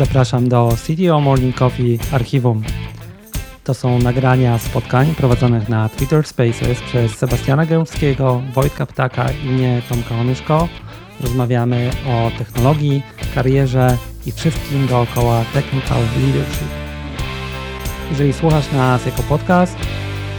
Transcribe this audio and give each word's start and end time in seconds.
Zapraszam 0.00 0.48
do 0.48 0.68
CTO 0.86 1.20
Morning 1.20 1.56
Coffee 1.56 1.98
archiwum. 2.12 2.62
To 3.64 3.74
są 3.74 3.98
nagrania 3.98 4.58
spotkań 4.58 5.14
prowadzonych 5.14 5.68
na 5.68 5.88
Twitter 5.88 6.26
Spaces 6.26 6.80
przez 6.80 7.12
Sebastiana 7.12 7.66
Gębskiego, 7.66 8.42
Wojtka 8.54 8.86
Ptaka 8.86 9.26
i 9.44 9.46
mnie, 9.46 9.82
Tomka 9.88 10.14
Onyszko. 10.14 10.68
Rozmawiamy 11.20 11.90
o 12.06 12.38
technologii, 12.38 13.02
karierze 13.34 13.96
i 14.26 14.32
wszystkim 14.32 14.86
dookoła 14.86 15.44
technical 15.54 16.02
leadership. 16.20 16.68
Jeżeli 18.10 18.32
słuchasz 18.32 18.72
nas 18.72 19.06
jako 19.06 19.22
podcast, 19.22 19.76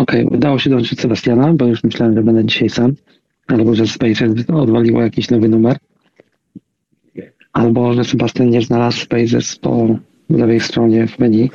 Okej, 0.00 0.24
okay, 0.24 0.38
udało 0.38 0.58
się 0.58 0.70
dołączyć 0.70 1.00
Sebastiana, 1.00 1.52
bo 1.52 1.66
już 1.66 1.84
myślałem, 1.84 2.14
że 2.14 2.22
będę 2.22 2.44
dzisiaj 2.44 2.68
sam. 2.68 2.94
Albo 3.46 3.74
że 3.74 3.86
Spaces 3.86 4.30
odwaliło 4.52 5.02
jakiś 5.02 5.30
nowy 5.30 5.48
numer. 5.48 5.76
Albo 7.52 7.94
że 7.94 8.04
Sebastian 8.04 8.50
nie 8.50 8.62
znalazł 8.62 9.00
Spaces 9.00 9.56
po 9.56 9.96
lewej 10.30 10.60
stronie 10.60 11.06
w 11.06 11.18
menu. 11.18 11.50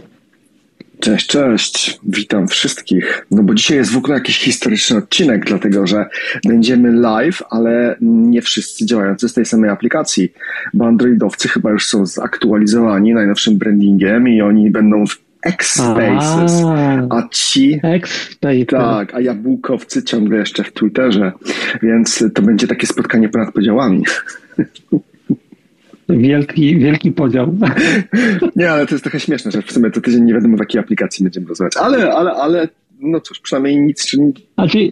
Cześć, 1.00 1.28
cześć. 1.28 2.00
Witam 2.04 2.48
wszystkich. 2.48 3.26
No 3.32 3.44
bo 3.44 3.54
dzisiaj 3.54 3.78
jest 3.78 3.92
w 3.92 3.98
ogóle 3.98 4.14
jakiś 4.14 4.40
historyczny 4.40 4.98
odcinek, 4.98 5.46
dlatego 5.46 5.88
że 5.88 6.06
będziemy 6.48 6.92
live, 6.92 7.44
ale 7.50 7.96
nie 8.02 8.42
wszyscy 8.42 8.86
działający 8.86 9.30
z 9.30 9.34
tej 9.34 9.46
samej 9.46 9.70
aplikacji, 9.70 10.34
bo 10.74 10.86
androidowcy 10.86 11.48
chyba 11.48 11.72
już 11.72 11.88
są 11.88 12.06
zaktualizowani 12.06 13.14
najnowszym 13.14 13.58
brandingiem 13.58 14.28
i 14.28 14.42
oni 14.42 14.72
będą 14.72 15.06
w 15.06 15.25
X-Spaces, 15.46 16.64
a 17.10 17.28
ci... 17.32 17.80
X-Spaces. 17.84 18.66
Tak, 18.68 19.14
a 19.14 19.22
jabłkowcy 19.22 20.04
ciągle 20.04 20.38
jeszcze 20.38 20.64
w 20.64 20.74
Twitterze, 20.74 21.32
więc 21.84 22.24
to 22.34 22.42
będzie 22.42 22.68
takie 22.68 22.88
spotkanie 22.88 23.30
ponad 23.30 23.54
podziałami. 23.54 24.04
Wielki, 26.10 26.78
wielki 26.78 27.12
podział. 27.12 27.56
Nie, 28.56 28.72
ale 28.72 28.86
to 28.86 28.96
jest 28.96 29.04
trochę 29.04 29.20
śmieszne, 29.20 29.52
że 29.52 29.62
w 29.62 29.72
sumie 29.72 29.92
to 29.92 30.02
tydzień 30.02 30.24
nie 30.24 30.34
wiadomo 30.34 30.58
w 30.58 30.60
jakiej 30.60 30.80
aplikacji 30.82 31.24
będziemy 31.24 31.48
rozmawiać. 31.48 31.78
Ale, 31.78 32.14
ale, 32.14 32.32
ale, 32.32 32.68
no 33.00 33.22
cóż, 33.22 33.40
przynajmniej 33.40 33.82
nic. 33.82 34.06
Czy... 34.06 34.18
Znaczy, 34.56 34.92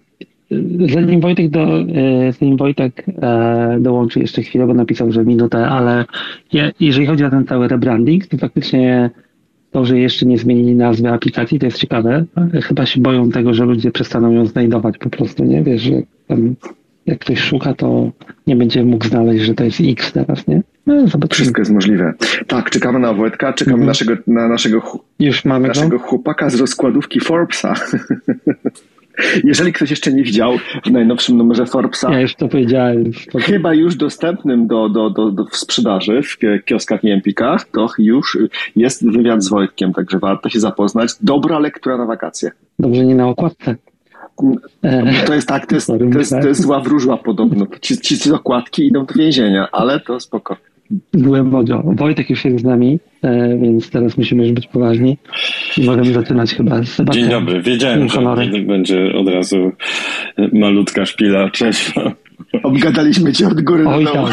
zanim 0.94 1.22
Wojtek, 1.22 1.50
do, 1.50 1.80
e, 1.80 2.34
zanim 2.40 2.58
Wojtek 2.58 3.06
e, 3.22 3.78
dołączy 3.80 4.20
jeszcze 4.20 4.42
chwilę, 4.42 4.68
bo 4.68 4.74
napisał, 4.74 5.12
że 5.12 5.26
minutę, 5.26 5.68
ale 5.68 6.06
jeżeli 6.80 7.06
chodzi 7.06 7.26
o 7.26 7.30
ten 7.30 7.46
cały 7.46 7.68
rebranding, 7.68 8.28
to 8.28 8.38
faktycznie 8.38 9.10
to, 9.74 9.86
że 9.86 10.00
jeszcze 10.00 10.26
nie 10.26 10.38
zmienili 10.38 10.76
nazwy 10.76 11.10
aplikacji, 11.10 11.60
to 11.60 11.66
jest 11.66 11.78
ciekawe. 11.78 12.26
Chyba 12.64 12.86
się 12.86 13.02
boją 13.02 13.30
tego, 13.30 13.54
że 13.54 13.66
ludzie 13.66 13.92
przestaną 13.92 14.32
ją 14.32 14.46
znajdować 14.46 14.98
po 14.98 15.10
prostu, 15.10 15.44
nie? 15.44 15.64
Wiesz, 15.64 15.82
że 15.82 15.92
tam 16.28 16.56
jak 17.06 17.20
ktoś 17.20 17.40
szuka, 17.40 17.74
to 17.74 18.12
nie 18.48 18.56
będzie 18.56 18.84
mógł 18.84 19.08
znaleźć, 19.08 19.46
że 19.46 19.54
to 19.54 19.64
jest 19.64 19.80
X 19.82 20.12
teraz, 20.12 20.48
nie? 20.48 20.62
No, 20.88 21.06
Wszystko 21.30 21.62
jest 21.62 21.72
możliwe. 21.72 22.14
Tak, 22.48 22.70
czekamy 22.70 23.00
na 23.00 23.14
Wojtka, 23.14 23.54
czekamy 23.54 23.74
mhm. 23.74 23.88
naszego, 23.88 24.14
na 24.28 24.48
naszego, 24.48 25.00
Już 25.20 25.46
mamy 25.46 25.68
naszego 25.68 26.00
chłopaka 26.00 26.50
z 26.50 26.56
rozkładówki 26.56 27.20
Forbesa. 27.20 27.74
Jeżeli 29.44 29.74
ktoś 29.74 29.90
jeszcze 29.90 30.14
nie 30.14 30.24
widział 30.24 30.58
w 30.86 30.92
najnowszym 30.92 31.38
numerze 31.38 31.66
Forbesa. 31.66 32.12
Ja 32.12 32.22
już 32.22 32.36
to 32.36 32.48
powiedziałem. 32.48 33.12
Chyba 33.40 33.74
już 33.74 33.96
dostępnym 33.96 34.68
do, 34.68 34.90
do, 34.90 35.10
do, 35.10 35.32
do 35.32 35.46
w 35.46 35.58
sprzedaży 35.58 36.22
w 36.22 36.38
kioskach 36.66 37.04
i 37.04 37.12
empikach, 37.12 37.66
to 37.72 37.88
już 37.98 38.38
jest 38.76 39.12
wywiad 39.12 39.44
z 39.44 39.50
Wojtkiem, 39.50 39.94
także 39.94 40.20
warto 40.20 40.50
się 40.50 40.60
zapoznać. 40.60 41.12
Dobra 41.22 41.60
lektura 41.60 41.98
na 41.98 42.06
wakacje. 42.06 42.52
Dobrze, 42.80 43.06
nie 43.06 43.16
na 43.16 43.28
okładce. 43.28 43.76
To 45.26 45.34
jest 45.34 45.48
tak, 45.48 45.66
to 45.66 45.76
jest, 45.76 45.88
to 45.88 46.20
jest, 46.20 46.32
to 46.42 46.48
jest 46.48 46.62
zła 46.62 46.80
wróżba 46.80 47.18
podobno. 47.18 47.68
Ci, 47.82 47.98
ci, 47.98 48.20
ci 48.20 48.32
okładki 48.32 48.88
idą 48.88 49.06
do 49.06 49.14
więzienia, 49.14 49.68
ale 49.72 50.00
to 50.00 50.20
spoko. 50.20 50.58
Byłem 51.14 51.50
wodzio. 51.50 51.84
Wojtek 51.86 52.30
już 52.30 52.46
jest 52.46 52.60
z 52.60 52.64
nami, 52.64 53.00
e, 53.22 53.58
więc 53.58 53.90
teraz 53.90 54.18
musimy 54.18 54.44
już 54.44 54.52
być 54.52 54.68
poważni 54.68 55.18
i 55.78 55.86
możemy 55.86 56.14
zaczynać 56.14 56.56
chyba 56.56 56.84
z 56.84 57.02
Dzień 57.12 57.30
dobry. 57.30 57.62
Wiedziałem, 57.62 58.10
że 58.10 58.22
będzie 58.68 59.14
od 59.16 59.28
razu 59.28 59.72
malutka 60.54 61.06
szpila. 61.06 61.50
Cześć. 61.50 61.94
Obgadaliśmy 62.64 63.34
cię 63.34 63.48
od 63.48 63.62
góry 63.62 63.88
Oj, 63.88 64.06
do 64.06 64.14
dołu. 64.14 64.28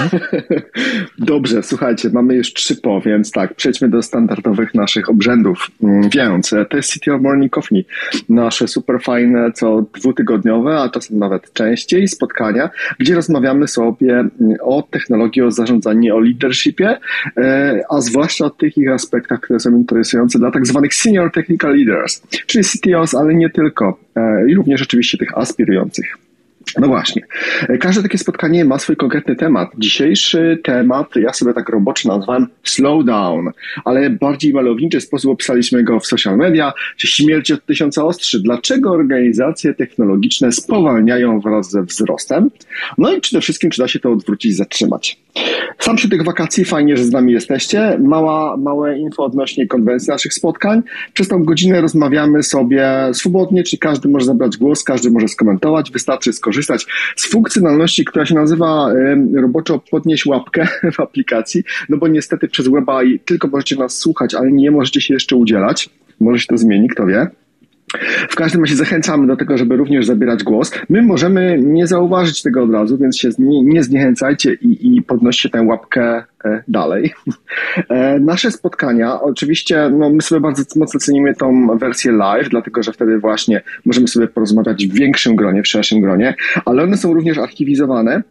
Dobrze, 1.18 1.62
słuchajcie, 1.62 2.10
mamy 2.12 2.34
już 2.34 2.52
trzy 2.52 2.76
po, 2.76 3.00
więc 3.00 3.30
tak, 3.30 3.54
przejdźmy 3.54 3.88
do 3.88 4.02
standardowych 4.02 4.74
naszych 4.74 5.10
obrzędów. 5.10 5.70
Mm, 5.82 6.10
więc 6.14 6.50
to 6.70 6.76
jest 6.76 6.92
City 6.92 7.12
of 7.14 7.22
Morning 7.22 7.52
Coffee. 7.52 7.84
Nasze 8.28 8.68
super 8.68 9.02
fajne, 9.02 9.52
co 9.52 9.84
dwutygodniowe, 9.94 10.80
a 10.80 10.88
czasem 10.88 11.18
nawet 11.18 11.52
częściej 11.52 12.08
spotkania, 12.08 12.70
gdzie 12.98 13.14
rozmawiamy 13.14 13.68
sobie 13.68 14.12
mm, 14.12 14.30
o 14.60 14.82
technologii, 14.82 15.42
o 15.42 15.50
zarządzaniu, 15.50 16.16
o 16.16 16.20
leadershipie, 16.20 16.98
e, 17.36 17.80
a 17.90 18.00
zwłaszcza 18.00 18.44
o 18.44 18.50
tych 18.50 18.78
ich 18.78 18.90
aspektach, 18.90 19.40
które 19.40 19.60
są 19.60 19.70
interesujące 19.70 20.38
dla 20.38 20.50
tak 20.50 20.66
zwanych 20.66 20.94
senior 20.94 21.32
technical 21.32 21.76
leaders, 21.76 22.22
czyli 22.46 22.64
CTOs, 22.64 23.14
ale 23.14 23.34
nie 23.34 23.50
tylko, 23.50 23.98
e, 24.16 24.50
i 24.50 24.54
również 24.54 24.82
oczywiście 24.82 25.18
tych 25.18 25.38
aspirujących. 25.38 26.29
No 26.78 26.86
właśnie. 26.86 27.22
Każde 27.80 28.02
takie 28.02 28.18
spotkanie 28.18 28.64
ma 28.64 28.78
swój 28.78 28.96
konkretny 28.96 29.36
temat. 29.36 29.70
Dzisiejszy 29.78 30.58
temat, 30.64 31.16
ja 31.16 31.32
sobie 31.32 31.54
tak 31.54 31.68
roboczy 31.68 32.08
nazwałem 32.08 32.46
slowdown, 32.64 33.50
ale 33.84 34.10
bardziej 34.10 34.52
malowniczy 34.52 35.00
sposób 35.00 35.32
opisaliśmy 35.32 35.84
go 35.84 36.00
w 36.00 36.06
social 36.06 36.36
media, 36.36 36.72
czy 36.96 37.06
śmierć 37.06 37.50
od 37.50 37.66
tysiąca 37.66 38.04
ostrzy. 38.04 38.40
Dlaczego 38.42 38.90
organizacje 38.90 39.74
technologiczne 39.74 40.52
spowalniają 40.52 41.40
wraz 41.40 41.70
ze 41.70 41.82
wzrostem? 41.82 42.50
No 42.98 43.14
i 43.14 43.20
przede 43.20 43.40
wszystkim, 43.40 43.70
czy 43.70 43.82
da 43.82 43.88
się 43.88 43.98
to 43.98 44.12
odwrócić, 44.12 44.56
zatrzymać. 44.56 45.20
Sam 45.78 45.96
przy 45.96 46.08
tych 46.08 46.24
wakacji, 46.24 46.64
fajnie, 46.64 46.96
że 46.96 47.04
z 47.04 47.10
nami 47.10 47.32
jesteście. 47.32 47.98
Mała, 48.02 48.56
małe 48.56 48.98
info 48.98 49.24
odnośnie 49.24 49.66
konwencji 49.66 50.10
naszych 50.10 50.34
spotkań. 50.34 50.82
Przez 51.12 51.28
tą 51.28 51.44
godzinę 51.44 51.80
rozmawiamy 51.80 52.42
sobie 52.42 52.90
swobodnie, 53.12 53.62
czyli 53.64 53.78
każdy 53.78 54.08
może 54.08 54.26
zabrać 54.26 54.56
głos, 54.56 54.84
każdy 54.84 55.10
może 55.10 55.28
skomentować, 55.28 55.90
wystarczy 55.90 56.32
skorzystać 56.32 56.59
z 57.16 57.30
funkcjonalności, 57.30 58.04
która 58.04 58.26
się 58.26 58.34
nazywa 58.34 58.88
roboczo 59.34 59.78
podnieść 59.90 60.26
łapkę 60.26 60.68
w 60.96 61.00
aplikacji, 61.00 61.64
no 61.88 61.96
bo 61.96 62.08
niestety 62.08 62.48
przez 62.48 62.68
weba 62.68 63.00
tylko 63.24 63.48
możecie 63.48 63.76
nas 63.76 63.98
słuchać, 63.98 64.34
ale 64.34 64.52
nie 64.52 64.70
możecie 64.70 65.00
się 65.00 65.14
jeszcze 65.14 65.36
udzielać. 65.36 65.90
Może 66.20 66.40
się 66.40 66.46
to 66.46 66.58
zmieni, 66.58 66.88
kto 66.88 67.06
wie. 67.06 67.30
W 68.28 68.34
każdym 68.34 68.60
razie 68.60 68.76
zachęcamy 68.76 69.26
do 69.26 69.36
tego, 69.36 69.58
żeby 69.58 69.76
również 69.76 70.06
zabierać 70.06 70.44
głos. 70.44 70.72
My 70.88 71.02
możemy 71.02 71.58
nie 71.62 71.86
zauważyć 71.86 72.42
tego 72.42 72.62
od 72.62 72.72
razu, 72.72 72.98
więc 72.98 73.18
się 73.18 73.28
nie, 73.38 73.62
nie 73.62 73.82
zniechęcajcie 73.82 74.54
i, 74.54 74.96
i 74.96 75.02
podnoście 75.02 75.48
tę 75.48 75.62
łapkę 75.62 76.24
e, 76.44 76.62
dalej. 76.68 77.14
E, 77.88 78.20
nasze 78.20 78.50
spotkania, 78.50 79.20
oczywiście, 79.20 79.90
no 79.98 80.10
my 80.10 80.22
sobie 80.22 80.40
bardzo 80.40 80.62
mocno 80.76 81.00
cenimy 81.00 81.34
tą 81.34 81.78
wersję 81.78 82.12
live, 82.12 82.48
dlatego 82.48 82.82
że 82.82 82.92
wtedy 82.92 83.18
właśnie 83.18 83.60
możemy 83.84 84.08
sobie 84.08 84.28
porozmawiać 84.28 84.86
w 84.86 84.94
większym 84.94 85.36
gronie, 85.36 85.62
w 85.62 85.68
szerszym 85.68 86.00
gronie, 86.00 86.34
ale 86.64 86.82
one 86.82 86.96
są 86.96 87.14
również 87.14 87.38
archiwizowane 87.38 88.22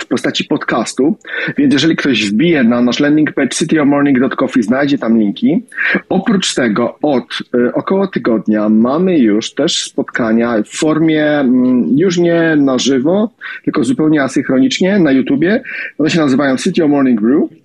w 0.00 0.06
postaci 0.06 0.44
podcastu, 0.44 1.16
więc 1.56 1.72
jeżeli 1.72 1.96
ktoś 1.96 2.30
wbije 2.30 2.64
na 2.64 2.80
nasz 2.80 3.00
landing 3.00 3.32
page 3.32 3.48
cityofmorning.coffee, 3.48 4.62
znajdzie 4.62 4.98
tam 4.98 5.18
linki. 5.18 5.62
Oprócz 6.08 6.54
tego 6.54 6.98
od 7.02 7.24
y, 7.54 7.74
około 7.74 8.06
tygodnia 8.06 8.68
mamy 8.68 9.18
już 9.18 9.54
też 9.54 9.82
spotkania 9.82 10.62
w 10.62 10.68
formie 10.68 11.24
mm, 11.26 11.98
już 11.98 12.18
nie 12.18 12.56
na 12.56 12.78
żywo, 12.78 13.30
tylko 13.64 13.84
zupełnie 13.84 14.22
asynchronicznie 14.22 14.98
na 14.98 15.12
YouTubie. 15.12 15.62
One 15.98 16.10
się 16.10 16.20
nazywają 16.20 16.56
City 16.56 16.84
of 16.84 16.90
Morning 16.90 17.20
Brew. 17.20 17.57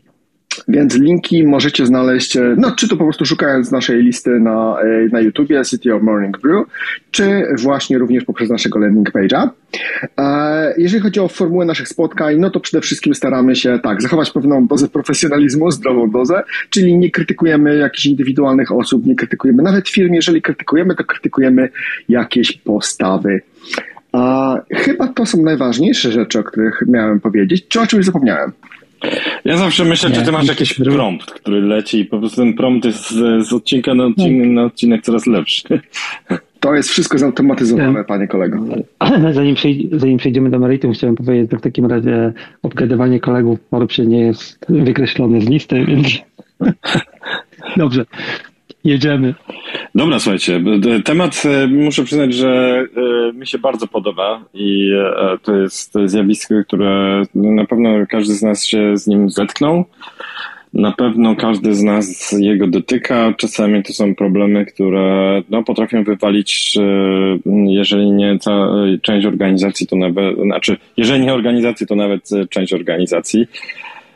Więc 0.68 0.96
linki 0.96 1.44
możecie 1.44 1.86
znaleźć, 1.86 2.38
e, 2.38 2.56
no 2.58 2.72
czy 2.72 2.88
to 2.88 2.98
po 2.98 3.04
prostu 3.04 3.26
szukając 3.26 3.72
naszej 3.72 4.04
listy 4.04 4.30
na, 4.30 4.78
e, 4.82 5.08
na 5.12 5.22
YouTubie 5.22 5.62
City 5.66 5.94
of 5.94 6.02
Morning 6.02 6.42
Brew, 6.42 6.68
czy 7.12 7.44
właśnie 7.62 7.98
również 7.98 8.24
poprzez 8.24 8.50
naszego 8.50 8.80
landing 8.80 9.12
page'a. 9.12 9.50
E, 10.20 10.74
jeżeli 10.78 11.04
chodzi 11.04 11.20
o 11.20 11.28
formułę 11.28 11.66
naszych 11.66 11.88
spotkań, 11.88 12.40
no 12.40 12.50
to 12.50 12.60
przede 12.60 12.82
wszystkim 12.82 13.16
staramy 13.16 13.56
się 13.56 13.80
tak, 13.84 14.02
zachować 14.02 14.32
pewną 14.32 14.68
dozę 14.68 14.88
profesjonalizmu, 14.88 15.72
zdrową 15.72 16.10
dozę, 16.10 16.44
czyli 16.70 16.98
nie 16.98 17.12
krytykujemy 17.12 17.78
jakichś 17.78 18.06
indywidualnych 18.06 18.72
osób, 18.72 19.06
nie 19.06 19.16
krytykujemy 19.16 19.64
nawet 19.64 19.90
firm, 19.90 20.14
jeżeli 20.14 20.42
krytykujemy, 20.42 20.96
to 20.96 21.04
krytykujemy 21.04 21.70
jakieś 22.10 22.52
postawy. 22.58 23.42
A 24.12 24.56
chyba 24.72 25.08
to 25.08 25.26
są 25.26 25.42
najważniejsze 25.42 26.12
rzeczy, 26.12 26.40
o 26.40 26.44
których 26.44 26.84
miałem 26.88 27.20
powiedzieć. 27.20 27.68
Czy 27.68 27.82
o 27.82 27.88
czymś 27.88 28.06
zapomniałem? 28.06 28.52
Ja 29.46 29.58
zawsze 29.58 29.86
myślę, 29.86 30.10
nie, 30.10 30.16
czy 30.16 30.22
ty 30.22 30.32
masz 30.32 30.48
jakiś 30.48 30.74
prompt, 30.74 31.32
który 31.32 31.62
leci 31.62 32.00
i 32.00 32.06
po 32.06 32.20
prostu 32.20 32.38
ten 32.38 32.54
prompt 32.54 32.86
jest 32.86 33.12
z, 33.12 33.48
z 33.48 33.54
odcinka 33.54 33.94
na 33.94 34.06
odcinek, 34.06 34.48
na 34.48 34.64
odcinek 34.64 35.02
coraz 35.02 35.28
lepszy. 35.28 35.82
To 36.60 36.76
jest 36.76 36.90
wszystko 36.90 37.18
zautomatyzowane, 37.18 38.00
ja. 38.00 38.04
panie 38.04 38.28
kolego. 38.28 38.60
Zanim, 39.34 39.56
zanim 39.92 40.18
przejdziemy 40.18 40.50
do 40.50 40.60
meritum, 40.60 40.94
chciałem 40.94 41.16
powiedzieć, 41.16 41.52
że 41.52 41.58
w 41.58 41.62
takim 41.62 41.86
razie 41.86 42.34
obgadywanie 42.62 43.20
kolegów 43.20 43.60
w 43.72 43.98
nie 44.00 44.20
jest 44.20 44.66
wykreślone 44.70 45.42
z 45.42 45.50
listy, 45.50 45.86
więc 45.86 46.08
dobrze. 47.78 48.06
Jedziemy. 48.84 49.34
Dobra, 49.96 50.20
słuchajcie, 50.20 50.64
temat 51.06 51.44
e, 51.46 51.68
muszę 51.68 52.04
przyznać, 52.04 52.34
że 52.34 52.84
e, 53.30 53.34
mi 53.34 53.48
się 53.48 53.58
bardzo 53.60 53.88
podoba 53.88 54.46
i 54.54 54.92
e, 54.94 55.38
to 55.44 55.56
jest 55.56 55.94
zjawisko, 56.06 56.56
które 56.68 57.24
na 57.36 57.66
pewno 57.66 57.90
każdy 58.10 58.34
z 58.34 58.42
nas 58.42 58.66
się 58.66 58.98
z 58.98 59.08
nim 59.08 59.30
zetknął. 59.30 59.86
Na 60.74 60.92
pewno 60.92 61.36
każdy 61.36 61.76
z 61.76 61.84
nas 61.84 62.36
jego 62.40 62.68
dotyka. 62.68 63.34
Czasami 63.38 63.84
to 63.84 63.94
są 63.94 64.16
problemy, 64.16 64.66
które 64.66 65.42
no, 65.50 65.64
potrafią 65.64 66.04
wywalić, 66.04 66.78
jeżeli 67.68 68.12
nie 68.12 68.40
cała, 68.40 68.76
część 69.02 69.26
organizacji, 69.26 69.88
to 69.88 69.96
nawet, 69.96 70.36
znaczy, 70.38 70.78
jeżeli 70.98 71.26
nie 71.26 71.34
organizacji, 71.34 71.88
to 71.88 71.96
nawet 71.96 72.30
część 72.50 72.74
organizacji. 72.74 73.48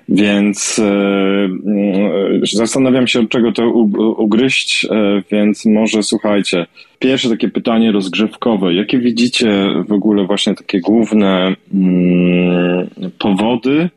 Więc 0.09 0.79
e, 0.79 0.83
mm, 0.85 2.41
zastanawiam 2.53 3.07
się, 3.07 3.19
od 3.19 3.29
czego 3.29 3.51
to 3.51 3.69
ugryźć, 4.17 4.85
e, 4.85 5.23
więc 5.31 5.65
może 5.65 6.03
słuchajcie. 6.03 6.65
Pierwsze 6.99 7.29
takie 7.29 7.49
pytanie 7.49 7.91
rozgrzewkowe. 7.91 8.73
Jakie 8.73 8.99
widzicie 8.99 9.67
w 9.87 9.91
ogóle 9.91 10.25
właśnie 10.25 10.55
takie 10.55 10.79
główne 10.79 11.55
mm, 11.73 12.87
powody, 13.19 13.89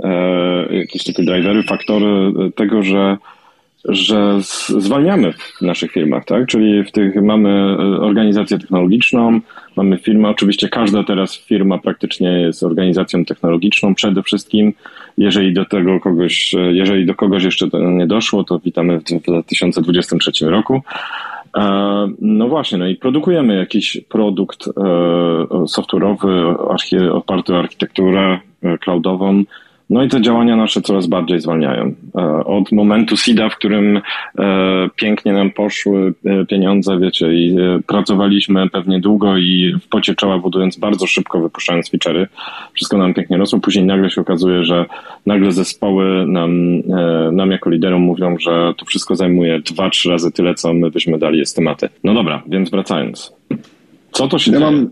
e, 0.00 0.76
jakieś 0.76 1.04
takie 1.04 1.22
drivery, 1.22 1.62
faktory 1.62 2.32
tego, 2.54 2.82
że 2.82 3.16
że 3.88 4.38
zwalniamy 4.78 5.32
w 5.32 5.62
naszych 5.62 5.92
firmach, 5.92 6.24
tak? 6.24 6.46
Czyli 6.46 6.84
w 6.84 6.90
tych 6.90 7.22
mamy 7.22 7.76
organizację 8.00 8.58
technologiczną, 8.58 9.40
mamy 9.76 9.98
firmę, 9.98 10.28
oczywiście 10.28 10.68
każda 10.68 11.04
teraz 11.04 11.38
firma 11.38 11.78
praktycznie 11.78 12.28
jest 12.28 12.62
organizacją 12.62 13.24
technologiczną 13.24 13.94
przede 13.94 14.22
wszystkim, 14.22 14.72
jeżeli 15.18 15.54
do 15.54 15.64
tego 15.64 16.00
kogoś, 16.00 16.54
jeżeli 16.72 17.06
do 17.06 17.14
kogoś 17.14 17.44
jeszcze 17.44 17.66
nie 17.72 18.06
doszło, 18.06 18.44
to 18.44 18.58
witamy 18.58 19.00
w 19.00 19.04
2023 19.04 20.50
roku. 20.50 20.82
E, 21.56 22.08
no 22.20 22.48
właśnie, 22.48 22.78
no 22.78 22.86
i 22.86 22.96
produkujemy 22.96 23.56
jakiś 23.56 24.00
produkt 24.08 24.68
e, 24.68 24.70
software'owy 25.66 26.56
oparty 27.12 27.54
o 27.54 27.58
architekturę 27.58 28.40
e, 28.62 28.78
cloudową, 28.78 29.44
no 29.90 30.04
i 30.04 30.08
te 30.08 30.20
działania 30.20 30.56
nasze 30.56 30.82
coraz 30.82 31.06
bardziej 31.06 31.40
zwalniają. 31.40 31.94
E, 32.14 32.44
od 32.44 32.72
momentu 32.72 33.16
SIDA, 33.16 33.48
w 33.48 33.56
którym 33.56 33.96
e, 33.96 34.02
pięknie 34.96 35.32
nam 35.32 35.50
poszły 35.50 36.14
e, 36.24 36.46
pieniądze, 36.46 36.98
wiecie, 36.98 37.34
i 37.34 37.56
pracowaliśmy 37.86 38.70
pewnie 38.70 39.00
długo 39.00 39.36
i 39.36 39.74
w 39.82 39.88
pocie 39.88 40.14
czoła 40.14 40.38
budując 40.38 40.76
bardzo 40.76 41.06
szybko, 41.06 41.40
wypuszczając 41.40 41.90
feature'y, 41.90 42.26
wszystko 42.72 42.98
nam 42.98 43.14
pięknie 43.14 43.36
rosło. 43.36 43.60
Później 43.60 43.84
nagle 43.84 44.10
się 44.10 44.20
okazuje, 44.20 44.64
że 44.64 44.84
nagle 45.26 45.52
zespoły 45.52 46.26
nam, 46.26 46.82
nam 47.32 47.50
jako 47.50 47.70
liderom 47.70 48.02
mówią, 48.02 48.36
że 48.38 48.74
to 48.76 48.84
wszystko 48.84 49.16
zajmuje 49.16 49.60
dwa, 49.60 49.90
trzy 49.90 50.10
razy 50.10 50.32
tyle, 50.32 50.54
co 50.54 50.74
my 50.74 50.90
byśmy 50.90 51.18
dali 51.18 51.40
estymaty. 51.40 51.88
No 52.04 52.14
dobra, 52.14 52.42
więc 52.46 52.70
wracając. 52.70 53.32
Co 54.12 54.28
to 54.28 54.38
się 54.38 54.52
ja 54.52 54.58
dzieje? 54.58 54.70
Mam 54.70 54.90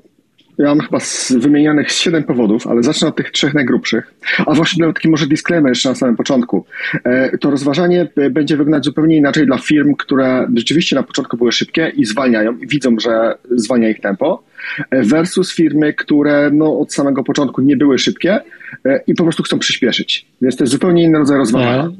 ja 0.58 0.66
mam 0.66 0.80
chyba 0.80 1.00
z 1.00 1.32
wymienianych 1.32 1.92
siedem 1.92 2.24
powodów, 2.24 2.66
ale 2.66 2.82
zacznę 2.82 3.08
od 3.08 3.16
tych 3.16 3.30
trzech 3.30 3.54
najgrubszych. 3.54 4.14
A 4.46 4.54
właśnie 4.54 4.86
taki 4.86 5.08
może 5.08 5.26
disclaimer 5.26 5.70
jeszcze 5.70 5.88
na 5.88 5.94
samym 5.94 6.16
początku. 6.16 6.64
E, 7.04 7.38
to 7.38 7.50
rozważanie 7.50 8.08
będzie 8.30 8.56
wyglądać 8.56 8.84
zupełnie 8.84 9.16
inaczej 9.16 9.46
dla 9.46 9.58
firm, 9.58 9.94
które 9.94 10.46
rzeczywiście 10.56 10.96
na 10.96 11.02
początku 11.02 11.36
były 11.36 11.52
szybkie 11.52 11.92
i 11.96 12.04
zwalniają 12.04 12.58
i 12.58 12.66
widzą, 12.66 12.96
że 12.98 13.34
zwalnia 13.50 13.88
ich 13.88 14.00
tempo, 14.00 14.42
e, 14.90 15.02
versus 15.02 15.54
firmy, 15.54 15.94
które 15.94 16.50
no, 16.52 16.78
od 16.78 16.94
samego 16.94 17.24
początku 17.24 17.60
nie 17.60 17.76
były 17.76 17.98
szybkie 17.98 18.40
e, 18.84 19.00
i 19.06 19.14
po 19.14 19.22
prostu 19.22 19.42
chcą 19.42 19.58
przyspieszyć. 19.58 20.26
Więc 20.42 20.56
to 20.56 20.64
jest 20.64 20.72
zupełnie 20.72 21.02
inny 21.02 21.18
rodzaj 21.18 21.38
rozważania. 21.38 21.90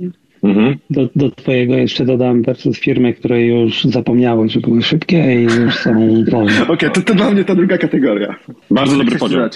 Mhm. 0.44 0.76
Do, 0.90 1.08
do 1.16 1.30
twojego 1.30 1.74
jeszcze 1.74 2.04
dodam 2.04 2.42
versus 2.42 2.78
firmy, 2.78 3.14
które 3.14 3.42
już 3.42 3.84
zapomniały, 3.84 4.48
że 4.48 4.60
były 4.60 4.82
szybkie 4.82 5.34
i 5.34 5.42
już 5.42 5.74
są 5.74 6.24
wolne. 6.30 6.62
Okej, 6.62 6.74
okay, 6.74 6.90
to, 6.90 7.02
to 7.02 7.14
dla 7.14 7.30
mnie 7.30 7.44
ta 7.44 7.54
druga 7.54 7.78
kategoria. 7.78 8.34
Bardzo 8.70 8.96
dobry 8.96 9.18
podział. 9.18 9.48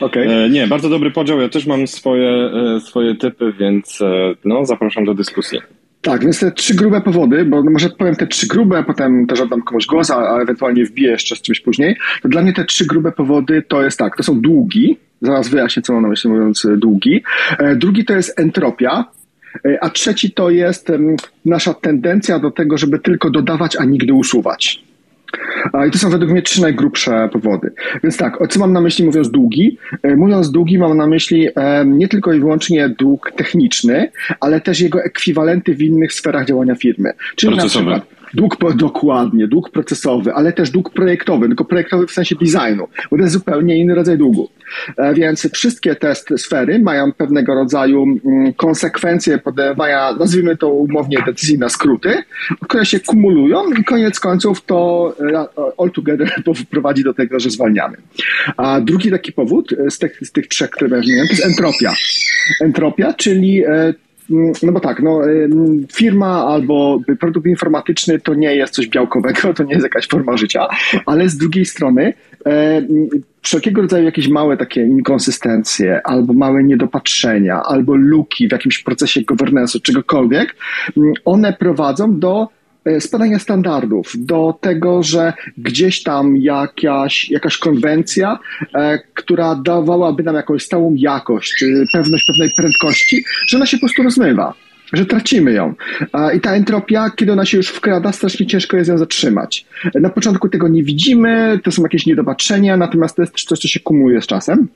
Okay. 0.00 0.28
E, 0.28 0.50
nie, 0.50 0.66
bardzo 0.66 0.88
dobry 0.88 1.10
podział. 1.10 1.40
Ja 1.40 1.48
też 1.48 1.66
mam 1.66 1.86
swoje, 1.86 2.30
e, 2.30 2.80
swoje 2.80 3.14
typy, 3.14 3.52
więc 3.60 4.00
e, 4.00 4.34
no, 4.44 4.66
zapraszam 4.66 5.04
do 5.04 5.14
dyskusji. 5.14 5.58
Tak, 6.00 6.22
więc 6.22 6.40
te 6.40 6.52
trzy 6.52 6.74
grube 6.74 7.00
powody, 7.00 7.44
bo 7.44 7.62
może 7.62 7.88
powiem 7.90 8.16
te 8.16 8.26
trzy 8.26 8.46
grube, 8.46 8.78
a 8.78 8.82
potem 8.82 9.26
też 9.26 9.40
oddam 9.40 9.62
komuś 9.62 9.86
głos, 9.86 10.10
a, 10.10 10.16
a 10.16 10.42
ewentualnie 10.42 10.84
wbiję 10.84 11.10
jeszcze 11.10 11.36
z 11.36 11.42
czymś 11.42 11.60
później. 11.60 11.96
To 12.22 12.28
dla 12.28 12.42
mnie 12.42 12.52
te 12.52 12.64
trzy 12.64 12.86
grube 12.86 13.12
powody 13.12 13.62
to 13.68 13.82
jest 13.82 13.98
tak, 13.98 14.16
to 14.16 14.22
są 14.22 14.40
długi, 14.40 14.96
zaraz 15.22 15.48
wyjaśnię, 15.48 15.82
co 15.82 15.92
mam 15.92 16.02
na 16.02 16.08
myśli 16.08 16.30
mówiąc 16.30 16.66
długi. 16.76 17.22
Drugi 17.76 18.04
to 18.04 18.14
jest 18.14 18.40
entropia, 18.40 19.04
a 19.80 19.90
trzeci 19.90 20.30
to 20.30 20.50
jest 20.50 20.92
nasza 21.44 21.74
tendencja 21.74 22.38
do 22.38 22.50
tego, 22.50 22.78
żeby 22.78 22.98
tylko 22.98 23.30
dodawać, 23.30 23.76
a 23.76 23.84
nigdy 23.84 24.12
usuwać. 24.12 24.86
I 25.88 25.90
to 25.90 25.98
są 25.98 26.10
według 26.10 26.30
mnie 26.30 26.42
trzy 26.42 26.62
najgrubsze 26.62 27.28
powody. 27.32 27.72
Więc 28.02 28.16
tak, 28.16 28.38
co 28.48 28.60
mam 28.60 28.72
na 28.72 28.80
myśli 28.80 29.04
mówiąc 29.04 29.30
długi? 29.30 29.78
E, 30.02 30.16
mówiąc 30.16 30.50
długi 30.50 30.78
mam 30.78 30.96
na 30.96 31.06
myśli 31.06 31.48
nie 31.86 32.08
tylko 32.08 32.32
i 32.32 32.40
wyłącznie 32.40 32.88
dług 32.88 33.32
techniczny, 33.36 34.10
ale 34.40 34.60
też 34.60 34.80
jego 34.80 35.02
ekwiwalenty 35.04 35.74
w 35.74 35.82
innych 35.82 36.12
sferach 36.12 36.46
działania 36.46 36.74
firmy. 36.74 37.12
Czyli 37.36 37.56
Procesowy. 37.56 37.90
na 37.90 38.00
przykład 38.00 38.15
Dług, 38.34 38.56
dokładnie, 38.74 39.48
dług 39.48 39.70
procesowy, 39.70 40.34
ale 40.34 40.52
też 40.52 40.70
dług 40.70 40.90
projektowy, 40.90 41.46
tylko 41.46 41.64
projektowy 41.64 42.06
w 42.06 42.10
sensie 42.10 42.34
designu, 42.34 42.88
bo 43.10 43.16
to 43.16 43.22
jest 43.22 43.32
zupełnie 43.32 43.78
inny 43.78 43.94
rodzaj 43.94 44.18
długu. 44.18 44.48
E, 44.96 45.14
więc 45.14 45.48
wszystkie 45.52 45.94
te 45.94 46.14
sfery 46.14 46.78
mają 46.78 47.12
pewnego 47.12 47.54
rodzaju 47.54 48.02
mm, 48.02 48.52
konsekwencje 48.52 49.38
podejmowania, 49.38 50.12
nazwijmy 50.12 50.56
to 50.56 50.68
umownie, 50.68 51.18
decyzji 51.26 51.58
na 51.58 51.68
skróty, 51.68 52.22
które 52.62 52.86
się 52.86 53.00
kumulują 53.00 53.72
i 53.72 53.84
koniec 53.84 54.20
końców 54.20 54.64
to 54.64 55.14
e, 55.32 55.46
all 55.78 55.90
together 55.90 56.34
prowadzi 56.70 57.04
do 57.04 57.14
tego, 57.14 57.40
że 57.40 57.50
zwalniamy. 57.50 57.96
A 58.56 58.80
drugi 58.80 59.10
taki 59.10 59.32
powód 59.32 59.74
z 59.90 59.98
tych, 59.98 60.20
z 60.22 60.32
tych 60.32 60.48
trzech, 60.48 60.70
które 60.70 60.88
wymieniłem, 60.88 61.26
to 61.26 61.32
jest 61.32 61.46
entropia. 61.46 61.94
Entropia, 62.60 63.12
czyli 63.12 63.64
e, 63.64 63.94
no 64.62 64.72
bo 64.72 64.80
tak, 64.80 65.02
no, 65.02 65.20
firma 65.92 66.46
albo 66.46 67.00
produkt 67.20 67.46
informatyczny 67.46 68.20
to 68.20 68.34
nie 68.34 68.56
jest 68.56 68.74
coś 68.74 68.88
białkowego, 68.88 69.54
to 69.54 69.64
nie 69.64 69.72
jest 69.72 69.84
jakaś 69.84 70.08
forma 70.08 70.36
życia, 70.36 70.66
ale 71.06 71.28
z 71.28 71.36
drugiej 71.36 71.64
strony 71.64 72.14
e, 72.46 72.82
wszelkiego 73.42 73.82
rodzaju 73.82 74.04
jakieś 74.04 74.28
małe 74.28 74.56
takie 74.56 74.82
inkonsystencje, 74.82 76.00
albo 76.04 76.32
małe 76.32 76.64
niedopatrzenia, 76.64 77.62
albo 77.62 77.94
luki 77.94 78.48
w 78.48 78.52
jakimś 78.52 78.82
procesie 78.82 79.22
governance, 79.22 79.80
czegokolwiek, 79.80 80.56
one 81.24 81.52
prowadzą 81.52 82.18
do 82.18 82.48
spadania 83.00 83.38
standardów, 83.38 84.12
do 84.16 84.58
tego, 84.60 85.02
że 85.02 85.32
gdzieś 85.58 86.02
tam 86.02 86.36
jakaś, 86.36 87.30
jakaś 87.30 87.58
konwencja, 87.58 88.38
e, 88.74 88.98
która 89.14 89.54
dawałaby 89.54 90.22
nam 90.22 90.34
jakąś 90.34 90.64
stałą 90.64 90.94
jakość, 90.94 91.64
pewność 91.92 92.24
pewnej 92.26 92.50
prędkości, 92.56 93.24
że 93.46 93.56
ona 93.56 93.66
się 93.66 93.76
po 93.76 93.80
prostu 93.80 94.02
rozmywa 94.02 94.54
że 94.92 95.06
tracimy 95.06 95.52
ją. 95.52 95.74
I 96.36 96.40
ta 96.40 96.54
entropia, 96.54 97.10
kiedy 97.10 97.32
ona 97.32 97.44
się 97.44 97.56
już 97.56 97.68
wkrada, 97.68 98.12
strasznie 98.12 98.46
ciężko 98.46 98.76
jest 98.76 98.90
ją 98.90 98.98
zatrzymać. 98.98 99.66
Na 99.94 100.10
początku 100.10 100.48
tego 100.48 100.68
nie 100.68 100.82
widzimy, 100.82 101.60
to 101.64 101.70
są 101.70 101.82
jakieś 101.82 102.06
niedopatrzenia, 102.06 102.76
natomiast 102.76 103.16
to 103.16 103.22
jest 103.22 103.34
coś, 103.34 103.58
co 103.58 103.68
się 103.68 103.80
kumuluje 103.80 104.22
z 104.22 104.26
czasem. 104.26 104.68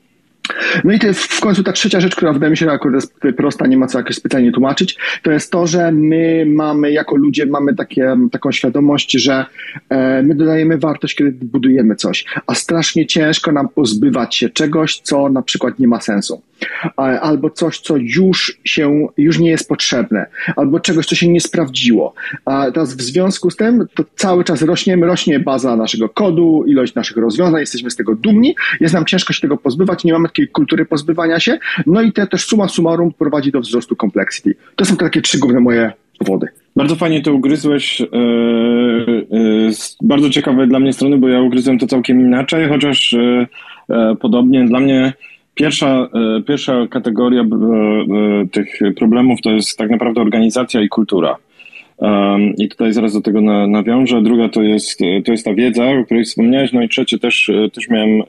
No 0.83 0.93
i 0.93 0.99
to 0.99 1.07
jest 1.07 1.23
w 1.23 1.39
końcu 1.39 1.63
ta 1.63 1.71
trzecia 1.71 1.99
rzecz, 1.99 2.15
która 2.15 2.33
wydaje 2.33 2.51
mi 2.51 2.57
się 2.57 2.71
akurat 2.71 2.95
jest 2.95 3.19
prosta, 3.37 3.67
nie 3.67 3.77
ma 3.77 3.87
co 3.87 3.97
jakoś 3.97 4.15
specjalnie 4.15 4.51
tłumaczyć, 4.51 4.97
to 5.23 5.31
jest 5.31 5.51
to, 5.51 5.67
że 5.67 5.91
my 5.91 6.45
mamy 6.47 6.91
jako 6.91 7.15
ludzie 7.15 7.45
mamy 7.45 7.75
takie, 7.75 8.15
taką 8.31 8.51
świadomość, 8.51 9.11
że 9.11 9.45
e, 9.89 10.23
my 10.23 10.35
dodajemy 10.35 10.77
wartość, 10.77 11.15
kiedy 11.15 11.31
budujemy 11.31 11.95
coś, 11.95 12.25
a 12.47 12.55
strasznie 12.55 13.05
ciężko 13.05 13.51
nam 13.51 13.69
pozbywać 13.69 14.35
się 14.35 14.49
czegoś, 14.49 14.99
co 14.99 15.29
na 15.29 15.41
przykład 15.41 15.79
nie 15.79 15.87
ma 15.87 16.01
sensu. 16.01 16.41
Albo 16.97 17.49
coś, 17.49 17.79
co 17.79 17.97
już 17.97 18.59
się, 18.65 19.07
już 19.17 19.39
nie 19.39 19.49
jest 19.49 19.69
potrzebne, 19.69 20.25
albo 20.55 20.79
czegoś, 20.79 21.05
co 21.05 21.15
się 21.15 21.27
nie 21.27 21.41
sprawdziło. 21.41 22.13
A 22.45 22.71
teraz 22.71 22.95
w 22.95 23.01
związku 23.01 23.51
z 23.51 23.55
tym, 23.55 23.85
to 23.93 24.03
cały 24.15 24.43
czas 24.43 24.61
rośnie, 24.61 24.95
rośnie 24.95 25.39
baza 25.39 25.75
naszego 25.75 26.09
kodu, 26.09 26.63
ilość 26.67 26.95
naszych 26.95 27.17
rozwiązań, 27.17 27.59
jesteśmy 27.59 27.91
z 27.91 27.95
tego 27.95 28.15
dumni, 28.15 28.55
jest 28.79 28.93
nam 28.93 29.05
ciężko 29.05 29.33
się 29.33 29.41
tego 29.41 29.57
pozbywać, 29.57 30.03
nie 30.03 30.13
mamy 30.13 30.27
takiej 30.27 30.47
kultury 30.47 30.85
pozbywania 30.85 31.39
się, 31.39 31.57
no 31.85 32.01
i 32.01 32.11
te 32.11 32.27
też 32.27 32.45
suma 32.45 32.67
summarum 32.67 33.13
prowadzi 33.13 33.51
do 33.51 33.59
wzrostu 33.59 33.95
complexity. 33.95 34.55
To 34.75 34.85
są 34.85 34.97
takie 34.97 35.21
trzy 35.21 35.39
główne 35.39 35.59
moje 35.59 35.91
powody. 36.17 36.47
Bardzo 36.75 36.95
fajnie 36.95 37.21
to 37.21 37.33
ugryzłeś. 37.33 37.99
Yy, 37.99 38.07
yy, 39.31 39.73
z 39.73 39.97
bardzo 40.01 40.29
ciekawe 40.29 40.67
dla 40.67 40.79
mnie 40.79 40.93
strony, 40.93 41.17
bo 41.17 41.27
ja 41.27 41.41
ugryzłem 41.41 41.79
to 41.79 41.87
całkiem 41.87 42.21
inaczej, 42.21 42.69
chociaż 42.69 43.15
podobnie 44.19 44.65
dla 44.65 44.79
mnie 44.79 45.13
Pierwsza, 45.55 46.09
pierwsza 46.47 46.87
kategoria 46.89 47.43
tych 48.51 48.79
problemów 48.97 49.41
to 49.41 49.51
jest 49.51 49.77
tak 49.77 49.89
naprawdę 49.89 50.21
organizacja 50.21 50.81
i 50.81 50.89
kultura. 50.89 51.35
I 52.57 52.69
tutaj 52.69 52.93
zaraz 52.93 53.13
do 53.13 53.21
tego 53.21 53.41
nawiążę. 53.67 54.21
Druga 54.21 54.49
to 54.49 54.61
jest, 54.61 54.99
to 55.25 55.31
jest 55.31 55.45
ta 55.45 55.53
wiedza, 55.53 55.89
o 55.89 56.05
której 56.05 56.23
wspomniałeś. 56.23 56.73
No 56.73 56.81
i 56.81 56.89
trzecie 56.89 57.19
też, 57.19 57.51
też 57.73 57.89
miałem 57.89 58.21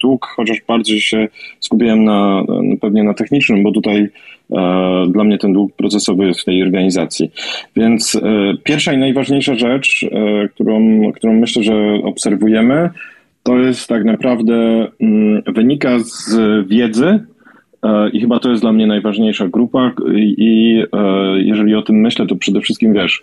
dług, 0.00 0.26
chociaż 0.36 0.58
bardziej 0.68 1.00
się 1.00 1.28
skupiłem 1.60 2.04
na, 2.04 2.44
pewnie 2.80 3.02
na 3.02 3.14
technicznym, 3.14 3.62
bo 3.62 3.72
tutaj 3.72 4.08
dla 5.08 5.24
mnie 5.24 5.38
ten 5.38 5.52
dług 5.52 5.72
procesowy 5.72 6.26
jest 6.26 6.40
w 6.40 6.44
tej 6.44 6.62
organizacji. 6.62 7.30
Więc 7.76 8.20
pierwsza 8.64 8.92
i 8.92 8.98
najważniejsza 8.98 9.54
rzecz, 9.54 10.06
którą, 10.54 11.00
którą 11.12 11.34
myślę, 11.34 11.62
że 11.62 11.74
obserwujemy, 12.04 12.90
to 13.42 13.58
jest 13.58 13.88
tak 13.88 14.04
naprawdę 14.04 14.88
mm, 15.00 15.42
wynika 15.46 15.98
z 15.98 16.36
wiedzy, 16.68 17.20
E, 17.82 18.10
I 18.10 18.20
chyba 18.20 18.38
to 18.38 18.50
jest 18.50 18.62
dla 18.62 18.72
mnie 18.72 18.86
najważniejsza 18.86 19.48
grupa. 19.48 19.92
I 20.16 20.84
e, 20.92 21.38
jeżeli 21.38 21.74
o 21.74 21.82
tym 21.82 21.96
myślę, 21.96 22.26
to 22.26 22.36
przede 22.36 22.60
wszystkim 22.60 22.92
wiesz, 22.92 23.22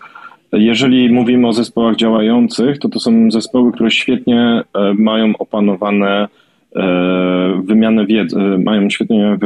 jeżeli 0.51 1.09
mówimy 1.13 1.47
o 1.47 1.53
zespołach 1.53 1.95
działających, 1.95 2.79
to 2.79 2.89
to 2.89 2.99
są 2.99 3.31
zespoły, 3.31 3.71
które 3.71 3.91
świetnie 3.91 4.61
e, 4.73 4.93
mają 4.93 5.33
opanowane 5.39 6.27
wymianę 7.63 8.05
wiedzy, 8.05 8.39
mają 8.63 8.89
świetnie 8.89 9.37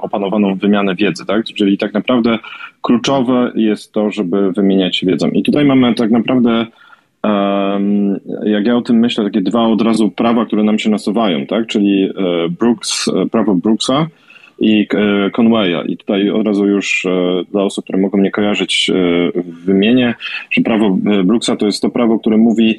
opanowaną 0.00 0.54
wymianę 0.54 0.94
wiedzy, 0.94 1.26
tak? 1.26 1.44
Czyli 1.44 1.78
tak 1.78 1.94
naprawdę 1.94 2.38
kluczowe 2.82 3.52
jest 3.54 3.92
to, 3.92 4.10
żeby 4.10 4.52
wymieniać 4.52 4.96
się 4.96 5.06
wiedzą. 5.06 5.28
I 5.28 5.42
tutaj 5.42 5.64
mamy 5.64 5.94
tak 5.94 6.10
naprawdę 6.10 6.66
jak 8.44 8.66
ja 8.66 8.76
o 8.76 8.82
tym 8.82 8.98
myślę, 8.98 9.24
takie 9.24 9.40
dwa 9.40 9.66
od 9.66 9.82
razu 9.82 10.10
prawa, 10.10 10.46
które 10.46 10.64
nam 10.64 10.78
się 10.78 10.90
nasuwają, 10.90 11.46
tak? 11.46 11.66
Czyli 11.66 12.10
Brooks, 12.58 13.10
prawo 13.30 13.54
Brooksa, 13.54 14.06
i 14.62 14.86
e, 14.94 15.30
Conwaya. 15.30 15.84
I 15.86 15.96
tutaj 15.96 16.30
od 16.30 16.46
razu 16.46 16.66
już 16.66 17.06
e, 17.06 17.10
dla 17.50 17.62
osób, 17.62 17.84
które 17.84 17.98
mogą 17.98 18.18
mnie 18.18 18.30
kojarzyć, 18.30 18.90
e, 18.90 18.94
wymienię, 19.64 20.14
że 20.50 20.62
prawo 20.62 20.98
Brooksa 21.24 21.56
to 21.56 21.66
jest 21.66 21.82
to 21.82 21.90
prawo, 21.90 22.18
które 22.18 22.36
mówi, 22.36 22.78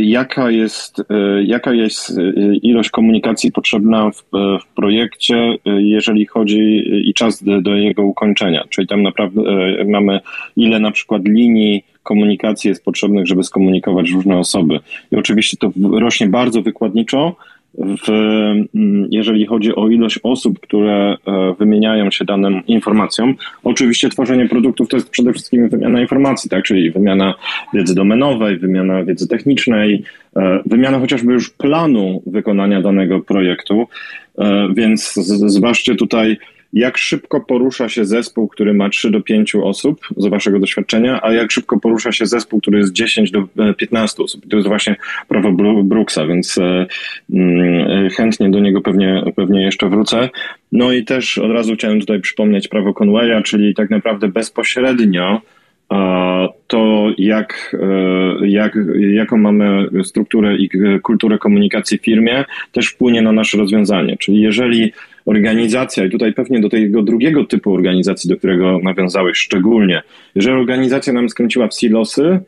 jaka 0.00 0.50
jest, 0.50 1.02
jaka 1.44 1.72
jest 1.72 2.18
ilość 2.62 2.90
komunikacji 2.90 3.52
potrzebna 3.52 4.10
w, 4.10 4.22
w 4.62 4.74
projekcie, 4.74 5.58
jeżeli 5.64 6.26
chodzi 6.26 6.84
i 7.08 7.14
czas 7.14 7.44
do, 7.44 7.60
do 7.60 7.74
jego 7.74 8.02
ukończenia. 8.02 8.64
Czyli 8.68 8.86
tam 8.86 9.02
naprawdę 9.02 9.42
mamy 9.86 10.20
ile 10.56 10.80
na 10.80 10.90
przykład 10.90 11.22
linii 11.24 11.84
komunikacji 12.06 12.68
jest 12.68 12.84
potrzebnych, 12.84 13.26
żeby 13.26 13.42
skomunikować 13.42 14.10
różne 14.10 14.38
osoby. 14.38 14.80
I 15.12 15.16
oczywiście 15.16 15.56
to 15.56 15.70
rośnie 16.00 16.26
bardzo 16.26 16.62
wykładniczo, 16.62 17.36
w, 17.78 18.10
mm, 18.74 19.08
jeżeli 19.10 19.46
chodzi 19.46 19.74
o 19.74 19.88
ilość 19.88 20.18
osób, 20.22 20.60
które 20.60 21.16
e, 21.26 21.54
wymieniają 21.58 22.10
się 22.10 22.24
daną 22.24 22.60
informacją. 22.66 23.34
Oczywiście 23.64 24.08
tworzenie 24.08 24.48
produktów 24.48 24.88
to 24.88 24.96
jest 24.96 25.10
przede 25.10 25.32
wszystkim 25.32 25.68
wymiana 25.68 26.00
informacji, 26.00 26.50
tak? 26.50 26.64
czyli 26.64 26.90
wymiana 26.90 27.34
wiedzy 27.74 27.94
domenowej, 27.94 28.58
wymiana 28.58 29.04
wiedzy 29.04 29.28
technicznej, 29.28 30.04
e, 30.36 30.60
wymiana 30.66 30.98
chociażby 30.98 31.32
już 31.32 31.50
planu 31.50 32.22
wykonania 32.26 32.82
danego 32.82 33.20
projektu, 33.20 33.88
e, 34.38 34.68
więc 34.74 35.14
zważcie 35.46 35.94
tutaj 35.94 36.36
jak 36.76 36.98
szybko 36.98 37.40
porusza 37.40 37.88
się 37.88 38.04
zespół, 38.04 38.48
który 38.48 38.74
ma 38.74 38.88
3 38.88 39.10
do 39.10 39.20
5 39.20 39.54
osób 39.54 40.00
z 40.16 40.26
waszego 40.26 40.58
doświadczenia, 40.58 41.20
a 41.22 41.32
jak 41.32 41.50
szybko 41.50 41.80
porusza 41.80 42.12
się 42.12 42.26
zespół, 42.26 42.60
który 42.60 42.78
jest 42.78 42.92
10 42.92 43.30
do 43.30 43.48
15 43.76 44.16
e, 44.20 44.24
osób. 44.24 44.48
To 44.50 44.56
jest 44.56 44.68
właśnie 44.68 44.96
prawo 45.28 45.52
Brooksa, 45.84 46.26
więc 46.26 46.58
e, 46.58 46.86
mm, 47.32 48.10
chętnie 48.10 48.50
do 48.50 48.60
niego 48.60 48.80
pewnie, 48.80 49.22
pewnie 49.36 49.62
jeszcze 49.62 49.88
wrócę. 49.88 50.28
No 50.72 50.92
i 50.92 51.04
też 51.04 51.38
od 51.38 51.50
razu 51.50 51.74
chciałem 51.74 52.00
tutaj 52.00 52.20
przypomnieć 52.20 52.68
prawo 52.68 52.94
Conwaya, 52.94 53.42
czyli 53.44 53.74
tak 53.74 53.90
naprawdę 53.90 54.28
bezpośrednio 54.28 55.40
to 56.66 57.10
jak, 57.18 57.76
e, 57.82 58.48
jak, 58.48 58.78
jaką 59.12 59.36
mamy 59.36 59.88
strukturę 60.04 60.56
i 60.56 60.70
kulturę 61.02 61.38
komunikacji 61.38 61.98
w 61.98 62.04
firmie, 62.04 62.44
też 62.72 62.88
wpłynie 62.88 63.22
na 63.22 63.32
nasze 63.32 63.58
rozwiązanie. 63.58 64.16
Czyli 64.16 64.40
jeżeli 64.40 64.92
organizacja, 65.26 66.04
i 66.04 66.10
tutaj 66.10 66.32
pewnie 66.32 66.60
do 66.60 66.68
tego 66.68 67.02
drugiego 67.02 67.44
typu 67.44 67.74
organizacji, 67.74 68.30
do 68.30 68.36
którego 68.36 68.78
nawiązałeś 68.82 69.38
szczególnie, 69.38 70.02
jeżeli 70.34 70.56
organizacja 70.56 71.12
nam 71.12 71.28
skręciła 71.28 71.68
w 71.68 71.74
silosy, 71.74 72.40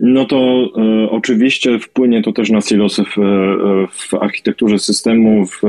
no 0.00 0.24
to 0.24 0.70
e, 0.76 1.10
oczywiście 1.10 1.78
wpłynie 1.78 2.22
to 2.22 2.32
też 2.32 2.50
na 2.50 2.60
silosy 2.60 3.04
w, 3.04 3.18
e, 3.18 3.86
w 3.90 4.14
architekturze 4.14 4.78
systemu, 4.78 5.46
w, 5.46 5.60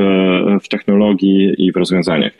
w 0.63 0.67
technologii 0.67 1.53
i 1.57 1.71
w 1.71 1.75
rozwiązaniach. 1.75 2.31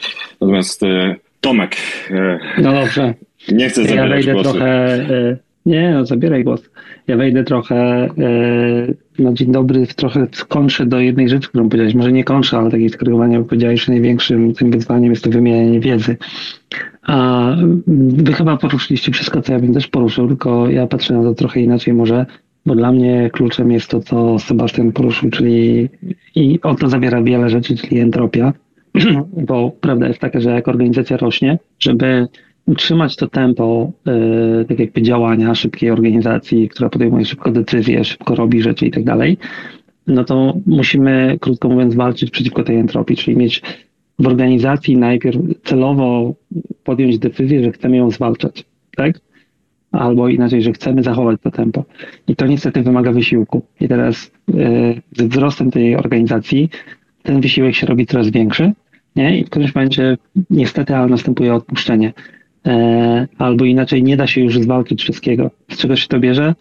Natomiast 0.41 0.83
e, 0.83 1.15
Tomek. 1.41 1.75
E, 2.11 2.39
no 2.61 2.73
dobrze. 2.73 3.13
Nie 3.51 3.69
chcę 3.69 3.83
zabierać 3.83 4.09
ja 4.09 4.15
wejdę 4.15 4.33
głosu. 4.33 4.51
trochę. 4.51 5.37
Nie, 5.65 5.91
no 5.93 6.05
zabieraj 6.05 6.43
głos. 6.43 6.69
Ja 7.07 7.17
wejdę 7.17 7.43
trochę 7.43 7.75
e, 7.75 8.09
na 9.19 9.33
dzień 9.33 9.51
dobry, 9.51 9.87
trochę 9.87 10.27
skończę 10.31 10.85
do 10.85 10.99
jednej 10.99 11.29
rzeczy, 11.29 11.49
którą 11.49 11.69
powiedziałeś. 11.69 11.93
Może 11.93 12.11
nie 12.11 12.23
kończę, 12.23 12.57
ale 12.57 12.71
takie 12.71 12.89
skorygowanie, 12.89 13.39
bo 13.39 13.45
powiedziałeś, 13.45 13.85
że 13.85 13.91
największym 13.91 14.53
tym 14.53 14.71
wyzwaniem 14.71 15.09
jest 15.09 15.23
to 15.23 15.29
wymienianie 15.29 15.79
wiedzy. 15.79 16.17
A 17.03 17.55
wy 17.87 18.33
chyba 18.33 18.57
poruszyliście 18.57 19.11
wszystko, 19.11 19.41
co 19.41 19.53
ja 19.53 19.59
bym 19.59 19.73
też 19.73 19.87
poruszył, 19.87 20.27
tylko 20.27 20.69
ja 20.69 20.87
patrzę 20.87 21.13
na 21.13 21.23
to 21.23 21.33
trochę 21.33 21.61
inaczej 21.61 21.93
może, 21.93 22.25
bo 22.65 22.75
dla 22.75 22.91
mnie 22.91 23.29
kluczem 23.33 23.71
jest 23.71 23.89
to, 23.89 23.99
co 23.99 24.39
Sebastian 24.39 24.91
poruszył, 24.91 25.29
czyli 25.29 25.89
i 26.35 26.59
o 26.61 26.75
to 26.75 26.89
zawiera 26.89 27.23
wiele 27.23 27.49
rzeczy, 27.49 27.75
czyli 27.75 27.99
entropia. 27.99 28.53
Bo 29.47 29.71
prawda 29.81 30.07
jest 30.07 30.19
taka, 30.19 30.39
że 30.39 30.49
jak 30.49 30.67
organizacja 30.67 31.17
rośnie, 31.17 31.59
żeby 31.79 32.27
utrzymać 32.65 33.15
to 33.15 33.27
tempo, 33.27 33.91
yy, 34.05 34.65
tak 34.65 34.79
jakby 34.79 35.01
działania 35.01 35.55
szybkiej 35.55 35.91
organizacji, 35.91 36.69
która 36.69 36.89
podejmuje 36.89 37.25
szybko 37.25 37.51
decyzje, 37.51 38.03
szybko 38.03 38.35
robi 38.35 38.61
rzeczy 38.61 38.85
i 38.85 38.91
tak 38.91 39.03
dalej, 39.03 39.37
no 40.07 40.23
to 40.23 40.53
musimy, 40.65 41.37
krótko 41.41 41.69
mówiąc, 41.69 41.95
walczyć 41.95 42.31
przeciwko 42.31 42.63
tej 42.63 42.77
entropii, 42.77 43.15
czyli 43.15 43.37
mieć 43.37 43.61
w 44.19 44.27
organizacji 44.27 44.97
najpierw 44.97 45.39
celowo 45.63 46.33
podjąć 46.83 47.19
decyzję, 47.19 47.63
że 47.63 47.71
chcemy 47.71 47.97
ją 47.97 48.11
zwalczać, 48.11 48.65
tak? 48.95 49.19
Albo 49.91 50.27
inaczej, 50.27 50.61
że 50.61 50.71
chcemy 50.71 51.03
zachować 51.03 51.41
to 51.41 51.51
tempo. 51.51 51.85
I 52.27 52.35
to 52.35 52.47
niestety 52.47 52.81
wymaga 52.81 53.11
wysiłku. 53.11 53.61
I 53.81 53.87
teraz 53.87 54.31
yy, 54.47 55.01
ze 55.17 55.27
wzrostem 55.27 55.71
tej 55.71 55.95
organizacji 55.95 56.69
ten 57.23 57.41
wysiłek 57.41 57.75
się 57.75 57.87
robi 57.87 58.05
coraz 58.05 58.29
większy, 58.29 58.71
nie? 59.15 59.39
I 59.39 59.43
w 59.45 59.49
którymś 59.49 59.75
momencie 59.75 60.17
niestety, 60.49 60.95
ale 60.95 61.07
następuje 61.07 61.53
odpuszczenie. 61.53 62.13
E, 62.65 63.27
albo 63.37 63.65
inaczej 63.65 64.03
nie 64.03 64.17
da 64.17 64.27
się 64.27 64.41
już 64.41 64.59
zwalczyć 64.59 65.01
wszystkiego. 65.01 65.51
Z 65.71 65.77
czego 65.77 65.95
się 65.95 66.07
to 66.07 66.19
bierze? 66.19 66.55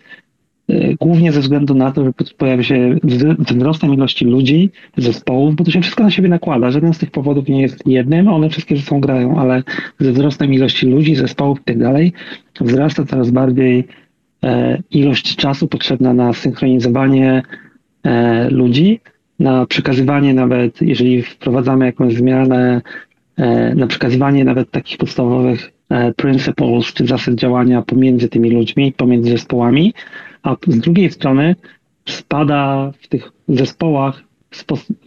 E, 0.68 0.94
głównie 0.94 1.32
ze 1.32 1.40
względu 1.40 1.74
na 1.74 1.92
to, 1.92 2.04
że 2.04 2.12
pojawia 2.38 2.62
się 2.62 2.96
wzrostem 3.38 3.94
ilości 3.94 4.24
ludzi, 4.24 4.70
zespołów, 4.96 5.56
bo 5.56 5.64
to 5.64 5.70
się 5.70 5.80
wszystko 5.80 6.02
na 6.02 6.10
siebie 6.10 6.28
nakłada. 6.28 6.70
Żaden 6.70 6.94
z 6.94 6.98
tych 6.98 7.10
powodów 7.10 7.48
nie 7.48 7.62
jest 7.62 7.86
jednym, 7.86 8.28
one 8.28 8.50
wszystkie 8.50 8.76
ze 8.76 8.82
sobą 8.82 9.00
grają, 9.00 9.38
ale 9.38 9.62
ze 10.00 10.12
wzrostem 10.12 10.54
ilości 10.54 10.86
ludzi, 10.86 11.14
zespołów 11.14 11.60
i 11.60 11.64
tak 11.64 11.78
dalej 11.78 12.12
wzrasta 12.60 13.04
coraz 13.04 13.30
bardziej 13.30 13.84
e, 14.44 14.82
ilość 14.90 15.36
czasu 15.36 15.68
potrzebna 15.68 16.14
na 16.14 16.32
synchronizowanie 16.32 17.42
ludzi, 18.50 19.00
na 19.38 19.66
przekazywanie 19.66 20.34
nawet, 20.34 20.82
jeżeli 20.82 21.22
wprowadzamy 21.22 21.86
jakąś 21.86 22.14
zmianę, 22.14 22.82
na 23.74 23.86
przekazywanie 23.86 24.44
nawet 24.44 24.70
takich 24.70 24.98
podstawowych 24.98 25.72
E, 25.88 26.12
principles, 26.14 26.86
czy 26.86 27.06
zasad 27.06 27.34
działania 27.34 27.82
pomiędzy 27.82 28.28
tymi 28.28 28.50
ludźmi, 28.50 28.92
pomiędzy 28.92 29.30
zespołami, 29.30 29.94
a 30.42 30.56
z 30.66 30.78
drugiej 30.78 31.10
strony 31.10 31.56
spada 32.06 32.92
w 33.00 33.08
tych 33.08 33.32
zespołach 33.48 34.22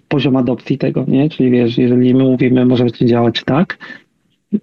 poziom 0.07 0.35
adopcji 0.35 0.77
tego, 0.77 1.05
nie? 1.07 1.29
Czyli 1.29 1.51
wiesz, 1.51 1.77
jeżeli 1.77 2.13
my 2.13 2.23
mówimy, 2.23 2.65
możecie 2.65 3.05
działać 3.05 3.43
tak, 3.43 3.77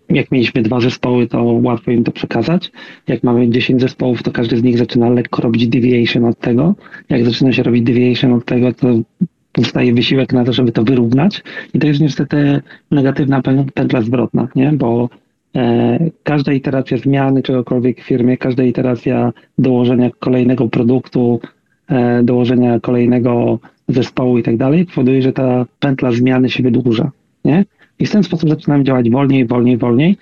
jak 0.09 0.31
mieliśmy 0.33 0.63
dwa 0.63 0.81
zespoły, 0.81 1.27
to 1.27 1.43
łatwo 1.43 1.91
im 1.91 2.05
to 2.05 2.13
przekazać. 2.13 2.73
Jak 3.09 3.23
mamy 3.23 3.51
10 3.51 3.81
zespołów, 3.81 4.23
to 4.23 4.33
każdy 4.33 4.57
z 4.57 4.63
nich 4.63 4.79
zaczyna 4.79 5.11
lekko 5.11 5.43
robić 5.43 5.69
deviation 5.69 6.25
od 6.25 6.39
tego. 6.39 6.75
Jak 7.09 7.25
zaczyna 7.25 7.53
się 7.53 7.63
robić 7.63 7.83
deviation 7.83 8.33
od 8.33 8.45
tego, 8.45 8.73
to 8.73 8.89
powstaje 9.63 9.95
wysiłek 9.95 10.33
na 10.33 10.45
to, 10.45 10.53
żeby 10.53 10.73
to 10.73 10.83
wyrównać. 10.83 11.43
I 11.75 11.79
to 11.79 11.87
jest 11.87 12.01
niestety 12.01 12.61
negatywna 12.91 13.43
pętla 13.75 14.03
zwrotna, 14.03 14.49
nie? 14.55 14.73
Bo 14.73 15.09
E, 15.57 15.99
każda 16.23 16.53
iteracja 16.53 16.99
zmiany 16.99 17.43
czegokolwiek 17.43 18.01
w 18.01 18.07
firmie, 18.07 18.37
każda 18.37 18.63
iteracja 18.63 19.33
dołożenia 19.59 20.11
kolejnego 20.19 20.69
produktu, 20.69 21.41
e, 21.89 22.23
dołożenia 22.23 22.81
kolejnego 22.81 23.59
zespołu 23.89 24.39
i 24.39 24.43
tak 24.43 24.57
dalej, 24.57 24.87
powoduje, 24.87 25.23
że 25.23 25.33
ta 25.33 25.67
pętla 25.81 26.13
zmiany 26.13 26.51
się 26.51 26.63
wydłuża. 26.63 27.11
Nie? 27.45 27.65
I 27.99 28.07
w 28.07 28.11
ten 28.11 28.23
sposób 28.23 28.49
zaczynamy 28.49 28.85
działać 28.85 29.11
wolniej, 29.11 29.47
wolniej, 29.47 29.77
wolniej. 29.77 30.17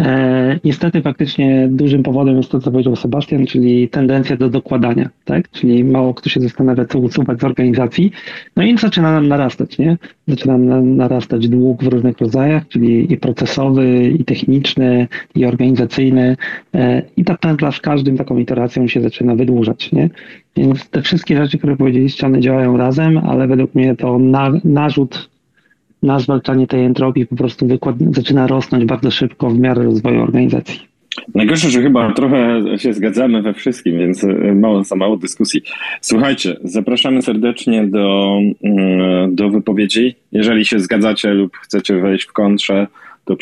E, 0.00 0.60
niestety 0.64 1.02
faktycznie 1.02 1.68
dużym 1.70 2.02
powodem 2.02 2.36
jest 2.36 2.50
to, 2.50 2.60
co 2.60 2.70
powiedział 2.70 2.96
Sebastian, 2.96 3.46
czyli 3.46 3.88
tendencja 3.88 4.36
do 4.36 4.48
dokładania, 4.48 5.08
tak? 5.24 5.50
Czyli 5.50 5.84
mało 5.84 6.14
kto 6.14 6.28
się 6.28 6.40
zastanawia, 6.40 6.84
co 6.84 6.98
usuwać 6.98 7.40
z 7.40 7.44
organizacji, 7.44 8.12
no 8.56 8.62
i 8.62 8.78
zaczyna 8.78 9.12
nam 9.12 9.28
narastać, 9.28 9.78
nie? 9.78 9.98
Zaczyna 10.28 10.58
nam 10.58 10.96
narastać 10.96 11.48
dług 11.48 11.84
w 11.84 11.86
różnych 11.86 12.18
rodzajach, 12.18 12.68
czyli 12.68 13.12
i 13.12 13.16
procesowy, 13.16 14.08
i 14.18 14.24
techniczny, 14.24 15.08
i 15.34 15.46
organizacyjny 15.46 16.36
e, 16.74 17.02
i 17.16 17.24
ta 17.24 17.38
pętla 17.38 17.72
z 17.72 17.80
każdym 17.80 18.16
taką 18.16 18.38
iteracją 18.38 18.88
się 18.88 19.00
zaczyna 19.00 19.34
wydłużać, 19.34 19.92
nie? 19.92 20.10
Więc 20.56 20.90
te 20.90 21.02
wszystkie 21.02 21.36
rzeczy, 21.36 21.58
które 21.58 21.76
powiedzieliście, 21.76 22.26
one 22.26 22.40
działają 22.40 22.76
razem, 22.76 23.18
ale 23.18 23.46
według 23.46 23.74
mnie 23.74 23.96
to 23.96 24.18
na, 24.18 24.52
narzut 24.64 25.30
na 26.02 26.18
zwalczanie 26.18 26.66
tej 26.66 26.84
entropii 26.84 27.26
po 27.26 27.36
prostu 27.36 27.66
wykład 27.66 27.96
zaczyna 28.10 28.46
rosnąć 28.46 28.84
bardzo 28.84 29.10
szybko 29.10 29.50
w 29.50 29.58
miarę 29.58 29.82
rozwoju 29.82 30.22
organizacji. 30.22 30.90
Najgorsze, 31.34 31.70
że 31.70 31.82
chyba 31.82 32.12
trochę 32.12 32.62
się 32.78 32.92
zgadzamy 32.92 33.42
we 33.42 33.54
wszystkim, 33.54 33.98
więc 33.98 34.24
e, 34.24 34.54
mało 34.54 34.84
za 34.84 34.96
mało 34.96 35.16
dyskusji. 35.16 35.62
Słuchajcie, 36.00 36.56
zapraszamy 36.64 37.22
serdecznie 37.22 37.86
do, 37.86 38.38
mm, 38.64 39.34
do 39.34 39.50
wypowiedzi. 39.50 40.14
Jeżeli 40.32 40.64
się 40.64 40.78
zgadzacie 40.78 41.34
lub 41.34 41.56
chcecie 41.56 41.96
wejść 41.96 42.24
w 42.24 42.32
kontrze, 42.32 42.86
to 43.24 43.36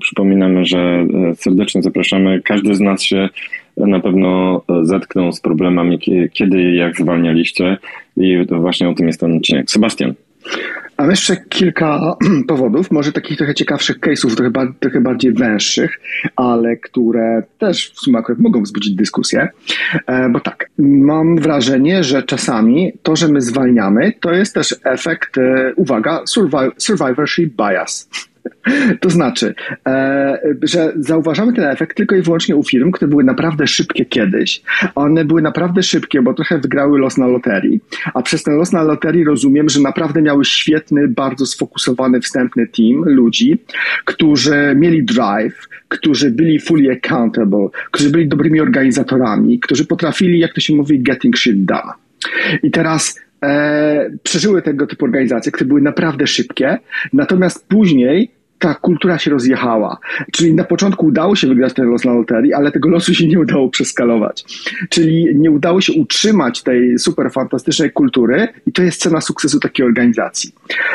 przypominamy, 0.00 0.64
że 0.64 0.78
e, 0.78 1.34
serdecznie 1.34 1.82
zapraszamy. 1.82 2.42
Każdy 2.42 2.74
z 2.74 2.80
nas 2.80 3.02
się 3.02 3.28
na 3.76 4.00
pewno 4.00 4.62
zetknął 4.82 5.32
z 5.32 5.40
problemami, 5.40 5.98
kiedy 6.32 6.74
jak 6.74 6.96
zwalnialiście 6.96 7.76
i 8.16 8.46
właśnie 8.50 8.88
o 8.88 8.94
tym 8.94 9.06
jest 9.06 9.20
ten 9.20 9.36
odcinek. 9.36 9.70
Sebastian. 9.70 10.14
Mam 10.98 11.10
jeszcze 11.10 11.36
kilka 11.36 12.16
powodów, 12.48 12.90
może 12.90 13.12
takich 13.12 13.38
trochę 13.38 13.54
ciekawszych 13.54 14.00
case'ów, 14.00 14.34
trochę, 14.34 14.72
trochę 14.80 15.00
bardziej 15.00 15.32
węższych, 15.32 16.00
ale 16.36 16.76
które 16.76 17.42
też 17.58 17.90
w 17.90 18.00
sumie 18.00 18.18
akurat 18.18 18.38
mogą 18.38 18.62
wzbudzić 18.62 18.94
dyskusję. 18.94 19.48
E, 20.06 20.28
bo 20.28 20.40
tak, 20.40 20.70
mam 20.78 21.36
wrażenie, 21.36 22.04
że 22.04 22.22
czasami 22.22 22.92
to, 23.02 23.16
że 23.16 23.28
my 23.28 23.40
zwalniamy, 23.40 24.12
to 24.20 24.32
jest 24.32 24.54
też 24.54 24.74
efekt, 24.84 25.38
e, 25.38 25.72
uwaga, 25.76 26.22
survivorship 26.78 27.56
bias. 27.56 28.08
To 29.00 29.10
znaczy, 29.10 29.54
e, 29.86 30.38
że 30.62 30.92
zauważamy 30.96 31.52
ten 31.52 31.64
efekt 31.64 31.96
tylko 31.96 32.16
i 32.16 32.22
wyłącznie 32.22 32.56
u 32.56 32.62
firm, 32.62 32.90
które 32.90 33.08
były 33.08 33.24
naprawdę 33.24 33.66
szybkie 33.66 34.04
kiedyś. 34.04 34.62
One 34.94 35.24
były 35.24 35.42
naprawdę 35.42 35.82
szybkie, 35.82 36.22
bo 36.22 36.34
trochę 36.34 36.58
wygrały 36.58 36.98
los 36.98 37.18
na 37.18 37.26
loterii, 37.26 37.80
a 38.14 38.22
przez 38.22 38.42
ten 38.42 38.54
los 38.54 38.72
na 38.72 38.82
loterii 38.82 39.24
rozumiem, 39.24 39.68
że 39.68 39.80
naprawdę 39.80 40.22
miały 40.22 40.44
świetny, 40.44 41.08
bardzo 41.08 41.46
sfokusowany 41.46 42.20
wstępny 42.20 42.66
team 42.66 43.04
ludzi, 43.04 43.58
którzy 44.04 44.74
mieli 44.76 45.04
drive, 45.04 45.68
którzy 45.88 46.30
byli 46.30 46.60
fully 46.60 46.92
accountable, 46.92 47.68
którzy 47.90 48.10
byli 48.10 48.28
dobrymi 48.28 48.60
organizatorami, 48.60 49.60
którzy 49.60 49.86
potrafili, 49.86 50.38
jak 50.38 50.52
to 50.54 50.60
się 50.60 50.74
mówi, 50.74 51.02
getting 51.02 51.38
shit 51.38 51.64
done. 51.64 51.92
I 52.62 52.70
teraz 52.70 53.20
e, 53.44 54.10
przeżyły 54.22 54.62
tego 54.62 54.86
typu 54.86 55.04
organizacje, 55.04 55.52
które 55.52 55.68
były 55.68 55.82
naprawdę 55.82 56.26
szybkie, 56.26 56.78
natomiast 57.12 57.68
później 57.68 58.35
ta 58.58 58.74
kultura 58.74 59.18
się 59.18 59.30
rozjechała. 59.30 59.98
Czyli 60.32 60.54
na 60.54 60.64
początku 60.64 61.06
udało 61.06 61.36
się 61.36 61.46
wygrać 61.46 61.74
ten 61.74 61.86
los 61.86 62.04
na 62.04 62.12
loterii, 62.12 62.54
ale 62.54 62.72
tego 62.72 62.88
losu 62.88 63.14
się 63.14 63.26
nie 63.26 63.40
udało 63.40 63.68
przeskalować. 63.68 64.44
Czyli 64.90 65.26
nie 65.34 65.50
udało 65.50 65.80
się 65.80 65.92
utrzymać 65.92 66.62
tej 66.62 66.98
super 66.98 67.30
fantastycznej 67.32 67.92
kultury 67.92 68.48
i 68.66 68.72
to 68.72 68.82
jest 68.82 69.00
cena 69.00 69.20
sukcesu 69.20 69.60
takiej 69.60 69.86
organizacji. 69.86 70.52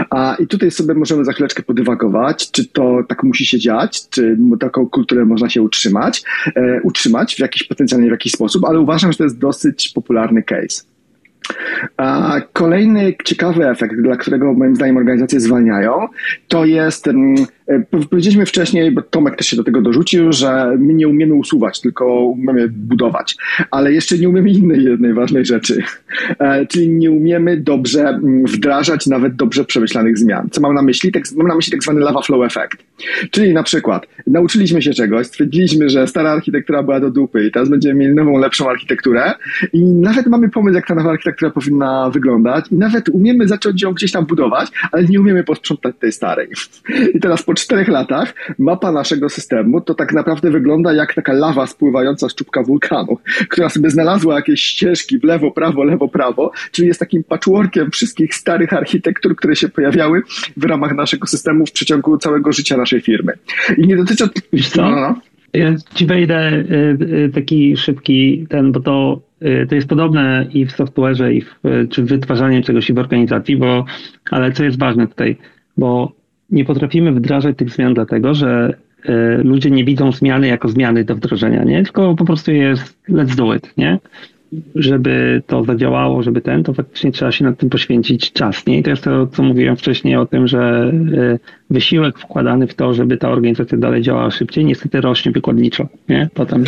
A, 0.09 0.35
I 0.39 0.47
tutaj 0.47 0.71
sobie 0.71 0.93
możemy 0.93 1.25
za 1.25 1.33
chwileczkę 1.33 1.63
podywagować, 1.63 2.51
czy 2.51 2.67
to 2.67 3.03
tak 3.07 3.23
musi 3.23 3.45
się 3.45 3.59
dziać, 3.59 4.09
czy 4.09 4.37
taką 4.59 4.89
kulturę 4.89 5.25
można 5.25 5.49
się 5.49 5.61
utrzymać, 5.61 6.23
e, 6.55 6.81
utrzymać 6.83 7.35
w 7.35 7.39
jakiś 7.39 7.63
potencjalnie 7.63 8.07
w 8.07 8.11
jakiś 8.11 8.31
sposób, 8.31 8.65
ale 8.65 8.79
uważam, 8.79 9.11
że 9.11 9.17
to 9.17 9.23
jest 9.23 9.37
dosyć 9.37 9.89
popularny 9.89 10.43
case. 10.43 10.90
Kolejny 12.53 13.13
ciekawy 13.23 13.69
efekt, 13.69 13.95
dla 13.95 14.15
którego 14.15 14.53
moim 14.53 14.75
zdaniem 14.75 14.97
organizacje 14.97 15.39
zwalniają, 15.39 16.07
to 16.47 16.65
jest 16.65 17.07
mm, 17.07 17.35
powiedzieliśmy 18.09 18.45
wcześniej, 18.45 18.91
bo 18.91 19.01
Tomek 19.01 19.35
też 19.35 19.47
się 19.47 19.55
do 19.55 19.63
tego 19.63 19.81
dorzucił, 19.81 20.33
że 20.33 20.77
my 20.79 20.93
nie 20.93 21.07
umiemy 21.07 21.33
usuwać, 21.33 21.81
tylko 21.81 22.25
umiemy 22.25 22.67
budować. 22.69 23.35
Ale 23.71 23.93
jeszcze 23.93 24.17
nie 24.17 24.29
umiemy 24.29 24.49
innej 24.49 24.83
jednej 24.83 25.13
ważnej 25.13 25.45
rzeczy. 25.45 25.83
E, 26.39 26.65
czyli 26.65 26.89
nie 26.89 27.11
umiemy 27.11 27.57
dobrze 27.57 28.01
mm, 28.01 28.45
wdrażać 28.45 29.07
nawet 29.07 29.35
dobrze 29.35 29.65
przemyślanych 29.65 30.17
zmian. 30.17 30.49
Co 30.51 30.61
mam 30.61 30.73
na 30.73 30.81
myśli? 30.81 31.11
Tak, 31.11 31.23
mam 31.35 31.47
na 31.47 31.55
myśli 31.55 31.71
tak 31.71 31.83
zwany 31.83 31.99
lava 31.99 32.21
flow 32.21 32.45
effect. 32.45 32.83
Czyli 33.31 33.53
na 33.53 33.63
przykład 33.63 34.07
nauczyliśmy 34.27 34.81
się 34.81 34.93
czegoś, 34.93 35.27
stwierdziliśmy, 35.27 35.89
że 35.89 36.07
stara 36.07 36.31
architektura 36.31 36.83
była 36.83 36.99
do 36.99 37.11
dupy 37.11 37.47
i 37.47 37.51
teraz 37.51 37.69
będziemy 37.69 37.95
mieli 37.95 38.15
nową, 38.15 38.37
lepszą 38.37 38.69
architekturę 38.69 39.33
i 39.73 39.83
nawet 39.83 40.27
mamy 40.27 40.49
pomysł, 40.49 40.75
jak 40.75 40.87
ta 40.87 40.95
nowa 40.95 41.09
architektura 41.09 41.51
powinna 41.51 42.09
wyglądać 42.09 42.65
i 42.71 42.75
nawet 42.75 43.09
umiemy 43.09 43.47
zacząć 43.47 43.81
ją 43.81 43.93
gdzieś 43.93 44.11
tam 44.11 44.25
budować, 44.25 44.69
ale 44.91 45.03
nie 45.03 45.19
umiemy 45.19 45.43
posprzątać 45.43 45.95
tej 45.99 46.11
starej. 46.11 46.47
I 47.13 47.19
teraz 47.19 47.43
po 47.43 47.53
czterech 47.65 47.87
latach 47.87 48.33
mapa 48.59 48.91
naszego 48.91 49.29
systemu 49.29 49.81
to 49.81 49.93
tak 49.93 50.13
naprawdę 50.13 50.51
wygląda 50.51 50.93
jak 50.93 51.13
taka 51.13 51.33
lawa 51.33 51.67
spływająca 51.67 52.29
z 52.29 52.35
czubka 52.35 52.63
wulkanu, 52.63 53.17
która 53.49 53.69
sobie 53.69 53.89
znalazła 53.89 54.35
jakieś 54.35 54.61
ścieżki 54.61 55.19
w 55.19 55.23
lewo, 55.23 55.51
prawo, 55.51 55.83
lewo, 55.83 56.07
prawo, 56.07 56.51
czyli 56.71 56.87
jest 56.87 56.99
takim 56.99 57.23
patchworkiem 57.23 57.91
wszystkich 57.91 58.35
starych 58.35 58.73
architektur, 58.73 59.35
które 59.35 59.55
się 59.55 59.69
pojawiały 59.69 60.21
w 60.57 60.63
ramach 60.63 60.95
naszego 60.95 61.27
systemu 61.27 61.65
w 61.65 61.71
przeciągu 61.71 62.17
całego 62.17 62.51
życia 62.51 62.77
naszej 62.77 63.01
firmy. 63.01 63.33
I 63.77 63.87
nie 63.87 63.97
dotyczy... 63.97 64.29
co? 64.71 64.81
No, 64.81 64.95
no. 64.95 65.15
Ja 65.53 65.75
ci 65.95 66.05
wejdę 66.05 66.51
y, 66.51 66.97
y, 67.25 67.31
taki 67.33 67.77
szybki 67.77 68.47
ten, 68.49 68.71
bo 68.71 68.79
to, 68.79 69.21
y, 69.41 69.67
to 69.69 69.75
jest 69.75 69.87
podobne 69.87 70.47
i 70.53 70.65
w 70.65 70.71
software'ze, 70.71 71.31
i 71.31 71.41
w, 71.41 71.55
czy 71.89 72.03
w 72.03 72.07
wytwarzaniu 72.07 72.63
czegoś 72.63 72.89
i 72.89 72.93
w 72.93 72.97
organizacji, 72.97 73.57
bo, 73.57 73.85
ale 74.31 74.51
co 74.51 74.63
jest 74.63 74.79
ważne 74.79 75.07
tutaj, 75.07 75.37
bo 75.77 76.20
nie 76.51 76.65
potrafimy 76.65 77.11
wdrażać 77.11 77.57
tych 77.57 77.69
zmian 77.69 77.93
dlatego, 77.93 78.33
że 78.33 78.73
e, 79.05 79.37
ludzie 79.37 79.71
nie 79.71 79.85
widzą 79.85 80.11
zmiany 80.11 80.47
jako 80.47 80.67
zmiany 80.67 81.03
do 81.03 81.15
wdrożenia, 81.15 81.63
nie? 81.63 81.83
Tylko 81.83 82.15
po 82.15 82.25
prostu 82.25 82.51
jest 82.51 82.97
let's 83.09 83.35
do 83.35 83.55
it, 83.55 83.73
nie? 83.77 83.99
Żeby 84.75 85.41
to 85.47 85.63
zadziałało, 85.63 86.23
żeby 86.23 86.41
ten, 86.41 86.63
to 86.63 86.73
faktycznie 86.73 87.11
trzeba 87.11 87.31
się 87.31 87.45
nad 87.45 87.57
tym 87.57 87.69
poświęcić 87.69 88.33
czas, 88.33 88.65
nie? 88.65 88.79
I 88.79 88.83
to 88.83 88.89
jest 88.89 89.03
to, 89.03 89.27
co 89.27 89.43
mówiłem 89.43 89.77
wcześniej 89.77 90.15
o 90.15 90.25
tym, 90.25 90.47
że 90.47 90.91
e, 91.17 91.39
wysiłek 91.69 92.19
wkładany 92.19 92.67
w 92.67 92.73
to, 92.73 92.93
żeby 92.93 93.17
ta 93.17 93.29
organizacja 93.29 93.77
dalej 93.77 94.01
działała 94.01 94.31
szybciej, 94.31 94.65
niestety 94.65 95.01
rośnie 95.01 95.31
wykładniczo, 95.31 95.87
nie? 96.09 96.29
Potem 96.33 96.63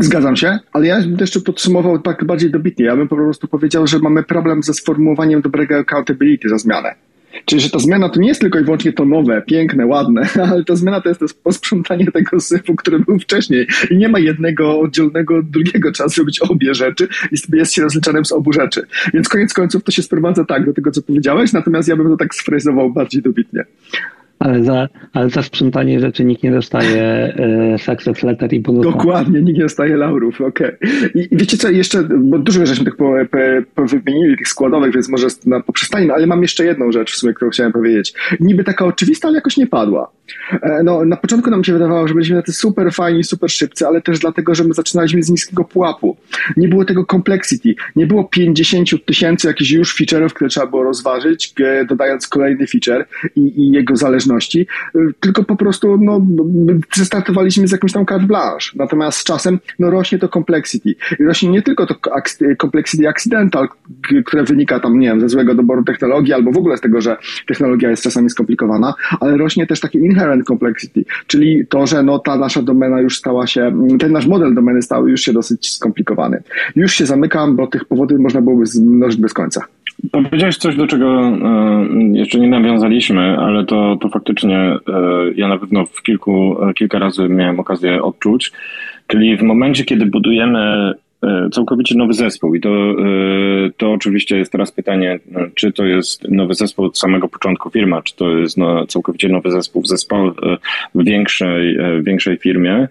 Zgadzam 0.00 0.36
się, 0.36 0.58
ale 0.72 0.86
ja 0.86 1.00
bym 1.00 1.16
jeszcze 1.20 1.40
podsumował 1.40 1.98
tak 1.98 2.24
bardziej 2.24 2.50
dobitnie. 2.50 2.84
Ja 2.84 2.96
bym 2.96 3.08
po 3.08 3.16
prostu 3.16 3.48
powiedział, 3.48 3.86
że 3.86 3.98
mamy 3.98 4.22
problem 4.22 4.62
ze 4.62 4.74
sformułowaniem 4.74 5.42
dobrego 5.42 5.76
accountability 5.76 6.48
za 6.48 6.58
zmianę. 6.58 6.94
Czyli, 7.44 7.60
że 7.60 7.70
ta 7.70 7.78
zmiana 7.78 8.08
to 8.08 8.20
nie 8.20 8.28
jest 8.28 8.40
tylko 8.40 8.58
i 8.58 8.64
wyłącznie 8.64 8.92
to 8.92 9.04
nowe, 9.04 9.42
piękne, 9.46 9.86
ładne, 9.86 10.28
ale 10.50 10.64
ta 10.64 10.76
zmiana 10.76 11.00
to 11.00 11.08
jest 11.08 11.20
to 11.20 11.26
posprzątanie 11.42 12.12
tego 12.12 12.40
syfu, 12.40 12.74
który 12.76 12.98
był 12.98 13.18
wcześniej. 13.18 13.66
I 13.90 13.96
nie 13.96 14.08
ma 14.08 14.18
jednego 14.18 14.80
oddzielnego, 14.80 15.42
drugiego. 15.42 15.92
Trzeba 15.92 16.08
zrobić 16.08 16.40
obie 16.40 16.74
rzeczy 16.74 17.08
i 17.32 17.56
jest 17.56 17.72
się 17.72 17.82
rozliczanym 17.82 18.24
z 18.24 18.32
obu 18.32 18.52
rzeczy. 18.52 18.82
Więc 19.14 19.28
koniec 19.28 19.52
końców 19.52 19.84
to 19.84 19.92
się 19.92 20.02
sprowadza 20.02 20.44
tak 20.44 20.66
do 20.66 20.72
tego, 20.72 20.90
co 20.90 21.02
powiedziałeś, 21.02 21.52
natomiast 21.52 21.88
ja 21.88 21.96
bym 21.96 22.08
to 22.08 22.16
tak 22.16 22.34
sfrezował 22.34 22.90
bardziej 22.90 23.22
dobitnie. 23.22 23.64
Ale 24.38 24.64
za, 24.64 24.88
ale 25.12 25.30
za 25.30 25.42
sprzątanie 25.42 26.00
rzeczy 26.00 26.24
nikt 26.24 26.42
nie 26.42 26.50
dostaje 26.50 27.02
e, 27.02 27.78
success 27.78 28.22
letter 28.22 28.52
i 28.52 28.60
bonusa. 28.60 28.90
Dokładnie, 28.90 29.42
nikt 29.42 29.58
nie 29.58 29.64
dostaje 29.64 29.96
laurów, 29.96 30.40
okej. 30.40 30.76
Okay. 30.76 31.10
I, 31.14 31.34
I, 31.34 31.36
wiecie 31.36 31.56
co, 31.56 31.70
jeszcze, 31.70 32.02
bo 32.02 32.38
dużo 32.38 32.66
żeśmy 32.66 32.84
tych 32.84 32.96
po, 32.96 33.12
po, 33.74 33.84
wymienili, 33.86 34.36
tych 34.36 34.48
składowych, 34.48 34.94
więc 34.94 35.08
może 35.08 35.26
na, 35.46 35.60
poprzestańmy, 35.60 36.14
ale 36.14 36.26
mam 36.26 36.42
jeszcze 36.42 36.64
jedną 36.64 36.92
rzecz 36.92 37.12
w 37.12 37.16
sumie, 37.16 37.34
którą 37.34 37.50
chciałem 37.50 37.72
powiedzieć. 37.72 38.14
Niby 38.40 38.64
taka 38.64 38.84
oczywista, 38.84 39.28
ale 39.28 39.34
jakoś 39.34 39.56
nie 39.56 39.66
padła. 39.66 40.10
E, 40.62 40.82
no, 40.84 41.04
na 41.04 41.16
początku 41.16 41.50
nam 41.50 41.64
się 41.64 41.72
wydawało, 41.72 42.08
że 42.08 42.14
byliśmy 42.14 42.36
na 42.36 42.42
te 42.42 42.52
super 42.52 42.92
fajni, 42.92 43.24
super 43.24 43.50
szybcy, 43.50 43.86
ale 43.86 44.02
też 44.02 44.18
dlatego, 44.18 44.54
że 44.54 44.64
my 44.64 44.74
zaczynaliśmy 44.74 45.22
z 45.22 45.30
niskiego 45.30 45.64
pułapu. 45.64 46.16
Nie 46.56 46.68
było 46.68 46.84
tego 46.84 47.04
complexity, 47.04 47.74
nie 47.96 48.06
było 48.06 48.24
50 48.24 49.04
tysięcy 49.04 49.48
jakichś 49.48 49.70
już 49.70 50.00
feature'ów, 50.00 50.28
które 50.28 50.50
trzeba 50.50 50.66
było 50.66 50.82
rozważyć, 50.82 51.54
dodając 51.88 52.28
kolejny 52.28 52.66
feature 52.66 53.06
i, 53.36 53.62
i 53.62 53.70
jego 53.70 53.96
zależności, 53.96 54.27
e, 54.36 54.98
tylko 55.20 55.44
po 55.44 55.56
prostu 55.56 55.98
no, 56.00 56.26
startowaliśmy 57.04 57.68
z 57.68 57.72
jakimś 57.72 57.92
tam 57.92 58.06
carte 58.06 58.26
blanche. 58.26 58.70
Natomiast 58.74 59.18
z 59.18 59.24
czasem 59.24 59.58
no, 59.78 59.90
rośnie 59.90 60.18
to 60.18 60.28
complexity. 60.28 60.94
I 61.20 61.24
rośnie 61.24 61.48
nie 61.48 61.62
tylko 61.62 61.86
to 61.86 61.94
complexity 62.60 63.08
accidental, 63.08 63.68
które 64.24 64.44
wynika 64.44 64.80
tam, 64.80 64.98
nie 64.98 65.08
wiem, 65.08 65.20
ze 65.20 65.28
złego 65.28 65.54
doboru 65.54 65.84
technologii 65.84 66.32
albo 66.32 66.52
w 66.52 66.56
ogóle 66.56 66.76
z 66.76 66.80
tego, 66.80 67.00
że 67.00 67.16
technologia 67.46 67.90
jest 67.90 68.02
czasami 68.02 68.30
skomplikowana, 68.30 68.94
ale 69.20 69.36
rośnie 69.36 69.66
też 69.66 69.80
takie 69.80 69.98
inherent 69.98 70.44
complexity, 70.44 71.04
czyli 71.26 71.66
to, 71.66 71.86
że 71.86 72.02
no, 72.02 72.18
ta 72.18 72.36
nasza 72.36 72.62
domena 72.62 73.00
już 73.00 73.18
stała 73.18 73.46
się, 73.46 73.88
ten 73.98 74.12
nasz 74.12 74.26
model 74.26 74.54
domeny 74.54 74.82
stał 74.82 75.08
już 75.08 75.20
się 75.20 75.32
dosyć 75.32 75.72
skomplikowany. 75.72 76.42
Już 76.76 76.92
się 76.92 77.06
zamykam, 77.06 77.56
bo 77.56 77.66
tych 77.66 77.84
powodów 77.84 78.18
można 78.18 78.40
byłoby 78.40 78.64
mnożyć 78.80 79.20
bez 79.20 79.34
końca. 79.34 79.64
Powiedziałeś 80.12 80.56
coś, 80.56 80.76
do 80.76 80.86
czego 80.86 81.26
e, 81.26 81.86
jeszcze 82.12 82.38
nie 82.38 82.48
nawiązaliśmy, 82.48 83.38
ale 83.38 83.64
to, 83.64 83.96
to 84.00 84.08
faktycznie 84.08 84.56
e, 84.58 84.78
ja 85.36 85.48
na 85.48 85.58
pewno 85.58 85.86
w 85.86 86.02
kilku, 86.02 86.56
kilka 86.74 86.98
razy 86.98 87.28
miałem 87.28 87.60
okazję 87.60 88.02
odczuć. 88.02 88.52
Czyli 89.06 89.36
w 89.36 89.42
momencie, 89.42 89.84
kiedy 89.84 90.06
budujemy 90.06 90.92
całkowicie 91.52 91.94
nowy 91.98 92.12
zespół 92.12 92.54
i 92.54 92.60
to, 92.60 92.70
to 93.76 93.92
oczywiście 93.92 94.38
jest 94.38 94.52
teraz 94.52 94.72
pytanie, 94.72 95.18
czy 95.54 95.72
to 95.72 95.84
jest 95.84 96.28
nowy 96.28 96.54
zespół 96.54 96.84
od 96.84 96.98
samego 96.98 97.28
początku 97.28 97.70
firma, 97.70 98.02
czy 98.02 98.16
to 98.16 98.30
jest 98.30 98.56
no, 98.56 98.86
całkowicie 98.86 99.28
nowy 99.28 99.50
zespół 99.50 99.82
w 99.82 99.88
zespole 99.88 100.32
w 100.94 101.04
większej, 101.04 101.78
większej 102.02 102.36
firmie. 102.36 102.88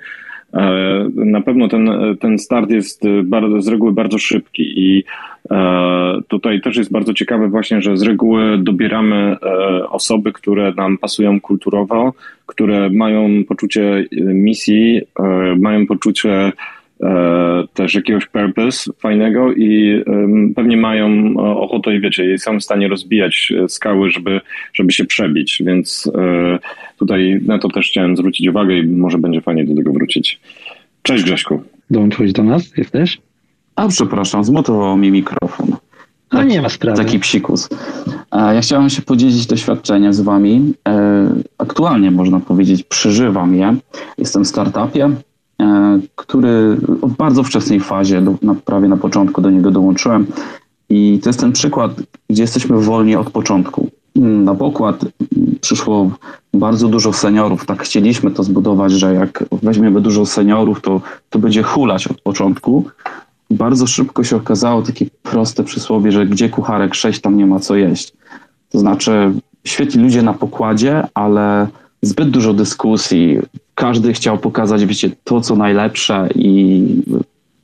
Na 1.15 1.41
pewno 1.41 1.67
ten, 1.67 1.89
ten 2.19 2.39
start 2.39 2.69
jest 2.69 3.03
bardzo, 3.23 3.61
z 3.61 3.67
reguły 3.67 3.93
bardzo 3.93 4.17
szybki 4.17 4.63
i 4.79 4.99
e, 4.99 5.05
tutaj 6.27 6.61
też 6.61 6.77
jest 6.77 6.91
bardzo 6.91 7.13
ciekawe 7.13 7.49
właśnie, 7.49 7.81
że 7.81 7.97
z 7.97 8.03
reguły 8.03 8.57
dobieramy 8.57 9.15
e, 9.15 9.89
osoby, 9.89 10.33
które 10.33 10.73
nam 10.73 10.97
pasują 10.97 11.41
kulturowo, 11.41 12.13
które 12.45 12.89
mają 12.89 13.43
poczucie 13.47 14.05
misji, 14.33 15.01
e, 15.19 15.55
mają 15.55 15.87
poczucie 15.87 16.51
E, 17.03 17.63
też 17.73 17.95
jakiegoś 17.95 18.25
purpose 18.25 18.93
fajnego 18.99 19.53
i 19.53 20.03
pewnie 20.55 20.77
mają 20.77 21.33
ochotę 21.37 21.95
i 21.95 21.99
wiecie, 21.99 22.37
są 22.37 22.59
w 22.59 22.63
stanie 22.63 22.87
rozbijać 22.87 23.53
e, 23.63 23.69
skały, 23.69 24.11
żeby, 24.11 24.41
żeby 24.73 24.91
się 24.91 25.05
przebić, 25.05 25.61
więc 25.65 26.11
e, 26.15 26.59
tutaj 26.99 27.39
na 27.45 27.59
to 27.59 27.69
też 27.69 27.87
chciałem 27.87 28.17
zwrócić 28.17 28.47
uwagę 28.47 28.77
i 28.77 28.87
może 28.87 29.17
będzie 29.17 29.41
fajnie 29.41 29.65
do 29.65 29.75
tego 29.75 29.93
wrócić. 29.93 30.39
Cześć 31.01 31.23
Grześku. 31.23 31.63
Dołączyłeś 31.89 32.33
do 32.33 32.43
nas? 32.43 32.77
Jesteś? 32.77 33.17
A 33.77 33.87
przepraszam, 33.87 34.43
zmutował 34.43 34.97
mi 34.97 35.11
mikrofon. 35.11 35.67
A 36.29 36.43
nie 36.43 36.61
ma 36.61 36.69
sprawy. 36.69 36.97
Taki 36.97 37.19
psikus. 37.19 37.69
Ja 38.31 38.61
chciałem 38.61 38.89
się 38.89 39.01
podzielić 39.01 39.45
doświadczeniem 39.45 40.13
z 40.13 40.21
wami. 40.21 40.73
Aktualnie 41.57 42.11
można 42.11 42.39
powiedzieć, 42.39 42.83
przeżywam 42.83 43.55
je. 43.55 43.75
Jestem 44.17 44.43
w 44.43 44.47
startupie, 44.47 45.11
E, 45.61 45.99
który 46.15 46.75
w 47.03 47.15
bardzo 47.17 47.43
wczesnej 47.43 47.79
fazie, 47.79 48.23
prawie 48.65 48.87
na 48.87 48.97
początku 48.97 49.41
do 49.41 49.49
niego 49.49 49.71
dołączyłem. 49.71 50.27
I 50.89 51.19
to 51.23 51.29
jest 51.29 51.39
ten 51.39 51.51
przykład, 51.51 51.91
gdzie 52.29 52.43
jesteśmy 52.43 52.81
wolni 52.81 53.15
od 53.15 53.29
początku. 53.29 53.89
Na 54.15 54.55
pokład 54.55 55.05
przyszło 55.61 56.11
bardzo 56.53 56.87
dużo 56.87 57.13
seniorów. 57.13 57.65
Tak 57.65 57.83
chcieliśmy 57.83 58.31
to 58.31 58.43
zbudować, 58.43 58.91
że 58.91 59.13
jak 59.13 59.45
weźmiemy 59.63 60.01
dużo 60.01 60.25
seniorów, 60.25 60.81
to, 60.81 61.01
to 61.29 61.39
będzie 61.39 61.63
hulać 61.63 62.07
od 62.07 62.21
początku. 62.21 62.85
Bardzo 63.49 63.87
szybko 63.87 64.23
się 64.23 64.35
okazało 64.35 64.81
takie 64.81 65.05
proste 65.23 65.63
przysłowie, 65.63 66.11
że 66.11 66.25
gdzie 66.25 66.49
kucharek 66.49 66.95
sześć, 66.95 67.21
tam 67.21 67.37
nie 67.37 67.45
ma 67.45 67.59
co 67.59 67.75
jeść. 67.75 68.13
To 68.69 68.79
znaczy, 68.79 69.31
świetni 69.63 70.03
ludzie 70.03 70.21
na 70.21 70.33
pokładzie, 70.33 71.07
ale 71.13 71.67
zbyt 72.01 72.29
dużo 72.29 72.53
dyskusji. 72.53 73.39
Każdy 73.75 74.13
chciał 74.13 74.37
pokazać, 74.37 74.85
wiecie, 74.85 75.09
to 75.23 75.41
co 75.41 75.55
najlepsze 75.55 76.29
i 76.35 76.83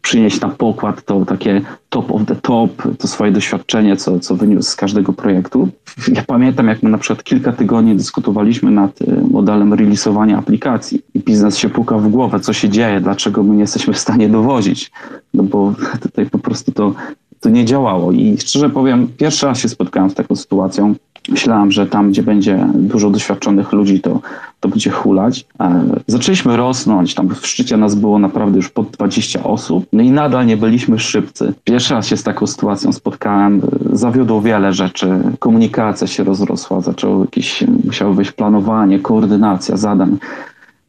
przynieść 0.04 0.42
na 0.42 0.50
pokład 0.50 1.06
to 1.06 1.26
takie 1.26 1.62
top 1.90 2.12
of 2.12 2.26
the 2.26 2.36
top, 2.36 2.84
to 3.00 3.08
swoje 3.08 3.32
doświadczenie, 3.32 3.98
co, 3.98 4.20
co 4.20 4.36
wyniósł 4.36 4.70
z 4.70 4.76
każdego 4.76 5.14
projektu. 5.14 5.70
Ja 6.14 6.24
pamiętam, 6.28 6.68
jak 6.68 6.84
my 6.84 6.90
na 6.90 6.98
przykład 6.98 7.24
kilka 7.24 7.52
tygodni 7.52 7.96
dyskutowaliśmy 7.96 8.72
nad 8.72 9.02
y, 9.02 9.06
modelem 9.32 9.74
releasowania 9.74 10.38
aplikacji. 10.38 11.02
I 11.14 11.20
biznes 11.20 11.58
się 11.58 11.70
puka 11.70 11.98
w 11.98 12.08
głowę, 12.10 12.40
co 12.40 12.54
się 12.54 12.70
dzieje, 12.70 13.02
dlaczego 13.02 13.44
my 13.44 13.56
nie 13.56 13.62
jesteśmy 13.62 13.94
w 13.94 14.00
stanie 14.00 14.30
dowozić, 14.30 14.92
no 15.34 15.44
bo 15.44 15.74
tutaj 16.04 16.26
po 16.26 16.40
prostu 16.40 16.72
to, 16.72 16.94
to 17.40 17.50
nie 17.50 17.66
działało. 17.66 18.12
I 18.12 18.38
szczerze 18.38 18.70
powiem, 18.70 19.08
pierwszy 19.18 19.46
raz 19.46 19.60
się 19.60 19.70
spotkałem 19.70 20.10
z 20.10 20.14
taką 20.14 20.36
sytuacją, 20.36 20.96
Myślałem, 21.30 21.72
że 21.72 21.88
tam, 21.88 22.12
gdzie 22.12 22.24
będzie 22.24 22.68
dużo 22.74 23.10
doświadczonych 23.10 23.72
ludzi, 23.72 24.02
to, 24.02 24.20
to 24.64 24.70
będzie 24.70 24.90
hulać. 24.90 25.46
E, 25.60 25.84
zaczęliśmy 26.08 26.58
rosnąć, 26.58 27.16
tam 27.16 27.30
w 27.30 27.48
szczycie 27.48 27.78
nas 27.78 27.96
było 27.96 28.20
naprawdę 28.20 28.58
już 28.58 28.70
pod 28.70 28.92
20 28.92 29.44
osób, 29.44 29.86
no 29.94 30.04
i 30.04 30.12
nadal 30.12 30.46
nie 30.46 30.58
byliśmy 30.58 31.00
szybcy. 31.00 31.54
Pierwszy 31.64 31.94
raz 31.94 32.08
się 32.08 32.18
z 32.18 32.24
taką 32.24 32.48
sytuacją 32.48 32.94
spotkałem, 32.94 33.62
zawiodło 33.92 34.42
wiele 34.42 34.74
rzeczy, 34.74 35.20
komunikacja 35.40 36.08
się 36.08 36.24
rozrosła, 36.24 36.82
zaczęło 36.82 37.22
jakieś, 37.22 37.64
musiało 37.86 38.14
być 38.14 38.32
planowanie, 38.32 39.00
koordynacja 39.00 39.78
zadań 39.78 40.18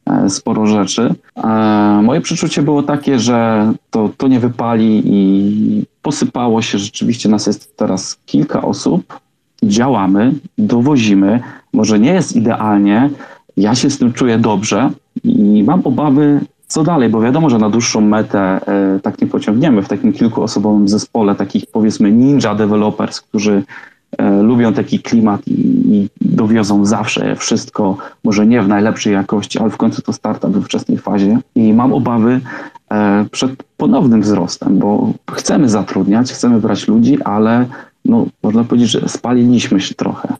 e, 0.05 0.29
sporo 0.29 0.67
rzeczy. 0.67 1.15
E, 1.43 1.99
moje 2.03 2.21
przeczucie 2.21 2.61
było 2.61 2.83
takie, 2.83 3.19
że 3.19 3.71
to, 3.89 4.09
to 4.17 4.27
nie 4.27 4.39
wypali 4.39 5.01
i 5.05 5.85
posypało 6.01 6.61
się. 6.61 6.77
Rzeczywiście 6.77 7.29
nas 7.29 7.47
jest 7.47 7.77
teraz 7.77 8.17
kilka 8.25 8.61
osób, 8.61 9.19
działamy, 9.63 10.33
dowozimy. 10.57 11.39
Może 11.73 11.99
nie 11.99 12.13
jest 12.13 12.35
idealnie, 12.35 13.09
ja 13.57 13.75
się 13.75 13.89
z 13.89 13.97
tym 13.97 14.13
czuję 14.13 14.37
dobrze 14.37 14.89
i 15.23 15.63
mam 15.63 15.81
obawy, 15.83 16.39
co 16.67 16.83
dalej, 16.83 17.09
bo 17.09 17.21
wiadomo, 17.21 17.49
że 17.49 17.57
na 17.57 17.69
dłuższą 17.69 18.01
metę 18.01 18.39
e, 18.39 18.99
tak 18.99 19.21
nie 19.21 19.27
pociągniemy 19.27 19.81
w 19.81 19.87
takim 19.87 20.13
kilkuosobowym 20.13 20.87
zespole, 20.87 21.35
takich 21.35 21.65
powiedzmy 21.65 22.11
ninja 22.11 22.55
developers, 22.55 23.21
którzy 23.21 23.63
e, 24.17 24.41
lubią 24.41 24.73
taki 24.73 24.99
klimat 24.99 25.41
i, 25.47 26.09
dowiozą 26.21 26.85
zawsze 26.85 27.35
wszystko, 27.35 27.97
może 28.23 28.45
nie 28.45 28.61
w 28.61 28.67
najlepszej 28.67 29.13
jakości, 29.13 29.59
ale 29.59 29.69
w 29.69 29.77
końcu 29.77 30.01
to 30.01 30.13
startup 30.13 30.51
we 30.51 30.61
wczesnej 30.61 30.97
fazie. 30.97 31.39
I 31.55 31.73
mam 31.73 31.93
obawy 31.93 32.41
e, 32.91 33.25
przed 33.31 33.63
ponownym 33.77 34.21
wzrostem, 34.21 34.79
bo 34.79 35.13
chcemy 35.31 35.69
zatrudniać, 35.69 36.33
chcemy 36.33 36.59
brać 36.59 36.87
ludzi, 36.87 37.23
ale 37.23 37.65
no, 38.05 38.25
można 38.43 38.63
powiedzieć, 38.63 38.89
że 38.89 39.09
spaliliśmy 39.09 39.81
się 39.81 39.95
trochę. 39.95 40.33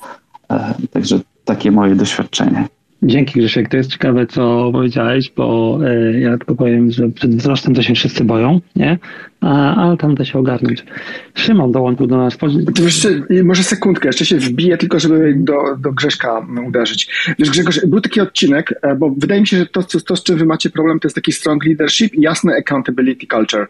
Także 0.91 1.19
takie 1.45 1.71
moje 1.71 1.95
doświadczenie. 1.95 2.67
Dzięki 3.03 3.39
Grzesiek, 3.39 3.69
to 3.69 3.77
jest 3.77 3.91
ciekawe, 3.91 4.27
co 4.27 4.69
powiedziałeś, 4.73 5.31
bo 5.36 5.79
e, 5.86 6.19
ja 6.19 6.38
tylko 6.38 6.55
powiem, 6.55 6.91
że 6.91 7.10
przed 7.10 7.36
wzrostem 7.36 7.75
to 7.75 7.81
się 7.81 7.93
wszyscy 7.93 8.23
boją, 8.23 8.62
nie? 8.75 8.97
A, 9.41 9.75
ale 9.75 9.97
tam 9.97 10.15
da 10.15 10.25
się 10.25 10.39
ogarnąć. 10.39 10.86
Szymon 11.34 11.71
dołączył 11.71 12.08
do 12.08 12.17
nas. 12.17 12.38
Jeszcze, 12.84 13.10
może 13.43 13.63
sekundkę, 13.63 14.10
jeszcze 14.10 14.25
się 14.25 14.38
wbiję, 14.38 14.77
tylko 14.77 14.99
żeby 14.99 15.34
do, 15.38 15.77
do 15.79 15.91
Grześka 15.91 16.47
uderzyć. 16.67 17.10
Wiesz 17.39 17.49
Grzegorz, 17.49 17.86
był 17.88 18.01
taki 18.01 18.21
odcinek, 18.21 18.73
e, 18.81 18.95
bo 18.95 19.10
wydaje 19.17 19.41
mi 19.41 19.47
się, 19.47 19.58
że 19.58 19.65
to, 19.65 19.84
to, 19.84 20.15
z 20.15 20.23
czym 20.23 20.38
wy 20.38 20.45
macie 20.45 20.69
problem, 20.69 20.99
to 20.99 21.08
jest 21.08 21.15
taki 21.15 21.31
strong 21.31 21.65
leadership 21.65 22.13
i 22.13 22.21
jasny 22.21 22.55
accountability 22.55 23.27
culture. 23.27 23.67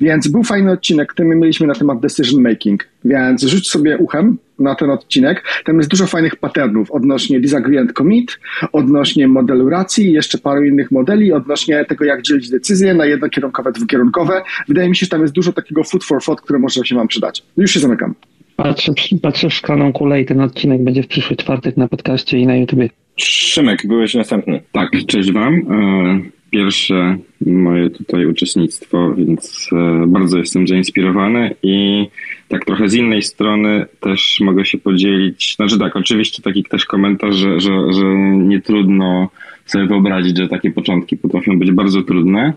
Więc 0.00 0.28
był 0.28 0.42
fajny 0.42 0.72
odcinek, 0.72 1.12
który 1.12 1.28
my 1.28 1.34
mieliśmy 1.36 1.66
na 1.66 1.74
temat 1.74 2.00
decision 2.00 2.42
making, 2.42 2.88
więc 3.04 3.42
rzuć 3.42 3.70
sobie 3.70 3.98
uchem, 3.98 4.38
na 4.58 4.74
ten 4.74 4.90
odcinek. 4.90 5.44
Tam 5.64 5.76
jest 5.76 5.90
dużo 5.90 6.06
fajnych 6.06 6.36
patternów 6.36 6.90
odnośnie 6.90 7.40
disagree 7.40 7.78
and 7.78 7.92
commit, 7.92 8.38
odnośnie 8.72 9.28
modelu 9.28 9.68
racji, 9.68 10.12
jeszcze 10.12 10.38
paru 10.38 10.64
innych 10.64 10.90
modeli, 10.90 11.32
odnośnie 11.32 11.84
tego, 11.84 12.04
jak 12.04 12.22
dzielić 12.22 12.50
decyzje 12.50 12.94
na 12.94 13.06
jednokierunkowe, 13.06 13.72
dwukierunkowe. 13.72 14.42
Wydaje 14.68 14.88
mi 14.88 14.96
się, 14.96 15.06
że 15.06 15.10
tam 15.10 15.22
jest 15.22 15.34
dużo 15.34 15.52
takiego 15.52 15.84
food 15.84 16.04
for 16.04 16.22
thought, 16.24 16.44
które 16.44 16.58
może 16.58 16.84
się 16.84 16.94
Wam 16.94 17.08
przydać. 17.08 17.42
Już 17.56 17.70
się 17.70 17.80
zamykam. 17.80 18.14
Patrzę, 18.56 18.92
patrzę 19.22 19.48
w 19.48 19.54
szklaną 19.54 19.92
kulę 19.92 20.20
i 20.20 20.26
ten 20.26 20.40
odcinek 20.40 20.82
będzie 20.82 21.02
w 21.02 21.06
przyszły 21.06 21.36
czwartek 21.36 21.76
na 21.76 21.88
podcaście 21.88 22.38
i 22.38 22.46
na 22.46 22.56
YouTubie. 22.56 22.90
Szymek, 23.16 23.86
byłeś 23.86 24.14
następny. 24.14 24.62
Tak, 24.72 24.90
cześć 25.06 25.32
Wam. 25.32 25.54
E, 25.54 26.20
pierwsze 26.50 27.18
moje 27.46 27.90
tutaj 27.90 28.26
uczestnictwo, 28.26 29.14
więc 29.14 29.68
e, 29.72 30.06
bardzo 30.06 30.38
jestem 30.38 30.68
zainspirowany 30.68 31.54
i 31.62 32.06
tak 32.48 32.64
trochę 32.64 32.88
z 32.88 32.94
innej 32.94 33.22
strony 33.22 33.86
też 34.00 34.40
mogę 34.40 34.64
się 34.64 34.78
podzielić. 34.78 35.54
Znaczy 35.56 35.78
tak, 35.78 35.96
oczywiście 35.96 36.42
taki 36.42 36.64
też 36.64 36.86
komentarz, 36.86 37.36
że, 37.36 37.60
że, 37.60 37.92
że 37.92 38.04
nie 38.36 38.60
trudno 38.60 39.28
sobie 39.66 39.86
wyobrazić, 39.86 40.38
że 40.38 40.48
takie 40.48 40.70
początki 40.70 41.16
potrafią 41.16 41.58
być 41.58 41.70
bardzo 41.72 42.02
trudne. 42.02 42.52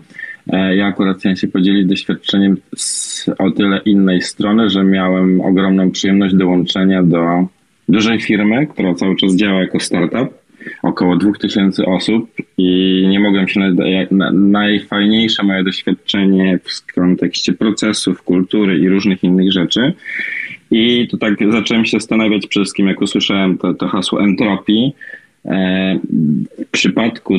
E, 0.48 0.76
ja 0.76 0.86
akurat 0.86 1.18
chciałem 1.18 1.36
się 1.36 1.48
podzielić 1.48 1.86
doświadczeniem 1.86 2.56
z 2.76 3.28
o 3.38 3.50
tyle 3.50 3.80
innej 3.84 4.22
strony, 4.22 4.70
że 4.70 4.84
miałem 4.84 5.40
ogromną 5.40 5.90
przyjemność 5.90 6.34
dołączenia 6.34 7.02
do 7.02 7.46
dużej 7.88 8.20
firmy, 8.20 8.66
która 8.66 8.94
cały 8.94 9.16
czas 9.16 9.36
działa 9.36 9.60
jako 9.60 9.80
startup 9.80 10.41
około 10.82 11.16
2000 11.16 11.86
osób 11.86 12.30
i 12.58 13.06
nie 13.10 13.20
mogłem 13.20 13.48
się 13.48 13.60
na, 13.60 13.70
na, 14.10 14.32
najfajniejsze 14.32 15.42
moje 15.42 15.64
doświadczenie 15.64 16.58
w 16.64 16.94
kontekście 16.94 17.52
procesów, 17.52 18.22
kultury 18.22 18.78
i 18.78 18.88
różnych 18.88 19.24
innych 19.24 19.52
rzeczy. 19.52 19.92
I 20.70 21.08
to 21.10 21.16
tak 21.16 21.34
zacząłem 21.52 21.84
się 21.84 21.98
zastanawiać 21.98 22.46
przede 22.46 22.64
wszystkim, 22.64 22.86
jak 22.86 23.00
usłyszałem 23.00 23.58
to, 23.58 23.74
to 23.74 23.88
hasło 23.88 24.22
entropii. 24.22 24.92
E, 25.44 25.98
w 26.58 26.70
przypadku 26.70 27.34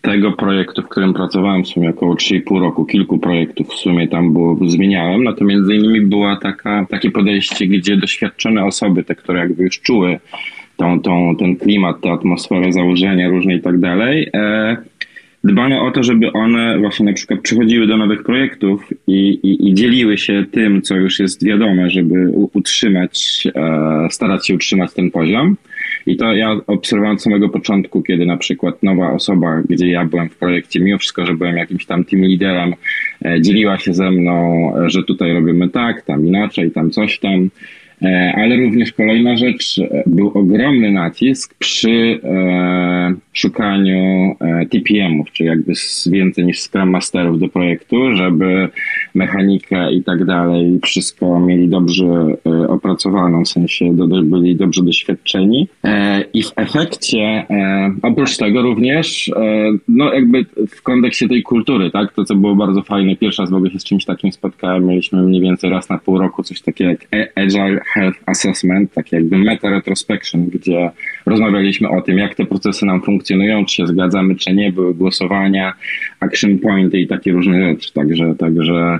tego 0.00 0.32
projektu, 0.32 0.82
w 0.82 0.88
którym 0.88 1.14
pracowałem 1.14 1.64
w 1.64 1.68
sumie 1.68 1.90
około 1.90 2.14
3,5 2.14 2.60
roku, 2.60 2.84
kilku 2.84 3.18
projektów 3.18 3.68
w 3.68 3.74
sumie 3.74 4.08
tam 4.08 4.32
było, 4.32 4.58
zmieniałem, 4.66 5.24
no 5.24 5.32
to 5.32 5.44
między 5.44 5.74
innymi 5.74 6.00
była 6.00 6.36
taka, 6.36 6.86
takie 6.90 7.10
podejście, 7.10 7.66
gdzie 7.66 7.96
doświadczone 7.96 8.64
osoby, 8.64 9.04
te, 9.04 9.14
które 9.14 9.38
jakby 9.38 9.62
już 9.62 9.80
czuły 9.80 10.20
tą, 10.80 11.00
tą, 11.00 11.36
ten 11.36 11.56
klimat, 11.56 12.00
tę 12.00 12.10
atmosferę, 12.10 12.72
założenia 12.72 13.28
różne 13.28 13.54
i 13.54 13.60
tak 13.60 13.78
dalej, 13.78 14.30
e, 14.34 14.76
dbano 15.44 15.86
o 15.86 15.90
to, 15.90 16.02
żeby 16.02 16.32
one 16.32 16.78
właśnie 16.78 17.06
na 17.06 17.12
przykład 17.12 17.40
przychodziły 17.40 17.86
do 17.86 17.96
nowych 17.96 18.22
projektów 18.22 18.88
i, 19.06 19.28
i, 19.42 19.68
i 19.68 19.74
dzieliły 19.74 20.18
się 20.18 20.44
tym, 20.50 20.82
co 20.82 20.96
już 20.96 21.18
jest 21.20 21.44
wiadome, 21.44 21.90
żeby 21.90 22.30
utrzymać, 22.52 23.46
e, 23.54 24.08
starać 24.10 24.46
się 24.46 24.54
utrzymać 24.54 24.94
ten 24.94 25.10
poziom. 25.10 25.56
I 26.06 26.16
to 26.16 26.32
ja 26.32 26.56
obserwowałem 26.66 27.16
od 27.16 27.22
samego 27.22 27.48
początku, 27.48 28.02
kiedy 28.02 28.26
na 28.26 28.36
przykład 28.36 28.82
nowa 28.82 29.12
osoba, 29.12 29.62
gdzie 29.68 29.88
ja 29.88 30.04
byłem 30.04 30.28
w 30.28 30.36
projekcie, 30.36 30.80
mimo 30.80 30.98
wszystko, 30.98 31.26
że 31.26 31.34
byłem 31.34 31.56
jakimś 31.56 31.86
tam 31.86 32.04
team 32.04 32.22
liderem, 32.22 32.74
e, 33.24 33.40
dzieliła 33.40 33.78
się 33.78 33.94
ze 33.94 34.10
mną, 34.10 34.72
że 34.86 35.02
tutaj 35.02 35.32
robimy 35.32 35.68
tak, 35.68 36.02
tam 36.02 36.26
inaczej, 36.26 36.70
tam 36.70 36.90
coś 36.90 37.18
tam. 37.18 37.50
E, 38.02 38.32
ale 38.36 38.56
również 38.56 38.92
kolejna 38.92 39.36
rzecz, 39.36 39.78
e, 39.78 40.02
był 40.06 40.28
ogromny 40.34 40.90
nacisk 40.90 41.54
przy 41.58 42.20
e, 42.24 43.14
szukaniu 43.32 44.36
e, 44.40 44.66
TPM-ów, 44.66 45.32
czyli 45.32 45.48
jakby 45.48 45.72
więcej 46.06 46.44
niż 46.44 46.60
Scrum 46.60 46.90
Masterów 46.90 47.38
do 47.38 47.48
projektu, 47.48 48.14
żeby 48.14 48.68
mechanikę 49.14 49.92
i 49.92 50.04
tak 50.04 50.24
dalej 50.24 50.80
wszystko 50.82 51.40
mieli 51.40 51.68
dobrze 51.68 52.36
e, 52.46 52.68
opracowaną, 52.68 53.44
w 53.44 53.48
sensie 53.48 53.96
do, 53.96 54.06
byli 54.06 54.56
dobrze 54.56 54.82
doświadczeni. 54.82 55.68
E, 55.84 56.24
I 56.34 56.42
w 56.42 56.52
efekcie, 56.56 57.46
oprócz 58.02 58.36
tego 58.36 58.62
również, 58.62 59.30
no 59.88 60.14
jakby 60.14 60.46
w 60.68 60.82
kontekście 60.82 61.28
tej 61.28 61.42
kultury, 61.42 61.90
tak, 61.90 62.12
to 62.12 62.24
co 62.24 62.34
było 62.34 62.56
bardzo 62.56 62.82
fajne, 62.82 63.16
pierwszy 63.16 63.42
raz 63.42 63.50
w 63.50 63.54
ogóle 63.54 63.70
się 63.70 63.78
z 63.78 63.84
czymś 63.84 64.04
takim 64.04 64.32
spotkałem, 64.32 64.86
mieliśmy 64.86 65.22
mniej 65.22 65.40
więcej 65.40 65.70
raz 65.70 65.88
na 65.88 65.98
pół 65.98 66.18
roku 66.18 66.42
coś 66.42 66.60
takiego 66.60 66.90
jak 66.90 67.08
Agile 67.36 67.80
Health 67.92 68.18
Assessment, 68.26 68.92
tak 68.92 69.12
jakby 69.12 69.38
meta-retrospection, 69.38 70.46
gdzie 70.46 70.90
rozmawialiśmy 71.26 71.88
o 71.88 72.00
tym, 72.02 72.18
jak 72.18 72.34
te 72.34 72.46
procesy 72.46 72.86
nam 72.86 73.02
funkcjonują, 73.02 73.64
czy 73.64 73.74
się 73.74 73.86
zgadzamy, 73.86 74.36
czy 74.36 74.54
nie, 74.54 74.72
były 74.72 74.94
głosowania, 74.94 75.74
action 76.20 76.58
pointy 76.58 76.98
i 76.98 77.06
takie 77.06 77.32
różne 77.32 77.70
rzeczy. 77.72 77.92
Także, 77.92 78.34
także 78.38 78.98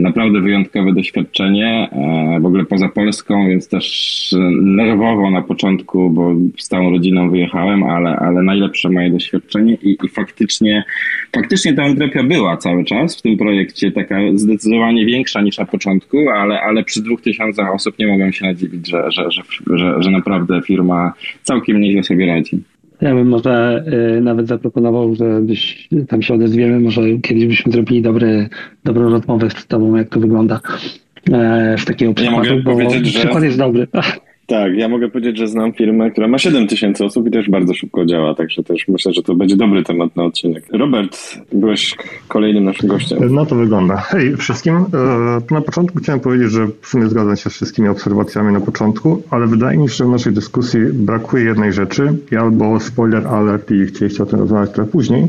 naprawdę 0.00 0.40
wyjątkowe 0.40 0.92
doświadczenie, 0.92 1.88
e, 1.92 2.40
w 2.40 2.46
ogóle 2.46 2.64
poza 2.64 2.88
Polską, 2.88 3.48
więc 3.48 3.68
też 3.68 4.34
nerwowo 4.62 5.30
na 5.30 5.42
początku, 5.42 6.10
bo 6.10 6.34
z 6.58 6.68
całą 6.68 6.90
rodziną 6.90 7.30
wyjechałem, 7.30 7.82
ale, 7.82 8.16
ale 8.16 8.42
najlepsze 8.42 8.90
moje 8.90 9.10
doświadczenie 9.10 9.74
i, 9.82 9.96
i 10.04 10.08
faktycznie, 10.08 10.84
faktycznie 11.34 11.74
ta 11.74 11.82
entropia 11.82 12.22
była 12.22 12.56
cały 12.56 12.84
czas 12.84 13.18
w 13.18 13.22
tym 13.22 13.36
projekcie, 13.36 13.92
taka 13.92 14.16
zdecydowanie 14.34 15.06
większa 15.06 15.40
niż 15.40 15.58
na 15.58 15.64
początku, 15.64 16.30
ale, 16.30 16.60
ale 16.60 16.84
przy 16.84 17.02
dwóch 17.02 17.22
tysiącach 17.22 17.74
osób 17.74 17.98
nie 17.98 18.06
mogłem 18.06 18.32
się 18.32 18.46
nadziwić, 18.46 18.88
że, 18.88 19.10
że, 19.10 19.30
że, 19.30 19.42
że, 19.78 20.02
że 20.02 20.10
naprawdę 20.10 20.62
firma 20.62 21.12
całkiem 21.42 21.80
nieźle 21.80 22.02
sobie 22.02 22.26
radzi. 22.26 22.73
Ja 23.04 23.14
bym 23.14 23.28
może 23.28 23.84
y, 24.16 24.20
nawet 24.20 24.46
zaproponował, 24.46 25.14
że 25.14 25.40
byś 25.40 25.88
tam 26.08 26.22
się 26.22 26.34
odezwiemy, 26.34 26.80
może 26.80 27.00
kiedyś 27.22 27.46
byśmy 27.46 27.72
zrobili 27.72 28.02
dobry, 28.02 28.48
dobrą 28.84 29.10
rozmowę 29.10 29.50
z 29.50 29.66
tobą, 29.66 29.96
jak 29.96 30.08
to 30.08 30.20
wygląda 30.20 30.60
e, 31.32 31.76
w 31.78 31.84
takiego 31.84 32.14
przykładu, 32.14 32.56
ja 32.56 32.62
bo 32.62 32.90
że... 32.90 33.00
przykład 33.00 33.42
jest 33.44 33.58
dobry. 33.58 33.86
Tak, 34.46 34.74
ja 34.76 34.88
mogę 34.88 35.08
powiedzieć, 35.08 35.38
że 35.38 35.48
znam 35.48 35.72
firmę, 35.72 36.10
która 36.10 36.28
ma 36.28 36.38
7 36.38 36.66
tysięcy 36.66 37.04
osób 37.04 37.26
i 37.26 37.30
też 37.30 37.50
bardzo 37.50 37.74
szybko 37.74 38.06
działa, 38.06 38.34
także 38.34 38.62
też 38.62 38.88
myślę, 38.88 39.12
że 39.12 39.22
to 39.22 39.34
będzie 39.34 39.56
dobry 39.56 39.82
temat 39.82 40.16
na 40.16 40.24
odcinek. 40.24 40.64
Robert, 40.72 41.18
byłeś 41.52 41.96
kolejnym 42.28 42.64
naszym 42.64 42.88
gościem. 42.88 43.18
No 43.34 43.46
to 43.46 43.54
wygląda. 43.56 43.96
Hej 43.96 44.36
wszystkim. 44.36 44.74
E, 44.74 45.54
na 45.54 45.60
początku 45.60 45.98
chciałem 45.98 46.20
powiedzieć, 46.20 46.50
że 46.50 46.66
w 46.80 46.86
sumie 46.86 47.06
zgadzam 47.06 47.36
się 47.36 47.50
z 47.50 47.52
wszystkimi 47.52 47.88
obserwacjami 47.88 48.52
na 48.52 48.60
początku, 48.60 49.22
ale 49.30 49.46
wydaje 49.46 49.78
mi 49.78 49.88
się, 49.88 49.94
że 49.94 50.04
w 50.04 50.08
naszej 50.08 50.32
dyskusji 50.32 50.80
brakuje 50.92 51.44
jednej 51.44 51.72
rzeczy. 51.72 52.12
Ja 52.30 52.40
albo 52.40 52.80
spoiler 52.80 53.26
alert 53.26 53.70
i 53.70 53.86
chcieliście 53.86 54.22
o 54.22 54.26
tym 54.26 54.40
rozmawiać 54.40 54.72
trochę 54.72 54.90
później, 54.90 55.28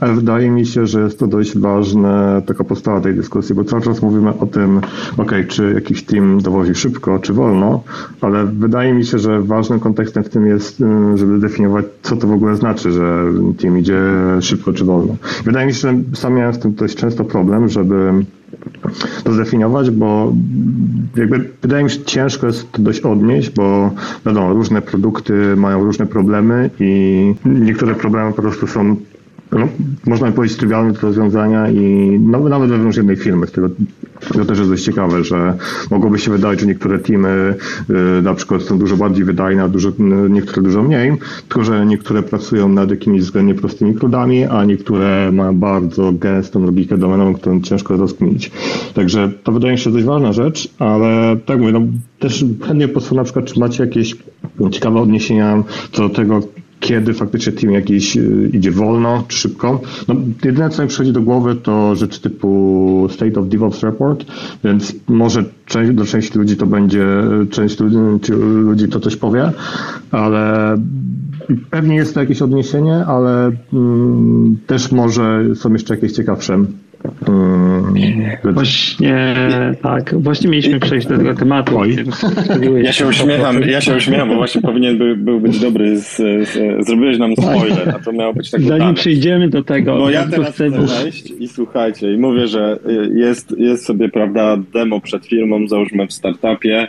ale 0.00 0.14
wydaje 0.14 0.50
mi 0.50 0.66
się, 0.66 0.86
że 0.86 1.00
jest 1.00 1.18
to 1.18 1.26
dość 1.26 1.58
ważna 1.58 2.42
taka 2.46 2.64
postawa 2.64 3.00
tej 3.00 3.14
dyskusji, 3.14 3.54
bo 3.54 3.64
cały 3.64 3.82
czas 3.82 4.02
mówimy 4.02 4.38
o 4.38 4.46
tym, 4.46 4.80
ok, 5.16 5.32
czy 5.48 5.72
jakiś 5.74 6.04
team 6.04 6.40
dowozi 6.40 6.74
szybko, 6.74 7.18
czy 7.18 7.32
wolno, 7.32 7.82
ale 8.20 8.55
wydaje 8.58 8.94
mi 8.94 9.04
się, 9.04 9.18
że 9.18 9.42
ważnym 9.42 9.80
kontekstem 9.80 10.24
w 10.24 10.28
tym 10.28 10.46
jest, 10.46 10.80
y, 10.80 10.84
żeby 11.18 11.38
definiować, 11.38 11.84
co 12.02 12.16
to 12.16 12.26
w 12.26 12.32
ogóle 12.32 12.56
znaczy, 12.56 12.92
że 12.92 13.24
team 13.58 13.78
idzie 13.78 14.00
szybko 14.40 14.72
czy 14.72 14.84
wolno. 14.84 15.16
Wydaje 15.44 15.66
mi 15.66 15.74
się, 15.74 15.80
że 15.80 15.94
sam 16.14 16.34
miałem 16.34 16.54
z 16.54 16.58
tym 16.58 16.74
dość 16.74 16.96
często 16.96 17.24
problem, 17.24 17.68
żeby 17.68 18.12
to 19.24 19.32
zdefiniować, 19.32 19.90
bo 19.90 20.32
jakby 21.16 21.50
wydaje 21.62 21.84
mi 21.84 21.90
się, 21.90 22.04
ciężko 22.04 22.46
jest 22.46 22.72
to 22.72 22.82
dość 22.82 23.00
odnieść, 23.00 23.50
bo 23.50 23.90
wiadomo, 24.26 24.52
różne 24.52 24.82
produkty 24.82 25.56
mają 25.56 25.84
różne 25.84 26.06
problemy 26.06 26.70
i 26.80 27.34
niektóre 27.44 27.94
problemy 27.94 28.32
po 28.32 28.42
prostu 28.42 28.66
są 28.66 28.96
no, 29.52 29.68
można 30.06 30.32
powiedzieć, 30.32 30.58
trywialne 30.58 30.92
do 30.92 31.00
rozwiązania 31.00 31.70
i 31.70 32.18
nawet, 32.20 32.50
nawet 32.50 32.70
wewnątrz 32.70 32.96
jednej 32.96 33.16
firmy. 33.16 33.46
Tego, 33.46 33.68
to 34.20 34.44
też 34.44 34.58
jest 34.58 34.70
dość 34.70 34.84
ciekawe, 34.84 35.24
że 35.24 35.54
mogłoby 35.90 36.18
się 36.18 36.30
wydawać, 36.30 36.60
że 36.60 36.66
niektóre 36.66 36.98
teamy 36.98 37.54
y, 38.18 38.22
na 38.22 38.34
przykład 38.34 38.62
są 38.62 38.78
dużo 38.78 38.96
bardziej 38.96 39.24
wydajne, 39.24 39.62
a 39.62 39.68
dużo, 39.68 39.92
niektóre 40.30 40.62
dużo 40.62 40.82
mniej, 40.82 41.12
tylko 41.48 41.64
że 41.64 41.86
niektóre 41.86 42.22
pracują 42.22 42.68
nad 42.68 42.90
jakimiś 42.90 43.22
względnie 43.22 43.54
prostymi 43.54 43.94
kludami, 43.94 44.44
a 44.44 44.64
niektóre 44.64 45.32
mają 45.32 45.58
bardzo 45.58 46.12
gęstą 46.12 46.64
logikę 46.64 46.98
domenową, 46.98 47.34
którą 47.34 47.60
ciężko 47.60 47.96
rozkminić. 47.96 48.50
Także 48.94 49.32
to 49.44 49.52
wydaje 49.52 49.72
mi 49.72 49.78
się 49.78 49.90
dość 49.92 50.04
ważna 50.04 50.32
rzecz, 50.32 50.68
ale 50.78 51.36
tak 51.46 51.60
mówię, 51.60 51.72
no, 51.72 51.80
też 52.18 52.44
chętnie 52.66 52.88
posłucham 52.88 53.16
na 53.16 53.24
przykład, 53.24 53.44
czy 53.44 53.60
macie 53.60 53.84
jakieś 53.84 54.16
ciekawe 54.70 55.00
odniesienia 55.00 55.62
co 55.92 56.08
do 56.08 56.14
tego, 56.14 56.40
kiedy 56.80 57.14
faktycznie 57.14 57.52
team 57.52 57.72
jakiś 57.72 58.16
y, 58.16 58.50
idzie 58.52 58.70
wolno 58.70 59.24
czy 59.28 59.38
szybko. 59.38 59.80
No, 60.08 60.14
jedyne, 60.44 60.70
co 60.70 60.82
mi 60.82 60.88
przychodzi 60.88 61.12
do 61.12 61.22
głowy, 61.22 61.54
to 61.54 61.94
rzeczy 61.94 62.20
typu 62.20 63.08
State 63.10 63.40
of 63.40 63.48
DevOps 63.48 63.82
Report, 63.82 64.24
więc 64.64 64.94
może 65.08 65.44
część, 65.66 65.92
do 65.92 66.04
części 66.04 66.38
ludzi 66.38 66.56
to 66.56 66.66
będzie, 66.66 67.06
część 67.50 67.80
ludzi, 67.80 67.96
ludzi 68.32 68.88
to 68.88 69.00
coś 69.00 69.16
powie, 69.16 69.52
ale 70.10 70.76
pewnie 71.70 71.96
jest 71.96 72.14
to 72.14 72.20
jakieś 72.20 72.42
odniesienie, 72.42 73.04
ale 73.06 73.52
mm, 73.72 74.56
też 74.66 74.92
może 74.92 75.44
są 75.54 75.72
jeszcze 75.72 75.94
jakieś 75.94 76.12
ciekawsze 76.12 76.64
Hmm. 77.26 77.84
Właśnie 78.44 79.34
tak, 79.82 80.14
właśnie 80.22 80.50
mieliśmy 80.50 80.80
przejść 80.80 81.06
do 81.06 81.16
tego 81.16 81.34
tematu. 81.34 81.78
Oj. 81.78 81.96
Ja 82.82 82.92
się 82.92 83.06
uśmiecham, 83.06 83.62
ja 83.62 83.80
się 83.80 83.96
uśmiecham, 83.96 84.28
bo 84.28 84.34
właśnie 84.34 84.60
powinien 84.60 84.98
był, 84.98 85.16
był 85.16 85.40
być 85.40 85.58
dobry. 85.58 85.98
Z, 85.98 86.16
z, 86.16 86.86
zrobiłeś 86.86 87.18
nam 87.18 87.36
spoiler, 87.36 87.94
a 87.96 87.98
to 87.98 88.12
miało 88.12 88.34
być 88.34 88.50
tak. 88.50 88.60
Zanim 88.60 88.94
przejdziemy 88.94 89.48
do 89.48 89.64
tego. 89.64 89.98
Bo 89.98 90.10
ja 90.10 90.26
teraz 90.26 90.54
chcę 90.54 90.70
wejść 90.70 91.30
i 91.38 91.48
słuchajcie, 91.48 92.14
i 92.14 92.18
mówię, 92.18 92.46
że 92.46 92.78
jest, 93.14 93.58
jest 93.58 93.84
sobie, 93.84 94.08
prawda, 94.08 94.56
demo 94.72 95.00
przed 95.00 95.26
firmą, 95.26 95.68
załóżmy 95.68 96.06
w 96.06 96.12
startupie, 96.12 96.88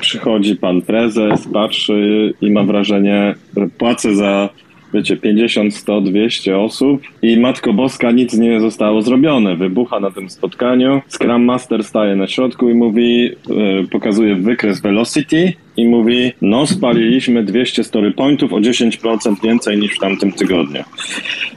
przychodzi 0.00 0.56
pan 0.56 0.82
prezes, 0.82 1.48
patrzy 1.52 2.32
i 2.40 2.50
ma 2.50 2.64
wrażenie, 2.64 3.34
że 3.56 3.68
płacę 3.78 4.14
za 4.14 4.48
wiecie, 4.94 5.16
50, 5.16 5.74
100, 5.74 6.00
200 6.00 6.58
osób 6.58 7.02
i 7.22 7.40
Matko 7.40 7.72
Boska 7.72 8.10
nic 8.10 8.34
nie 8.34 8.60
zostało 8.60 9.02
zrobione. 9.02 9.56
Wybucha 9.56 10.00
na 10.00 10.10
tym 10.10 10.30
spotkaniu. 10.30 11.00
Scrum 11.08 11.44
Master 11.44 11.84
staje 11.84 12.16
na 12.16 12.26
środku 12.26 12.70
i 12.70 12.74
mówi, 12.74 13.22
yy, 13.22 13.86
pokazuje 13.90 14.34
wykres 14.34 14.80
velocity 14.80 15.52
i 15.76 15.88
mówi, 15.88 16.32
no 16.42 16.66
spaliliśmy 16.66 17.44
200 17.44 17.84
story 17.84 18.12
pointów 18.12 18.52
o 18.52 18.56
10% 18.56 19.42
więcej 19.42 19.78
niż 19.78 19.92
w 19.92 19.98
tamtym 19.98 20.32
tygodniu. 20.32 20.82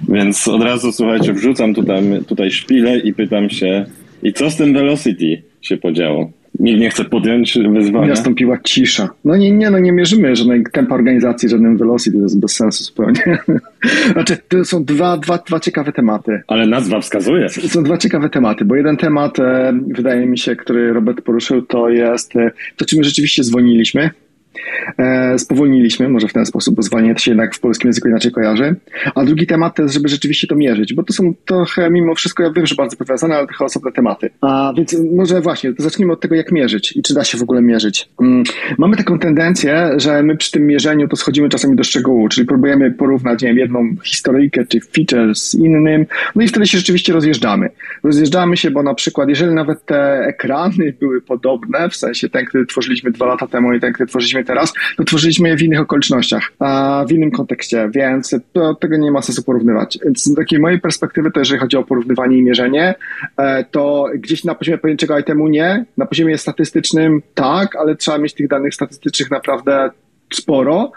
Więc 0.10 0.48
od 0.48 0.64
razu, 0.64 0.92
słuchajcie, 0.92 1.34
wrzucam 1.34 1.74
tutaj, 1.74 2.04
tutaj 2.28 2.52
szpilę 2.52 3.00
i 3.00 3.14
pytam 3.14 3.50
się, 3.50 3.86
i 4.24 4.34
co 4.34 4.50
z 4.50 4.56
tym 4.56 4.74
velocity 4.74 5.42
się 5.62 5.78
podziało? 5.78 6.41
Nikt 6.60 6.80
nie 6.80 6.90
chce 6.90 7.06
podjąć 7.06 7.58
wyzwania. 7.74 8.08
Nastąpiła 8.08 8.58
cisza. 8.64 9.10
No 9.26 9.38
nie, 9.38 9.52
nie, 9.52 9.70
no 9.70 9.80
nie 9.80 9.92
mierzymy 9.92 10.36
żadnej 10.36 10.64
tempa 10.72 10.96
organizacji, 10.96 11.50
żadnym 11.50 11.78
velocity, 11.78 12.18
to 12.18 12.24
jest 12.24 12.40
bez 12.40 12.56
sensu 12.56 12.84
zupełnie. 12.84 13.38
znaczy, 14.14 14.38
to 14.48 14.66
są 14.66 14.84
dwa, 14.84 15.18
dwa, 15.18 15.38
dwa 15.38 15.60
ciekawe 15.60 15.92
tematy. 15.92 16.42
Ale 16.48 16.68
nazwa 16.68 17.00
wskazuje. 17.00 17.50
Są 17.50 17.84
dwa 17.84 17.98
ciekawe 17.98 18.30
tematy, 18.30 18.66
bo 18.66 18.76
jeden 18.76 18.98
temat, 18.98 19.40
e, 19.40 19.74
wydaje 19.88 20.26
mi 20.26 20.38
się, 20.38 20.56
który 20.56 20.94
Robert 20.94 21.22
poruszył, 21.22 21.62
to 21.62 21.90
jest 21.90 22.36
e, 22.36 22.52
to, 22.78 22.86
czy 22.86 22.98
my 22.98 23.04
rzeczywiście 23.04 23.44
zwolniliśmy 23.44 24.10
E, 24.98 25.40
spowolniliśmy, 25.40 26.10
może 26.10 26.28
w 26.28 26.34
ten 26.34 26.46
sposób, 26.46 26.76
bo 26.76 26.82
zwalnianie 26.82 27.14
to 27.16 27.20
się 27.20 27.32
jednak 27.32 27.56
w 27.56 27.60
polskim 27.60 27.88
języku 27.88 28.08
inaczej 28.08 28.32
kojarzy. 28.32 28.76
A 29.16 29.26
drugi 29.26 29.48
temat 29.48 29.76
to 29.76 29.82
jest, 29.82 29.94
żeby 29.94 30.10
rzeczywiście 30.10 30.48
to 30.48 30.56
mierzyć, 30.56 30.94
bo 30.94 31.04
to 31.04 31.14
są 31.14 31.34
trochę, 31.46 31.90
mimo 31.90 32.16
wszystko, 32.16 32.44
ja 32.44 32.52
wiem, 32.52 32.66
że 32.66 32.76
bardzo 32.76 32.98
powiązane, 32.98 33.36
ale 33.36 33.48
trochę 33.48 33.66
osobne 33.66 33.92
tematy. 33.92 34.30
A 34.42 34.74
więc 34.78 34.96
może 35.16 35.42
właśnie, 35.42 35.74
zacznijmy 35.78 36.14
od 36.14 36.22
tego, 36.22 36.36
jak 36.36 36.52
mierzyć 36.52 36.98
i 36.98 37.02
czy 37.02 37.14
da 37.14 37.24
się 37.24 37.38
w 37.38 37.42
ogóle 37.42 37.62
mierzyć. 37.62 38.10
Mm, 38.22 38.44
mamy 38.78 38.98
taką 38.98 39.20
tendencję, 39.20 39.92
że 39.98 40.24
my 40.24 40.38
przy 40.38 40.52
tym 40.52 40.68
mierzeniu 40.68 41.08
to 41.08 41.16
schodzimy 41.16 41.50
czasami 41.50 41.76
do 41.76 41.84
szczegółu, 41.84 42.30
czyli 42.30 42.48
próbujemy 42.48 42.92
porównać, 42.92 43.42
nie 43.42 43.48
wiem, 43.50 43.58
jedną 43.58 43.96
historyjkę 44.04 44.66
czy 44.66 44.80
feature 44.82 45.36
z 45.36 45.56
innym, 45.56 46.06
no 46.36 46.42
i 46.42 46.48
wtedy 46.48 46.68
się 46.68 46.78
rzeczywiście 46.78 47.14
rozjeżdżamy. 47.14 47.70
Rozjeżdżamy 48.04 48.58
się, 48.58 48.72
bo 48.72 48.84
na 48.84 48.94
przykład, 48.94 49.30
jeżeli 49.30 49.54
nawet 49.54 49.86
te 49.86 50.26
ekrany 50.28 50.94
były 51.00 51.22
podobne, 51.22 51.90
w 51.90 51.96
sensie 51.96 52.30
ten, 52.30 52.46
który 52.46 52.66
tworzyliśmy 52.66 53.12
dwa 53.12 53.26
lata 53.26 53.48
temu 53.48 53.74
i 53.74 53.80
ten, 53.80 53.94
który 53.94 54.10
tworzyliśmy 54.10 54.41
teraz, 54.46 54.74
to 54.98 55.04
tworzyliśmy 55.04 55.50
je 55.50 55.58
w 55.58 55.62
innych 55.62 55.80
okolicznościach, 55.80 56.52
a 56.60 57.06
w 57.10 57.12
innym 57.12 57.32
kontekście, 57.32 57.90
więc 57.96 58.36
to, 58.54 58.76
tego 58.76 58.98
nie 58.98 59.12
ma 59.12 59.22
sensu 59.22 59.44
porównywać. 59.44 60.00
Więc 60.06 60.24
z 60.24 60.36
takiej 60.36 60.60
mojej 60.60 60.80
perspektywy, 60.80 61.32
to 61.32 61.40
jeżeli 61.40 61.60
chodzi 61.60 61.78
o 61.78 61.84
porównywanie 61.84 62.38
i 62.38 62.44
mierzenie, 62.44 62.96
e, 63.38 63.64
to 63.64 64.06
gdzieś 64.16 64.44
na 64.44 64.56
poziomie 64.56 64.78
pojedynczego 64.78 65.20
itemu 65.20 65.48
nie, 65.48 65.86
na 65.98 66.06
poziomie 66.06 66.38
statystycznym 66.38 67.22
tak, 67.34 67.76
ale 67.76 67.96
trzeba 67.96 68.18
mieć 68.18 68.34
tych 68.34 68.48
danych 68.48 68.76
statystycznych 68.76 69.32
naprawdę 69.32 69.92
sporo 70.36 70.92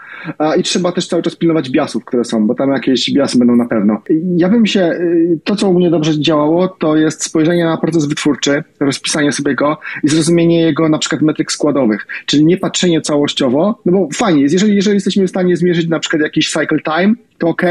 i 0.57 0.63
trzeba 0.63 0.91
też 0.91 1.07
cały 1.07 1.21
czas 1.21 1.35
pilnować 1.35 1.69
biasów, 1.69 2.05
które 2.05 2.23
są, 2.23 2.47
bo 2.47 2.55
tam 2.55 2.71
jakieś 2.71 3.11
biasy 3.11 3.37
będą 3.37 3.55
na 3.55 3.65
pewno. 3.65 4.01
Ja 4.37 4.49
bym 4.49 4.65
się, 4.65 4.81
y, 4.81 5.39
to 5.43 5.55
co 5.55 5.69
u 5.69 5.73
mnie 5.73 5.89
dobrze 5.89 6.19
działało, 6.19 6.67
to 6.67 6.95
jest 6.95 7.23
spojrzenie 7.23 7.65
na 7.65 7.77
proces 7.77 8.05
wytwórczy, 8.05 8.63
rozpisanie 8.79 9.31
sobie 9.31 9.55
go 9.55 9.77
i 10.03 10.09
zrozumienie 10.09 10.61
jego 10.61 10.89
na 10.89 10.97
przykład 10.97 11.21
metryk 11.21 11.51
składowych, 11.51 12.07
czyli 12.25 12.45
nie 12.45 12.57
patrzenie 12.57 13.01
całościowo, 13.01 13.79
no 13.85 13.91
bo 13.91 14.09
fajnie 14.13 14.41
jest, 14.41 14.53
jeżeli, 14.53 14.75
jeżeli 14.75 14.95
jesteśmy 14.95 15.27
w 15.27 15.29
stanie 15.29 15.57
zmierzyć 15.57 15.87
na 15.87 15.99
przykład 15.99 16.21
jakiś 16.21 16.51
cycle 16.51 16.79
time, 16.79 17.13
to 17.37 17.47
ok, 17.47 17.61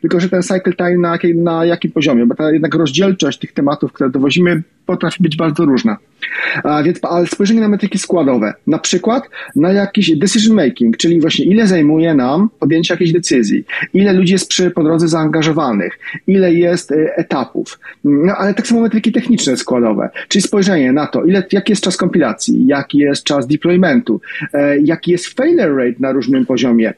tylko 0.00 0.20
że 0.20 0.28
ten 0.28 0.42
cycle 0.42 0.72
time 0.72 0.98
na, 0.98 1.18
na 1.34 1.64
jakim 1.64 1.92
poziomie, 1.92 2.26
bo 2.26 2.34
ta 2.34 2.52
jednak 2.52 2.74
rozdzielczość 2.74 3.38
tych 3.38 3.52
tematów, 3.52 3.92
które 3.92 4.10
dowozimy, 4.10 4.62
potrafi 4.86 5.22
być 5.22 5.36
bardzo 5.36 5.64
różna. 5.64 5.96
A 6.64 6.82
więc 6.82 6.98
ale 7.02 7.26
spojrzenie 7.26 7.60
na 7.60 7.68
metryki 7.68 7.98
składowe, 7.98 8.54
na 8.66 8.78
przykład 8.78 9.28
na 9.56 9.72
jakiś 9.72 10.16
decision 10.16 10.56
making, 10.56 10.96
czyli 10.96 11.20
właśnie 11.20 11.44
ile 11.44 11.66
zajmuje 11.66 12.14
nam 12.14 12.50
podjęcie 12.60 12.94
jakiejś 12.94 13.12
decyzji, 13.12 13.64
ile 13.94 14.12
ludzi 14.12 14.32
jest 14.32 14.48
przy, 14.48 14.70
po 14.70 14.84
drodze 14.84 15.08
zaangażowanych, 15.08 15.98
ile 16.26 16.54
jest 16.54 16.90
y, 16.90 17.14
etapów, 17.16 17.78
no 18.04 18.36
ale 18.36 18.54
tak 18.54 18.66
samo 18.66 18.80
metryki 18.80 19.12
techniczne 19.12 19.56
składowe, 19.56 20.10
czyli 20.28 20.42
spojrzenie 20.42 20.92
na 20.92 21.06
to, 21.06 21.24
ile, 21.24 21.42
jaki 21.52 21.72
jest 21.72 21.84
czas 21.84 21.96
kompilacji, 21.96 22.66
jaki 22.66 22.98
jest 22.98 23.24
czas 23.24 23.46
deploymentu, 23.46 24.20
e, 24.52 24.80
jaki 24.80 25.10
jest 25.10 25.26
failure 25.26 25.76
rate 25.76 25.96
na 26.00 26.12
różnym 26.12 26.46
poziomie, 26.46 26.94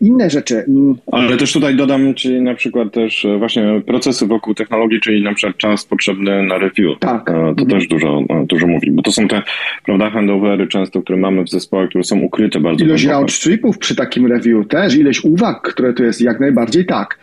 inne 0.00 0.30
rzeczy. 0.30 0.64
Ale 1.12 1.36
też 1.36 1.52
tutaj 1.52 1.76
dodam, 1.76 2.14
czyli 2.14 2.42
na 2.42 2.54
przykład 2.54 2.92
też 2.92 3.26
właśnie 3.38 3.82
procesy 3.86 4.26
wokół 4.26 4.54
technologii, 4.54 5.00
czyli 5.00 5.22
na 5.22 5.34
przykład 5.34 5.56
czas 5.56 5.84
potrzebny 5.84 6.42
na 6.42 6.58
review. 6.58 6.98
Tak. 7.00 7.26
To 7.26 7.48
mhm. 7.48 7.68
też 7.68 7.86
dużo, 7.86 8.20
dużo 8.46 8.66
mówi, 8.66 8.90
bo 8.90 9.02
to 9.02 9.12
są 9.12 9.28
te, 9.28 9.42
prawda, 9.84 10.10
handovery 10.10 10.68
często, 10.68 11.02
które 11.02 11.18
mamy 11.18 11.44
w 11.44 11.50
zespołach, 11.50 11.88
które 11.88 12.04
są 12.04 12.20
ukryte 12.20 12.60
bardzo 12.60 12.84
Ilość 12.84 13.04
round 13.04 13.40
tripów 13.40 13.78
przy 13.78 13.96
takim 13.96 14.26
review 14.26 14.68
też, 14.68 14.96
ileś 14.96 15.24
uwag, 15.24 15.62
które 15.62 15.92
tu 15.92 16.04
jest, 16.04 16.20
jak 16.20 16.40
najbardziej 16.40 16.86
tak. 16.86 17.18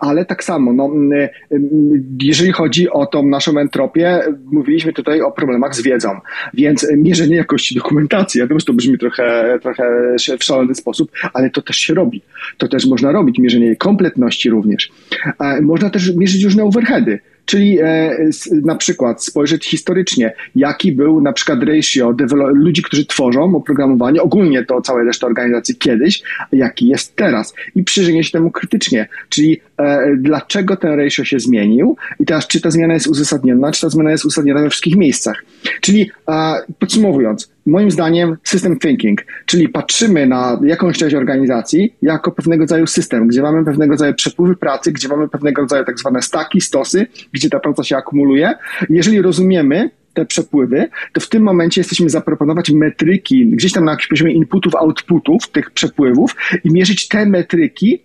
Ale 0.00 0.24
tak 0.24 0.44
samo, 0.44 0.72
no, 0.72 0.90
jeżeli 2.22 2.52
chodzi 2.52 2.90
o 2.90 3.06
tą 3.06 3.26
naszą 3.26 3.58
entropię, 3.58 4.20
mówiliśmy 4.52 4.92
tutaj 4.92 5.20
o 5.20 5.32
problemach 5.32 5.74
z 5.76 5.82
wiedzą, 5.82 6.08
więc 6.54 6.92
mierzenie 6.96 7.36
jakości 7.36 7.74
dokumentacji, 7.74 8.40
ja 8.40 8.46
wiem, 8.46 8.60
że 8.60 8.66
to 8.66 8.72
brzmi 8.72 8.98
trochę, 8.98 9.58
trochę 9.62 9.84
w 10.38 10.44
szalony 10.44 10.74
sposób, 10.74 11.10
ale 11.32 11.50
to 11.50 11.62
też 11.62 11.76
się 11.76 11.94
robi. 11.94 12.22
To 12.58 12.68
też 12.68 12.86
można 12.86 13.12
robić, 13.12 13.38
mierzenie 13.38 13.76
kompletności 13.76 14.50
również. 14.50 14.90
Można 15.62 15.90
też 15.90 16.16
mierzyć 16.16 16.44
różne 16.44 16.64
overheady. 16.64 17.18
Czyli 17.46 17.78
e, 17.80 18.16
na 18.62 18.74
przykład 18.74 19.24
spojrzeć 19.24 19.66
historycznie, 19.66 20.32
jaki 20.56 20.92
był 20.92 21.20
na 21.20 21.32
przykład 21.32 21.62
ratio 21.62 22.14
ludzi, 22.54 22.82
którzy 22.82 23.06
tworzą 23.06 23.56
oprogramowanie, 23.56 24.22
ogólnie 24.22 24.64
to 24.64 24.80
całej 24.80 25.06
reszty 25.06 25.26
organizacji 25.26 25.76
kiedyś, 25.76 26.22
jaki 26.52 26.88
jest 26.88 27.16
teraz 27.16 27.54
i 27.74 27.84
przyjrzenie 27.84 28.24
się 28.24 28.30
temu 28.30 28.50
krytycznie, 28.50 29.08
czyli 29.28 29.60
e, 29.78 30.16
dlaczego 30.16 30.76
ten 30.76 30.92
ratio 30.92 31.24
się 31.24 31.40
zmienił 31.40 31.96
i 32.20 32.24
teraz 32.24 32.46
czy 32.46 32.60
ta 32.60 32.70
zmiana 32.70 32.94
jest 32.94 33.06
uzasadniona, 33.06 33.72
czy 33.72 33.80
ta 33.80 33.90
zmiana 33.90 34.10
jest 34.10 34.24
uzasadniona 34.24 34.62
we 34.62 34.70
wszystkich 34.70 34.96
miejscach. 34.96 35.44
Czyli 35.80 36.10
e, 36.28 36.54
podsumowując, 36.78 37.53
moim 37.66 37.90
zdaniem 37.90 38.36
system 38.42 38.78
thinking, 38.78 39.20
czyli 39.46 39.68
patrzymy 39.68 40.26
na 40.26 40.60
jakąś 40.64 40.98
część 40.98 41.14
organizacji 41.14 41.94
jako 42.02 42.32
pewnego 42.32 42.62
rodzaju 42.62 42.86
system, 42.86 43.28
gdzie 43.28 43.42
mamy 43.42 43.64
pewnego 43.64 43.92
rodzaju 43.92 44.14
przepływy 44.14 44.56
pracy, 44.56 44.92
gdzie 44.92 45.08
mamy 45.08 45.28
pewnego 45.28 45.62
rodzaju 45.62 45.84
tak 45.84 45.98
zwane 45.98 46.22
staki, 46.22 46.60
stosy, 46.60 47.06
gdzie 47.32 47.50
ta 47.50 47.60
praca 47.60 47.84
się 47.84 47.96
akumuluje. 47.96 48.54
Jeżeli 48.90 49.22
rozumiemy 49.22 49.90
te 50.14 50.26
przepływy, 50.26 50.88
to 51.12 51.20
w 51.20 51.28
tym 51.28 51.42
momencie 51.42 51.80
jesteśmy 51.80 52.10
zaproponować 52.10 52.70
metryki 52.70 53.46
gdzieś 53.46 53.72
tam 53.72 53.84
na 53.84 53.90
jakimś 53.90 54.08
poziomie 54.08 54.32
inputów, 54.32 54.74
outputów 54.74 55.48
tych 55.48 55.70
przepływów 55.70 56.36
i 56.64 56.70
mierzyć 56.70 57.08
te 57.08 57.26
metryki, 57.26 58.02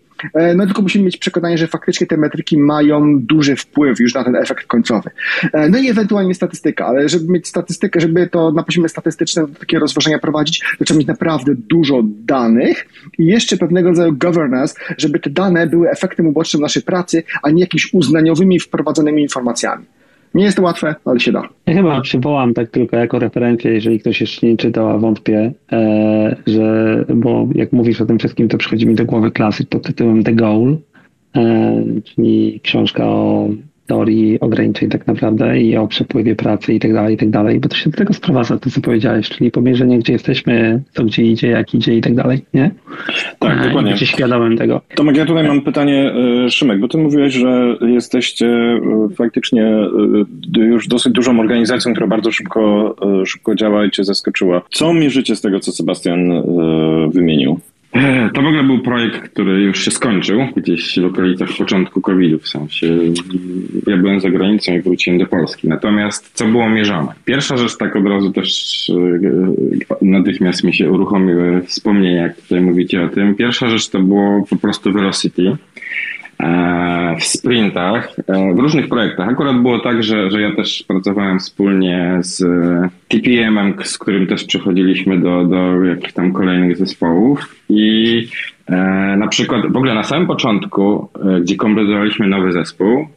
no 0.56 0.66
tylko 0.66 0.82
musimy 0.82 1.06
mieć 1.06 1.18
przekonanie, 1.18 1.58
że 1.58 1.68
faktycznie 1.68 2.08
te 2.08 2.18
metryki 2.18 2.58
mają 2.58 3.20
duży 3.20 3.56
wpływ 3.56 4.00
już 4.00 4.14
na 4.14 4.24
ten 4.24 4.36
efekt 4.36 4.68
końcowy. 4.68 5.10
E, 5.54 5.70
no 5.70 5.78
i 5.78 5.90
ewentualnie 5.90 6.36
statystyka, 6.36 6.86
ale 6.86 7.10
żeby 7.10 7.32
mieć 7.32 7.48
statystykę, 7.48 8.02
żeby 8.02 8.28
to 8.28 8.52
na 8.52 8.64
poziomie 8.64 8.90
statystycznym 8.90 9.56
takie 9.56 9.80
rozważania 9.80 10.20
prowadzić, 10.20 10.64
to 10.80 10.86
trzeba 10.86 10.98
mieć 10.98 11.08
naprawdę 11.08 11.52
dużo 11.56 12.02
danych 12.04 12.88
i 13.20 13.26
jeszcze 13.26 13.58
pewnego 13.58 13.90
rodzaju 13.90 14.14
governance, 14.14 14.76
żeby 14.98 15.20
te 15.20 15.30
dane 15.30 15.68
były 15.68 15.90
efektem 15.90 16.28
ubocznym 16.28 16.62
naszej 16.62 16.84
pracy, 16.84 17.24
a 17.44 17.50
nie 17.50 17.62
jakimiś 17.62 17.94
uznaniowymi 17.94 18.60
wprowadzonymi 18.60 19.22
informacjami. 19.22 19.86
Nie 20.34 20.44
jest 20.44 20.58
to 20.58 20.64
łatwe, 20.64 20.96
ale 21.06 21.20
się 21.20 21.32
da. 21.32 21.50
Ja 21.66 21.74
chyba 21.74 22.02
przywołam 22.02 22.54
tak 22.54 22.70
tylko 22.70 22.98
jako 22.98 23.20
referencję, 23.20 23.72
jeżeli 23.72 24.00
ktoś 24.00 24.22
jeszcze 24.22 24.48
nie 24.48 24.58
czytał, 24.58 24.90
a 24.90 24.98
wątpię, 24.98 25.52
e, 25.72 26.36
że, 26.48 27.06
bo 27.16 27.48
jak 27.56 27.72
mówisz 27.72 28.02
o 28.02 28.06
tym 28.06 28.20
wszystkim, 28.20 28.48
to 28.48 28.58
przychodzi 28.58 28.88
mi 28.88 28.96
do 28.96 29.06
głowy 29.06 29.32
klasyk 29.32 29.70
pod 29.70 29.84
tytułem 29.84 30.24
The 30.24 30.34
Goal, 30.34 30.78
e, 31.36 31.84
czyli 32.04 32.60
książka 32.64 33.06
o 33.06 33.50
teorii 33.90 34.40
ograniczeń 34.40 34.90
tak 34.90 35.08
naprawdę 35.08 35.60
i 35.60 35.78
o 35.78 35.88
przepływie 35.88 36.36
pracy 36.36 36.74
i 36.74 36.80
tak 36.80 36.94
dalej, 36.94 37.16
i 37.16 37.18
tak 37.18 37.30
dalej, 37.30 37.60
bo 37.60 37.70
to 37.70 37.76
się 37.76 37.90
do 37.90 37.98
tego 37.98 38.14
sprowadza, 38.14 38.58
to 38.58 38.70
co 38.70 38.82
powiedziałeś, 38.82 39.30
czyli 39.30 39.52
pomierzenie, 39.52 40.00
gdzie 40.00 40.14
jesteśmy, 40.14 40.82
co 40.94 41.04
gdzie 41.04 41.24
idzie, 41.24 41.48
jak 41.48 41.74
idzie 41.74 41.96
i 41.96 42.02
tak 42.02 42.16
dalej, 42.16 42.46
nie? 42.54 42.72
Tak, 43.40 43.68
dokładnie. 43.68 43.92
Jesteś 43.92 44.10
świadomym 44.10 44.58
tego. 44.58 44.82
Tomek, 44.96 45.18
ja 45.18 45.26
tutaj 45.26 45.48
mam 45.48 45.62
pytanie, 45.62 46.14
e, 46.46 46.50
Szymek, 46.50 46.80
bo 46.80 46.88
ty 46.88 46.98
mówiłeś, 46.98 47.34
że 47.34 47.78
jesteście 47.82 48.48
e, 48.48 48.80
faktycznie 49.16 49.66
e, 50.58 50.60
już 50.60 50.88
dosyć 50.88 51.14
dużą 51.14 51.40
organizacją, 51.40 51.92
która 51.94 52.08
bardzo 52.08 52.32
szybko, 52.32 52.96
szybko 53.26 53.56
działa 53.56 53.86
i 53.86 53.92
cię 53.92 54.04
zaskoczyła. 54.04 54.62
Co 54.72 54.94
mierzycie 54.94 55.36
z 55.36 55.42
tego, 55.42 55.60
co 55.60 55.72
Sebastian 55.72 56.44
wymienił? 57.12 57.60
To 58.34 58.42
w 58.42 58.46
ogóle 58.46 58.64
był 58.64 58.80
projekt, 58.80 59.30
który 59.30 59.62
już 59.62 59.86
się 59.86 59.92
skończył 59.92 60.48
gdzieś 60.56 61.00
w 61.00 61.06
okolicach 61.06 61.50
początku 61.58 62.02
COVID-u, 62.02 62.40
w 62.40 62.50
sensie 62.50 62.88
ja 63.88 63.98
byłem 63.98 64.20
za 64.20 64.30
granicą 64.30 64.74
i 64.74 64.82
wróciłem 64.82 65.20
do 65.20 65.26
Polski. 65.26 65.68
Natomiast 65.68 66.32
co 66.34 66.46
było 66.46 66.70
mierzone? 66.70 67.14
Pierwsza 67.26 67.58
rzecz, 67.58 67.78
tak 67.78 67.96
od 67.96 68.06
razu 68.06 68.32
też 68.32 68.90
e, 68.90 70.06
natychmiast 70.06 70.64
mi 70.64 70.74
się 70.74 70.92
uruchomiły 70.92 71.62
wspomnienia, 71.62 72.22
jak 72.22 72.42
tutaj 72.42 72.62
mówicie 72.62 73.04
o 73.04 73.10
tym. 73.10 73.36
Pierwsza 73.36 73.70
rzecz 73.70 73.90
to 73.90 74.00
było 74.00 74.46
po 74.50 74.56
prostu 74.56 74.92
velocity. 74.92 75.58
E, 76.44 77.16
w 77.20 77.24
sprintach, 77.24 78.16
e, 78.28 78.54
w 78.54 78.60
różnych 78.60 78.90
projektach. 78.90 79.30
Akurat 79.30 79.62
było 79.62 79.80
tak, 79.80 80.04
że, 80.04 80.32
że 80.32 80.42
ja 80.42 80.56
też 80.56 80.84
pracowałem 80.88 81.40
wspólnie 81.40 82.18
z 82.20 82.44
TPM-em, 83.08 83.74
z 83.84 83.98
którym 83.98 84.28
też 84.28 84.44
przechodziliśmy 84.44 85.20
do, 85.20 85.46
do 85.46 85.84
jakichś 85.84 86.14
tam 86.14 86.34
kolejnych 86.34 86.78
zespołów 86.78 87.56
i 87.70 88.28
e, 88.68 88.76
na 89.18 89.28
przykład 89.28 89.62
w 89.72 89.78
ogóle 89.78 89.94
na 89.94 90.04
samym 90.04 90.28
początku, 90.28 91.10
gdzie 91.42 91.56
kompletowaliśmy 91.56 92.28
nowy 92.28 92.52
zespół, 92.52 93.08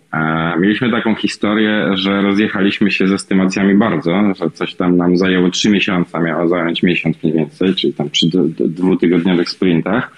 mieliśmy 0.60 0.90
taką 0.90 1.14
historię, 1.14 1.90
że 1.94 2.22
rozjechaliśmy 2.22 2.90
się 2.90 3.08
z 3.08 3.12
estymacjami 3.12 3.74
bardzo, 3.74 4.34
że 4.34 4.50
coś 4.50 4.74
tam 4.74 4.96
nam 4.96 5.16
zajęło 5.16 5.50
trzy 5.50 5.70
miesiące, 5.70 6.20
miało 6.20 6.48
zająć 6.48 6.82
miesiąc 6.82 7.22
mniej 7.22 7.36
więcej, 7.36 7.74
czyli 7.74 7.92
tam 7.92 8.10
przy 8.10 8.26
dwutygodniowych 8.58 9.50
sprintach 9.50 10.10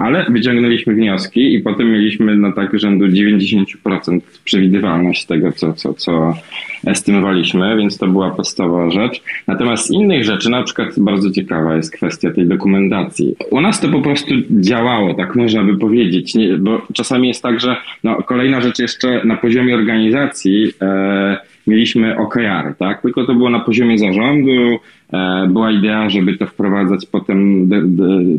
ale 0.00 0.26
wyciągnęliśmy 0.30 0.94
wnioski 0.94 1.54
i 1.54 1.60
potem 1.60 1.92
mieliśmy 1.92 2.36
na 2.36 2.52
tak 2.52 2.78
rzędu 2.78 3.06
90% 3.06 4.20
przewidywalność 4.44 5.26
tego, 5.26 5.52
co, 5.52 5.72
co, 5.72 5.94
co 5.94 6.34
estymowaliśmy, 6.86 7.76
więc 7.76 7.98
to 7.98 8.06
była 8.06 8.30
podstawowa 8.30 8.90
rzecz. 8.90 9.22
Natomiast 9.46 9.86
z 9.86 9.90
innych 9.90 10.24
rzeczy, 10.24 10.50
na 10.50 10.62
przykład 10.62 10.88
bardzo 10.98 11.30
ciekawa 11.30 11.76
jest 11.76 11.92
kwestia 11.92 12.30
tej 12.30 12.46
dokumentacji. 12.46 13.34
U 13.50 13.60
nas 13.60 13.80
to 13.80 13.88
po 13.88 14.00
prostu 14.00 14.34
działało, 14.50 15.14
tak 15.14 15.36
można 15.36 15.64
by 15.64 15.78
powiedzieć, 15.78 16.36
bo 16.58 16.82
czasami 16.94 17.28
jest 17.28 17.42
tak, 17.42 17.60
że 17.60 17.76
no, 18.04 18.22
kolejna 18.22 18.60
rzecz 18.60 18.78
jeszcze 18.78 19.24
na 19.28 19.36
poziomie 19.36 19.74
organizacji 19.74 20.72
e, 20.82 21.36
mieliśmy 21.66 22.16
OKR, 22.16 22.74
tak? 22.78 23.02
Tylko 23.02 23.24
to 23.24 23.34
było 23.34 23.50
na 23.50 23.60
poziomie 23.60 23.98
zarządu, 23.98 24.78
E, 25.12 25.46
była 25.50 25.70
idea, 25.70 26.10
żeby 26.10 26.36
to 26.36 26.46
wprowadzać 26.46 27.06
potem 27.06 27.70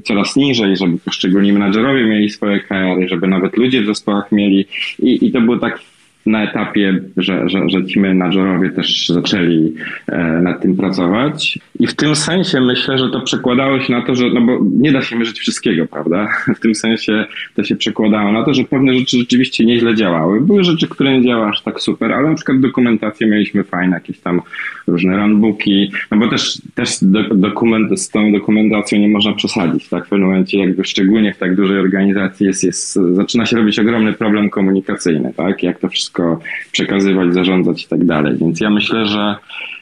coraz 0.04 0.36
niżej, 0.36 0.78
żeby 0.78 0.98
poszczególni 0.98 1.54
menadżerowie 1.54 2.06
mieli 2.06 2.30
swoje 2.30 2.60
KR, 2.60 3.08
żeby 3.08 3.28
nawet 3.28 3.58
ludzie 3.58 3.82
w 3.82 3.86
zespołach 3.86 4.32
mieli 4.32 4.66
i, 5.00 5.28
i 5.28 5.32
to 5.32 5.42
było 5.42 5.58
tak 5.58 5.80
na 6.26 6.44
etapie, 6.44 7.00
że, 7.18 7.50
że, 7.50 7.70
że 7.70 7.86
ci 7.86 8.00
menadżerowie 8.00 8.70
też 8.70 9.10
zaczęli 9.10 9.74
e, 10.08 10.42
nad 10.42 10.62
tym 10.62 10.76
pracować. 10.76 11.60
I 11.80 11.88
w 11.88 11.96
tym 11.96 12.16
sensie 12.16 12.62
myślę, 12.62 12.98
że 12.98 13.10
to 13.10 13.22
przekładało 13.22 13.80
się 13.80 13.94
na 13.94 14.02
to, 14.02 14.16
że, 14.16 14.30
no 14.34 14.42
bo 14.42 14.60
nie 14.72 14.92
da 14.92 15.02
się 15.02 15.16
mierzyć 15.16 15.40
wszystkiego, 15.40 15.86
prawda? 15.86 16.28
W 16.58 16.60
tym 16.60 16.76
sensie 16.76 17.26
to 17.56 17.64
się 17.64 17.76
przekładało 17.76 18.32
na 18.32 18.44
to, 18.44 18.54
że 18.54 18.64
pewne 18.64 18.94
rzeczy 18.94 19.18
rzeczywiście 19.18 19.66
nieźle 19.66 19.96
działały. 19.96 20.42
Były 20.42 20.64
rzeczy, 20.64 20.88
które 20.88 21.20
nie 21.20 21.26
działały 21.26 21.50
aż 21.50 21.62
tak 21.62 21.82
super, 21.82 22.14
ale 22.14 22.30
na 22.30 22.36
przykład 22.36 22.60
dokumentację 22.60 23.28
mieliśmy 23.28 23.64
fajne, 23.64 23.94
jakieś 23.94 24.20
tam 24.20 24.42
różne 24.88 25.18
runbooki, 25.18 25.92
no 26.12 26.18
bo 26.18 26.28
też, 26.28 26.62
też 26.76 26.90
dokument, 27.32 28.02
z 28.02 28.10
tą 28.10 28.32
dokumentacją 28.32 29.00
nie 29.00 29.10
można 29.10 29.34
przesadzić, 29.34 29.90
tak? 29.90 30.06
W 30.06 30.10
pewnym 30.10 30.28
momencie 30.28 30.60
jakby 30.60 30.84
szczególnie 30.84 31.34
w 31.34 31.38
tak 31.38 31.56
dużej 31.56 31.80
organizacji 31.80 32.46
jest, 32.46 32.64
jest, 32.64 33.00
zaczyna 33.12 33.46
się 33.46 33.58
robić 33.58 33.80
ogromny 33.80 34.14
problem 34.14 34.50
komunikacyjny, 34.50 35.34
tak? 35.38 35.64
Jak 35.64 35.80
to 35.80 35.90
wszystko 35.90 36.09
wszystko 36.10 36.40
przekazywać, 36.72 37.34
zarządzać 37.34 37.84
i 37.84 37.88
tak 37.88 38.06
dalej. 38.06 38.38
Więc 38.42 38.62
ja 38.62 38.70
myślę, 38.70 39.06
że, 39.06 39.36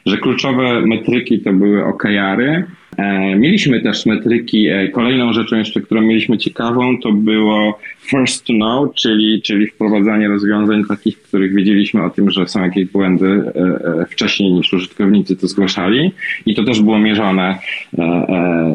że 0.06 0.16
kluczowe 0.16 0.80
metryki 0.80 1.40
to 1.40 1.52
były 1.52 1.84
OKR-y. 1.84 2.64
E, 2.96 3.36
mieliśmy 3.36 3.80
też 3.80 4.06
metryki, 4.06 4.66
e, 4.66 4.88
kolejną 4.88 5.32
rzeczą 5.32 5.56
jeszcze, 5.56 5.80
którą 5.80 6.00
mieliśmy 6.00 6.38
ciekawą, 6.38 7.00
to 7.00 7.12
było 7.12 7.78
first 8.10 8.46
to 8.46 8.52
know, 8.52 8.94
czyli, 8.94 9.42
czyli 9.42 9.66
wprowadzanie 9.66 10.28
rozwiązań 10.28 10.84
takich, 10.88 11.22
których 11.22 11.54
wiedzieliśmy 11.54 12.04
o 12.04 12.10
tym, 12.10 12.30
że 12.30 12.48
są 12.48 12.62
jakieś 12.62 12.84
błędy 12.84 13.26
e, 13.26 14.06
wcześniej 14.10 14.52
niż 14.52 14.72
użytkownicy 14.72 15.36
to 15.36 15.48
zgłaszali 15.48 16.12
i 16.46 16.54
to 16.54 16.64
też 16.64 16.80
było 16.80 16.98
mierzone 16.98 17.58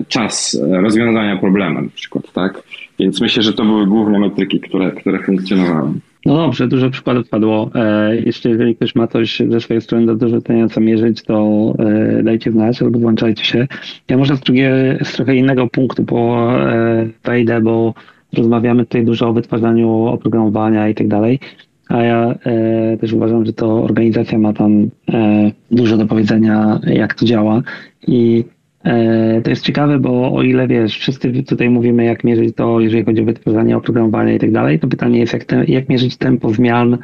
czas 0.07 0.61
rozwiązania 0.71 1.37
problemu 1.37 1.81
na 1.81 1.89
przykład, 1.95 2.33
tak? 2.33 2.63
Więc 2.99 3.21
myślę, 3.21 3.43
że 3.43 3.53
to 3.53 3.65
były 3.65 3.87
główne 3.87 4.19
metryki, 4.19 4.59
które, 4.59 4.91
które 4.91 5.19
funkcjonowały. 5.19 5.93
No 6.26 6.38
dobrze, 6.38 6.67
dużo 6.67 6.89
przykładów 6.89 7.30
padło. 7.30 7.69
E, 7.76 8.15
jeszcze 8.15 8.49
jeżeli 8.49 8.76
ktoś 8.76 8.95
ma 8.95 9.07
coś 9.07 9.41
ze 9.49 9.61
swojej 9.61 9.82
strony 9.82 10.05
do 10.05 10.15
dorzucenia, 10.15 10.69
co 10.69 10.82
mierzyć, 10.82 11.24
to 11.24 11.74
e, 11.80 12.24
dajcie 12.24 12.51
znać 12.51 12.82
albo 12.82 12.99
włączajcie 12.99 13.45
się. 13.45 13.67
Ja 14.09 14.17
może 14.17 14.38
z, 14.38 14.39
drugie, 14.39 14.99
z 15.03 15.13
trochę 15.13 15.36
innego 15.36 15.67
punktu 15.67 16.03
bo, 16.03 16.51
e, 16.71 17.07
wejdę, 17.24 17.61
bo 17.61 17.93
rozmawiamy 18.38 18.86
tutaj 18.86 19.05
dużo 19.05 19.30
o 19.30 19.34
wytwarzaniu 19.34 19.89
oprogramowania 19.89 20.89
i 20.89 20.95
tak 20.95 21.07
dalej. 21.07 21.39
A 21.89 22.01
ja 22.01 22.36
e, 22.45 22.97
też 22.97 23.13
uważam, 23.13 23.45
że 23.45 23.53
to 23.53 23.84
organizacja 23.84 24.39
ma 24.39 24.53
tam 24.53 24.89
e, 25.13 25.51
dużo 25.71 25.97
do 25.97 26.05
powiedzenia, 26.05 26.80
jak 26.88 27.13
to 27.13 27.26
działa. 27.26 27.61
I 28.07 28.43
to 29.43 29.49
jest 29.49 29.63
ciekawe, 29.63 29.99
bo 29.99 30.34
o 30.36 30.43
ile 30.43 30.67
wiesz, 30.67 30.97
wszyscy 30.97 31.43
tutaj 31.43 31.69
mówimy, 31.69 32.03
jak 32.03 32.23
mierzyć 32.23 32.55
to, 32.55 32.79
jeżeli 32.79 33.03
chodzi 33.03 33.21
o 33.21 33.25
wytwarzanie 33.25 33.77
oprogramowania 33.77 34.34
i 34.34 34.39
tak 34.39 34.51
dalej, 34.51 34.79
to 34.79 34.88
pytanie 34.88 35.19
jest, 35.19 35.34
jak, 35.34 35.45
te, 35.45 35.65
jak 35.65 35.89
mierzyć 35.89 36.17
tempo 36.17 36.49
zmian 36.49 36.97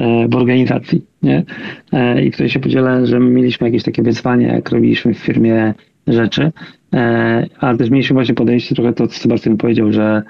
e, 0.00 0.28
w 0.28 0.34
organizacji. 0.34 1.04
Nie? 1.22 1.44
E, 1.92 2.24
I 2.24 2.30
tutaj 2.30 2.48
się 2.48 2.60
podzielę, 2.60 3.06
że 3.06 3.20
mieliśmy 3.20 3.66
jakieś 3.66 3.82
takie 3.82 4.02
wyzwanie, 4.02 4.46
jak 4.46 4.70
robiliśmy 4.70 5.14
w 5.14 5.18
firmie 5.18 5.74
rzeczy, 6.06 6.52
ale 7.58 7.78
też 7.78 7.90
mieliśmy 7.90 8.14
właśnie 8.14 8.34
podejście 8.34 8.74
trochę 8.74 8.92
to, 8.92 9.06
co 9.06 9.20
Sebastian 9.20 9.56
powiedział, 9.56 9.92
że 9.92 10.22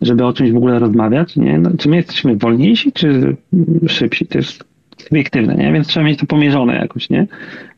żeby 0.00 0.24
o 0.24 0.32
czymś 0.32 0.52
w 0.52 0.56
ogóle 0.56 0.78
rozmawiać, 0.78 1.36
nie? 1.36 1.58
No, 1.58 1.70
czy 1.78 1.88
my 1.88 1.96
jesteśmy 1.96 2.36
wolniejsi, 2.36 2.92
czy 2.92 3.36
szybsi? 3.86 4.26
To 4.26 4.38
jest 4.38 4.64
subiektywne, 4.98 5.54
nie? 5.54 5.72
Więc 5.72 5.86
trzeba 5.86 6.06
mieć 6.06 6.20
to 6.20 6.26
pomierzone 6.26 6.74
jakoś, 6.74 7.10
nie? 7.10 7.26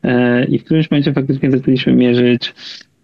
E, 0.03 0.45
I 0.45 0.59
w 0.59 0.65
którymś 0.65 0.91
momencie 0.91 1.13
faktycznie 1.13 1.51
zaczęliśmy 1.51 1.93
mierzyć 1.93 2.55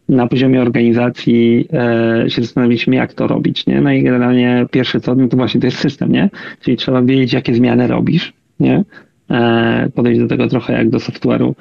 na 0.09 0.27
poziomie 0.27 0.63
organizacji, 0.63 1.69
e, 1.73 2.31
się 2.31 2.43
zastanowiliśmy, 2.43 2.97
jak 2.97 3.15
to 3.15 3.27
robić, 3.27 3.67
nie? 3.67 3.81
No 3.81 3.93
i 3.93 4.03
generalnie 4.03 4.67
pierwsze 4.71 5.01
co, 5.01 5.15
no 5.15 5.29
to 5.29 5.37
właśnie 5.37 5.61
to 5.61 5.67
jest 5.67 5.79
system, 5.79 6.13
nie? 6.13 6.31
Czyli 6.61 6.77
trzeba 6.77 7.03
wiedzieć, 7.03 7.33
jakie 7.33 7.55
zmiany 7.55 7.87
robisz, 7.87 8.33
nie? 8.61 8.85
E, 9.31 9.91
podejść 9.95 10.21
do 10.21 10.27
tego 10.27 10.49
trochę 10.49 10.73
jak 10.73 10.91
do 10.91 10.99
software'u 10.99 11.55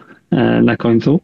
na 0.63 0.77
końcu. 0.77 1.21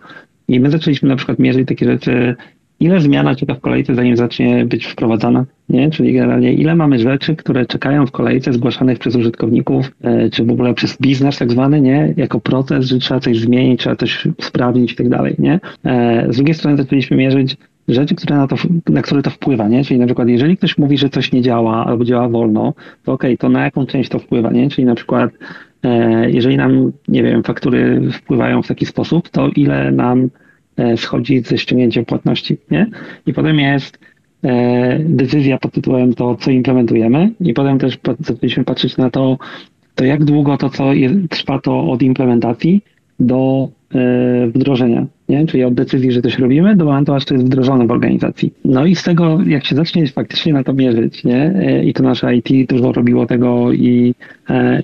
I 0.47 0.59
my 0.59 0.71
zaczęliśmy 0.71 1.09
na 1.09 1.15
przykład 1.15 1.39
mierzyć 1.39 1.67
takie 1.67 1.85
rzeczy, 1.85 2.35
ile 2.81 3.01
zmiana 3.01 3.35
czeka 3.35 3.53
w 3.53 3.59
kolejce, 3.59 3.95
zanim 3.95 4.17
zacznie 4.17 4.65
być 4.65 4.85
wprowadzana, 4.85 5.45
nie? 5.69 5.89
Czyli 5.89 6.13
generalnie 6.13 6.53
ile 6.53 6.75
mamy 6.75 6.99
rzeczy, 6.99 7.35
które 7.35 7.65
czekają 7.65 8.05
w 8.05 8.11
kolejce 8.11 8.53
zgłaszanych 8.53 8.99
przez 8.99 9.15
użytkowników, 9.15 9.91
e, 10.01 10.29
czy 10.29 10.45
w 10.45 10.51
ogóle 10.51 10.73
przez 10.73 10.97
biznes 10.97 11.37
tak 11.37 11.51
zwany, 11.51 11.81
nie? 11.81 12.13
Jako 12.17 12.39
proces, 12.39 12.85
że 12.85 12.99
trzeba 12.99 13.19
coś 13.19 13.39
zmienić, 13.39 13.79
trzeba 13.79 13.95
coś 13.95 14.27
usprawnić 14.39 14.91
i 14.91 14.95
tak 14.95 15.09
dalej, 15.09 15.35
nie? 15.39 15.59
E, 15.85 16.25
z 16.29 16.35
drugiej 16.35 16.53
strony 16.53 16.77
zaczęliśmy 16.77 17.17
mierzyć 17.17 17.57
rzeczy, 17.87 18.15
które 18.15 18.35
na, 18.35 18.47
to, 18.47 18.55
na 18.89 19.01
które 19.01 19.21
to 19.21 19.29
wpływa, 19.29 19.67
nie? 19.67 19.83
Czyli 19.83 19.99
na 19.99 20.05
przykład, 20.05 20.27
jeżeli 20.27 20.57
ktoś 20.57 20.77
mówi, 20.77 20.97
że 20.97 21.09
coś 21.09 21.31
nie 21.31 21.41
działa 21.41 21.85
albo 21.85 22.05
działa 22.05 22.29
wolno, 22.29 22.73
to 23.03 23.13
okej, 23.13 23.33
okay, 23.33 23.37
to 23.37 23.49
na 23.49 23.63
jaką 23.63 23.85
część 23.85 24.09
to 24.09 24.19
wpływa, 24.19 24.51
nie? 24.51 24.69
Czyli 24.69 24.85
na 24.85 24.95
przykład, 24.95 25.31
e, 25.83 26.31
jeżeli 26.31 26.57
nam, 26.57 26.91
nie 27.07 27.23
wiem, 27.23 27.43
faktury 27.43 28.01
wpływają 28.11 28.61
w 28.61 28.67
taki 28.67 28.85
sposób, 28.85 29.29
to 29.29 29.49
ile 29.55 29.91
nam 29.91 30.29
E, 30.77 30.97
schodzi 30.97 31.41
ze 31.41 31.57
ściągnięciem 31.57 32.05
płatności, 32.05 32.57
nie? 32.71 32.87
I 33.25 33.33
potem 33.33 33.59
jest 33.59 33.99
e, 34.43 34.99
decyzja 34.99 35.57
pod 35.57 35.73
tytułem 35.73 36.13
to, 36.13 36.35
co 36.35 36.51
implementujemy 36.51 37.31
i 37.39 37.53
potem 37.53 37.79
też 37.79 37.97
zaczęliśmy 38.19 38.63
patrzeć 38.63 38.97
na 38.97 39.09
to, 39.09 39.37
to 39.95 40.05
jak 40.05 40.23
długo 40.23 40.57
to, 40.57 40.69
co 40.69 40.93
jest, 40.93 41.15
trwa 41.29 41.59
to 41.59 41.91
od 41.91 42.01
implementacji 42.01 42.81
do 43.21 43.69
e, 43.95 44.47
wdrożenia, 44.47 45.05
nie? 45.29 45.47
czyli 45.47 45.63
od 45.63 45.73
decyzji, 45.73 46.11
że 46.11 46.21
coś 46.21 46.39
robimy, 46.39 46.75
do 46.75 46.85
momentu, 46.85 47.13
aż 47.13 47.25
to 47.25 47.33
jest 47.33 47.45
wdrożone 47.45 47.87
w 47.87 47.91
organizacji. 47.91 48.53
No 48.65 48.85
i 48.85 48.95
z 48.95 49.03
tego, 49.03 49.39
jak 49.47 49.65
się 49.65 49.75
zacznie 49.75 50.07
faktycznie 50.07 50.53
na 50.53 50.63
to 50.63 50.73
mierzyć, 50.73 51.23
nie? 51.23 51.53
i 51.85 51.93
to 51.93 52.03
nasze 52.03 52.35
IT 52.35 52.69
dużo 52.69 52.91
robiło 52.91 53.25
tego 53.25 53.71
i, 53.71 54.15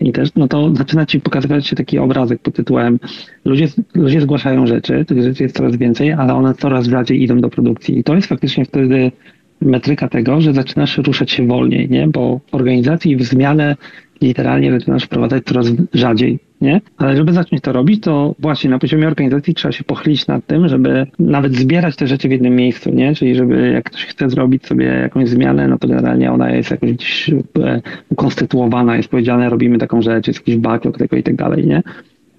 i 0.01 0.11
też, 0.11 0.29
no 0.35 0.47
to 0.47 0.75
zaczyna 0.75 1.05
ci 1.05 1.19
pokazywać 1.19 1.67
się 1.67 1.75
taki 1.75 1.99
obrazek 1.99 2.41
pod 2.41 2.55
tytułem 2.55 2.99
ludzie, 3.45 3.67
ludzie 3.95 4.21
zgłaszają 4.21 4.67
rzeczy, 4.67 5.05
tych 5.05 5.23
rzeczy 5.23 5.43
jest 5.43 5.55
coraz 5.55 5.75
więcej, 5.75 6.11
ale 6.11 6.33
one 6.33 6.53
coraz 6.53 6.87
rzadziej 6.87 7.23
idą 7.23 7.41
do 7.41 7.49
produkcji. 7.49 7.99
I 7.99 8.03
to 8.03 8.15
jest 8.15 8.27
faktycznie 8.27 8.65
wtedy 8.65 9.11
metryka 9.61 10.07
tego, 10.07 10.41
że 10.41 10.53
zaczynasz 10.53 10.97
ruszać 10.97 11.31
się 11.31 11.47
wolniej, 11.47 11.89
nie? 11.89 12.07
Bo 12.07 12.39
w 12.51 12.55
organizacji 12.55 13.15
w 13.15 13.23
zmianę 13.23 13.75
literalnie 14.21 14.71
zaczynasz 14.71 15.03
wprowadzać 15.03 15.43
coraz 15.43 15.67
rzadziej, 15.93 16.39
nie? 16.61 16.81
Ale 16.97 17.17
żeby 17.17 17.33
zacząć 17.33 17.61
to 17.61 17.73
robić, 17.73 18.03
to 18.03 18.35
właśnie 18.39 18.69
na 18.69 18.79
poziomie 18.79 19.07
organizacji 19.07 19.53
trzeba 19.53 19.71
się 19.71 19.83
pochylić 19.83 20.27
nad 20.27 20.45
tym, 20.45 20.67
żeby 20.67 21.07
nawet 21.19 21.55
zbierać 21.55 21.95
te 21.95 22.07
rzeczy 22.07 22.27
w 22.27 22.31
jednym 22.31 22.55
miejscu, 22.55 22.93
nie? 22.93 23.15
Czyli 23.15 23.35
żeby 23.35 23.71
jak 23.71 23.85
ktoś 23.85 24.05
chce 24.05 24.29
zrobić 24.29 24.65
sobie 24.65 24.85
jakąś 24.85 25.29
zmianę, 25.29 25.67
no 25.67 25.77
to 25.77 25.87
generalnie 25.87 26.31
ona 26.31 26.51
jest 26.51 26.71
jakoś 26.71 26.91
gdzieś 26.93 27.29
e, 27.29 27.81
ukonstytuowana, 28.09 28.97
jest 28.97 29.09
powiedziane, 29.09 29.49
robimy 29.49 29.77
taką 29.77 30.01
rzecz, 30.01 30.27
jest 30.27 30.39
jakiś 30.39 30.57
backlog 30.57 30.97
tego 30.97 31.15
i 31.15 31.23
tak 31.23 31.35
dalej, 31.35 31.67
nie? 31.67 31.83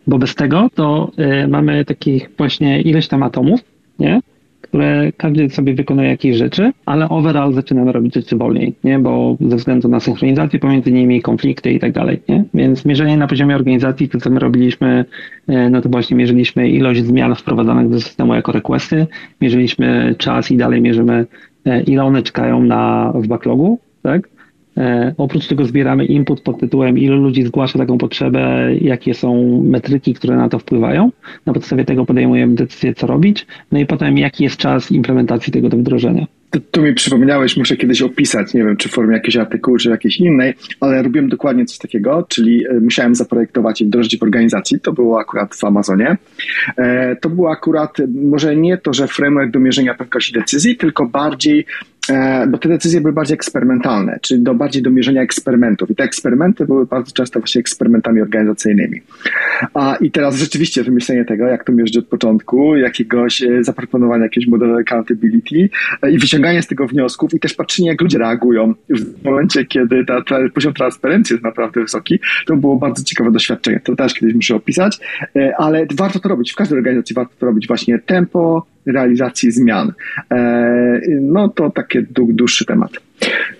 Bo 0.06 0.18
bez 0.18 0.34
tego 0.34 0.70
to 0.74 1.10
y, 1.44 1.48
mamy 1.48 1.84
takich 1.84 2.30
właśnie 2.36 2.80
ileś 2.80 3.08
tam 3.08 3.22
atomów, 3.22 3.60
nie? 3.98 4.20
Które 4.68 5.12
każdy 5.16 5.50
sobie 5.50 5.74
wykonuje 5.74 6.08
jakieś 6.08 6.36
rzeczy, 6.36 6.72
ale 6.86 7.08
overall 7.08 7.52
zaczynamy 7.52 7.92
robić 7.92 8.14
rzeczy 8.14 8.36
wolniej, 8.36 8.74
nie? 8.84 8.98
bo 8.98 9.36
ze 9.40 9.56
względu 9.56 9.88
na 9.88 10.00
synchronizację 10.00 10.58
pomiędzy 10.58 10.92
nimi, 10.92 11.22
konflikty 11.22 11.72
i 11.72 11.80
tak 11.80 11.92
dalej. 11.92 12.20
Nie? 12.28 12.44
Więc 12.54 12.84
mierzenie 12.84 13.16
na 13.16 13.26
poziomie 13.26 13.54
organizacji, 13.56 14.08
to 14.08 14.20
co 14.20 14.30
my 14.30 14.40
robiliśmy, 14.40 15.04
e, 15.48 15.70
no 15.70 15.80
to 15.80 15.88
właśnie 15.88 16.16
mierzyliśmy 16.16 16.68
ilość 16.68 17.04
zmian 17.04 17.34
wprowadzanych 17.34 17.90
do 17.90 18.00
systemu 18.00 18.34
jako 18.34 18.52
requesty, 18.52 19.06
mierzyliśmy 19.40 20.14
czas 20.18 20.50
i 20.50 20.56
dalej 20.56 20.82
mierzymy, 20.82 21.26
e, 21.64 21.82
ile 21.82 22.04
one 22.04 22.22
czekają 22.22 22.62
na, 22.62 23.12
w 23.14 23.26
backlogu, 23.26 23.78
tak? 24.02 24.37
E, 24.78 25.14
oprócz 25.18 25.46
tego 25.46 25.64
zbieramy 25.64 26.04
input 26.04 26.40
pod 26.40 26.60
tytułem, 26.60 26.98
ile 26.98 27.16
ludzi 27.16 27.42
zgłasza 27.42 27.78
taką 27.78 27.98
potrzebę, 27.98 28.74
jakie 28.80 29.14
są 29.14 29.62
metryki, 29.62 30.14
które 30.14 30.36
na 30.36 30.48
to 30.48 30.58
wpływają. 30.58 31.10
Na 31.46 31.52
podstawie 31.52 31.84
tego 31.84 32.06
podejmujemy 32.06 32.54
decyzję, 32.54 32.94
co 32.94 33.06
robić, 33.06 33.46
no 33.72 33.78
i 33.78 33.86
potem 33.86 34.18
jaki 34.18 34.44
jest 34.44 34.56
czas 34.56 34.90
implementacji 34.90 35.52
tego 35.52 35.68
do 35.68 35.76
wdrożenia. 35.76 36.26
Tu, 36.70 36.82
mi 36.82 36.94
przypomniałeś, 36.94 37.56
muszę 37.56 37.76
kiedyś 37.76 38.02
opisać, 38.02 38.54
nie 38.54 38.64
wiem, 38.64 38.76
czy 38.76 38.88
w 38.88 38.92
formie 38.92 39.14
jakiegoś 39.14 39.36
artykułu, 39.36 39.76
czy 39.76 39.90
jakiejś 39.90 40.20
innej, 40.20 40.54
ale 40.80 41.02
robiłem 41.02 41.28
dokładnie 41.28 41.66
coś 41.66 41.78
takiego, 41.78 42.26
czyli 42.28 42.66
e, 42.66 42.80
musiałem 42.80 43.14
zaprojektować 43.14 43.80
i 43.80 43.86
wdrożyć 43.86 44.18
w 44.18 44.22
organizacji. 44.22 44.80
To 44.80 44.92
było 44.92 45.20
akurat 45.20 45.54
w 45.54 45.64
Amazonie. 45.64 46.16
E, 46.76 47.16
to 47.16 47.30
było 47.30 47.50
akurat 47.50 47.96
może 48.14 48.56
nie 48.56 48.78
to, 48.78 48.92
że 48.92 49.08
framework 49.08 49.50
do 49.50 49.60
mierzenia 49.60 49.94
pewności 49.94 50.32
decyzji, 50.32 50.76
tylko 50.76 51.06
bardziej 51.06 51.66
bo 52.48 52.58
te 52.58 52.68
decyzje 52.68 53.00
były 53.00 53.12
bardziej 53.12 53.34
eksperymentalne, 53.34 54.18
czyli 54.22 54.42
do, 54.42 54.54
bardziej 54.54 54.82
do 54.82 54.90
mierzenia 54.90 55.22
eksperymentów. 55.22 55.90
I 55.90 55.94
te 55.94 56.04
eksperymenty 56.04 56.64
były 56.64 56.86
bardzo 56.86 57.12
często 57.12 57.40
właśnie 57.40 57.60
eksperymentami 57.60 58.20
organizacyjnymi. 58.20 59.00
A 59.74 59.96
i 59.96 60.10
teraz 60.10 60.36
rzeczywiście 60.36 60.84
wymyślenie 60.84 61.24
tego, 61.24 61.46
jak 61.46 61.64
to 61.64 61.72
mierzyć 61.72 61.96
od 61.96 62.06
początku, 62.06 62.76
jakiegoś 62.76 63.42
e, 63.42 63.64
zaproponowania 63.64 64.24
jakiegoś 64.24 64.48
modelu 64.48 64.78
accountability 64.78 65.68
e, 66.02 66.10
i 66.10 66.18
wyciąganie 66.18 66.62
z 66.62 66.66
tego 66.66 66.86
wniosków 66.86 67.34
i 67.34 67.40
też 67.40 67.54
patrzenie, 67.54 67.88
jak 67.88 68.00
ludzie 68.00 68.18
reagują 68.18 68.74
w 68.90 69.24
momencie, 69.24 69.64
kiedy 69.64 70.04
ta, 70.04 70.22
ta 70.22 70.36
poziom 70.54 70.74
transparencji 70.74 71.34
jest 71.34 71.44
naprawdę 71.44 71.80
wysoki, 71.80 72.20
to 72.46 72.56
było 72.56 72.76
bardzo 72.76 73.04
ciekawe 73.04 73.30
doświadczenie. 73.30 73.80
To 73.84 73.96
też 73.96 74.14
kiedyś 74.14 74.34
muszę 74.34 74.54
opisać, 74.54 74.98
ale 75.58 75.86
warto 75.94 76.20
to 76.20 76.28
robić. 76.28 76.52
W 76.52 76.56
każdej 76.56 76.78
organizacji 76.78 77.14
warto 77.14 77.32
to 77.38 77.46
robić 77.46 77.66
właśnie 77.66 77.98
tempo, 77.98 78.66
realizacji 78.88 79.50
zmian. 79.50 79.92
E, 80.30 81.00
no 81.20 81.48
to 81.48 81.70
takie 81.70 82.06
dłuższy 82.10 82.64
temat. 82.64 82.90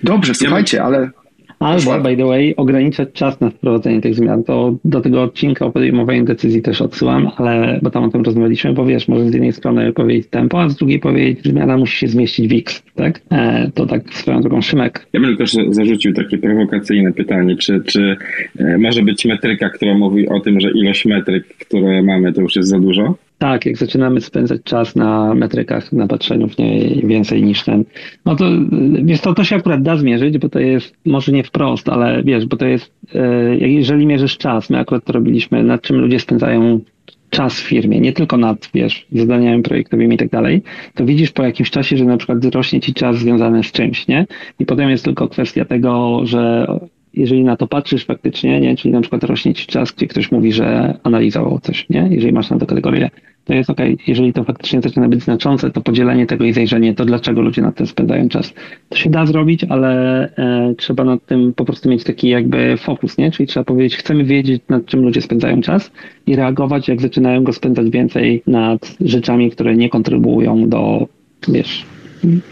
Dobrze, 0.03 0.35
słuchajcie, 0.35 0.83
ale 0.83 1.11
Albo, 1.59 2.01
by 2.01 2.17
the 2.17 2.25
way, 2.25 2.57
ograniczać 2.57 3.09
czas 3.13 3.41
na 3.41 3.51
wprowadzenie 3.51 4.01
tych 4.01 4.15
zmian. 4.15 4.45
To 4.45 4.77
do 4.85 5.01
tego 5.01 5.23
odcinka 5.23 5.67
o 5.67 5.71
podejmowaniu 5.71 6.25
decyzji 6.25 6.63
też 6.63 6.83
odsyłam, 6.83 7.31
ale 7.37 7.81
bo 7.83 7.91
tam 7.91 8.05
o 8.05 8.11
tym 8.11 8.23
rozmawialiśmy, 8.23 8.73
bo 8.73 8.87
wiesz, 8.87 9.09
może 9.09 9.29
z 9.29 9.35
jednej 9.35 9.53
strony 9.53 9.93
powiedzieć 9.93 10.27
tempo, 10.27 10.63
a 10.63 10.69
z 10.69 10.77
drugiej 10.77 10.99
powiedzieć, 10.99 11.45
że 11.45 11.51
zmiana 11.51 11.77
musi 11.77 11.99
się 11.99 12.09
zmieścić 12.09 12.49
w 12.49 12.59
X, 12.59 12.83
tak? 12.95 13.21
E, 13.31 13.71
to 13.75 13.87
tak 13.87 14.15
swoją 14.15 14.41
drogą 14.41 14.63
Szymek. 14.63 15.07
Ja 15.13 15.21
bym 15.21 15.37
też 15.37 15.57
zarzucił 15.71 16.13
takie 16.15 16.39
prowokacyjne 16.39 17.13
pytanie, 17.13 17.57
czy, 17.57 17.83
czy 17.87 18.17
e, 18.59 18.79
może 18.79 19.03
być 19.03 19.25
metryka, 19.25 19.71
która 19.71 19.95
mówi 19.95 20.29
o 20.29 20.41
tym, 20.41 20.61
że 20.61 20.71
ilość 20.71 21.05
metryk, 21.05 21.45
które 21.47 22.03
mamy, 22.03 22.33
to 22.33 22.41
już 22.41 22.57
jest 22.57 22.69
za 22.69 22.79
dużo? 22.79 23.15
Tak, 23.39 23.67
jak 23.67 23.77
zaczynamy 23.77 24.21
spędzać 24.21 24.63
czas 24.65 24.97
na 24.97 25.35
metrykach, 25.35 25.93
na 25.93 26.07
patrzeniu 26.07 26.49
w 26.49 26.59
niej 26.59 27.07
więcej 27.07 27.43
niż 27.43 27.65
ten, 27.65 27.85
no 28.25 28.37
to 28.37 28.45
wiesz, 29.03 29.21
to, 29.21 29.35
to 29.35 29.45
się 29.45 29.57
akurat 29.57 29.83
da 29.83 29.97
zmierzyć, 29.97 30.39
bo 30.39 30.49
to 30.49 30.59
jest, 30.59 30.95
może 31.05 31.33
nie 31.33 31.45
wprost, 31.45 31.89
ale 31.89 32.23
wiesz, 32.23 32.47
bo 32.47 32.57
to 32.57 32.67
jest, 32.67 32.93
e, 33.15 33.57
jeżeli 33.57 34.07
mierzysz 34.07 34.39
czas, 34.39 34.71
my 34.71 34.79
akurat 34.79 35.05
to 35.05 35.13
robiliśmy, 35.13 35.65
nad 35.65 35.83
czym 35.83 35.97
ludzie 35.97 36.21
spędzają 36.21 36.81
czas 37.31 37.61
w 37.61 37.65
firmie, 37.65 38.01
nie 38.01 38.13
tylko 38.13 38.37
nad, 38.37 38.71
wiesz, 38.75 39.07
zadaniami 39.13 39.63
projektowymi 39.63 40.15
i 40.15 40.19
tak 40.19 40.29
dalej, 40.29 40.63
to 40.95 41.05
widzisz 41.05 41.31
po 41.31 41.43
jakimś 41.43 41.71
czasie, 41.71 41.97
że 41.97 42.05
na 42.05 42.17
przykład 42.17 42.45
rośnie 42.45 42.81
ci 42.81 42.95
czas 42.95 43.19
związany 43.19 43.63
z 43.63 43.73
czymś, 43.73 44.09
nie? 44.09 44.27
I 44.59 44.67
potem 44.67 44.91
jest 44.91 45.05
tylko 45.05 45.29
kwestia 45.29 45.65
tego, 45.65 46.21
że 46.25 46.67
jeżeli 47.19 47.45
na 47.45 47.57
to 47.57 47.67
patrzysz 47.67 48.05
faktycznie, 48.07 48.61
nie, 48.61 48.77
czyli 48.77 48.95
na 48.95 49.01
przykład 49.01 49.25
rośnie 49.25 49.55
ci 49.55 49.67
czas, 49.67 49.93
gdzie 49.93 50.07
ktoś 50.07 50.33
mówi, 50.33 50.53
że 50.53 50.99
analizował 51.03 51.61
coś, 51.61 51.89
nie, 51.91 52.09
jeżeli 52.11 52.33
masz 52.33 52.51
na 52.51 52.59
to 52.59 52.67
kategorię, 52.67 53.11
to 53.45 53.55
jest 53.55 53.71
ok, 53.71 53.81
jeżeli 54.07 54.33
to 54.33 54.45
faktycznie 54.45 54.81
zaczyna 54.81 55.09
być 55.09 55.23
znaczące, 55.23 55.71
to 55.71 55.81
podzielenie 55.81 56.27
tego 56.27 56.45
i 56.45 56.53
zajrzenie, 56.53 56.95
to 56.95 57.05
dlaczego 57.05 57.43
ludzie 57.43 57.63
nad 57.63 57.77
tym 57.77 57.87
spędzają 57.87 58.29
czas. 58.29 58.55
To 58.89 58.99
się 58.99 59.11
da 59.11 59.27
zrobić, 59.27 59.65
ale 59.65 60.23
e, 60.37 60.75
trzeba 60.77 61.05
nad 61.05 61.27
tym 61.27 61.55
po 61.55 61.65
prostu 61.65 61.89
mieć 61.89 62.05
taki 62.05 62.29
jakby 62.29 62.77
fokus, 62.77 63.19
nie, 63.19 63.31
czyli 63.31 63.47
trzeba 63.47 63.65
powiedzieć, 63.65 63.97
chcemy 63.97 64.25
wiedzieć, 64.25 64.63
nad 64.69 64.87
czym 64.87 65.03
ludzie 65.03 65.21
spędzają 65.21 65.61
czas 65.61 65.93
i 66.27 66.37
reagować, 66.37 66.89
jak 66.89 67.01
zaczynają 67.01 67.45
go 67.45 67.53
spędzać 67.53 67.91
więcej 67.91 68.43
nad 68.47 68.97
rzeczami, 69.01 69.51
które 69.51 69.77
nie 69.77 69.89
kontrybuują 69.89 70.69
do, 70.69 71.07
wiesz, 71.49 71.87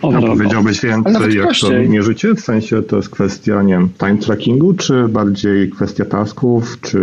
a 0.03 0.21
powiedziałbyś 0.21 0.81
więcej, 0.81 1.37
jak 1.37 1.57
to 1.61 1.71
mierzycie? 1.89 2.35
W 2.35 2.41
sensie 2.41 2.83
to 2.83 2.97
jest 2.97 3.11
kwestia, 3.11 3.62
nie 3.62 3.73
wiem, 3.73 3.89
time 3.99 4.19
trackingu, 4.19 4.75
czy 4.75 5.09
bardziej 5.09 5.71
kwestia 5.71 6.05
tasków, 6.05 6.81
czy 6.81 6.99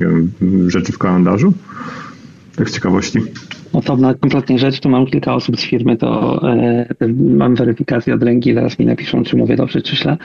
nie 0.00 0.06
wiem, 0.06 0.30
rzeczy 0.70 0.92
w 0.92 0.98
kalendarzu? 0.98 1.52
Tak 2.56 2.70
z 2.70 2.74
ciekawości. 2.74 3.18
Osobna 3.72 4.14
kompletnie 4.14 4.58
rzecz, 4.58 4.80
tu 4.80 4.88
mam 4.88 5.06
kilka 5.06 5.34
osób 5.34 5.60
z 5.60 5.64
firmy, 5.64 5.96
to 5.96 6.40
e, 6.52 6.86
mam 7.36 7.54
weryfikację 7.54 8.14
od 8.14 8.22
ręki, 8.22 8.54
zaraz 8.54 8.78
mi 8.78 8.86
napiszą, 8.86 9.24
czy 9.24 9.36
mówię 9.36 9.56
dobrze, 9.56 9.82
czy 9.82 9.96
źle. 9.96 10.16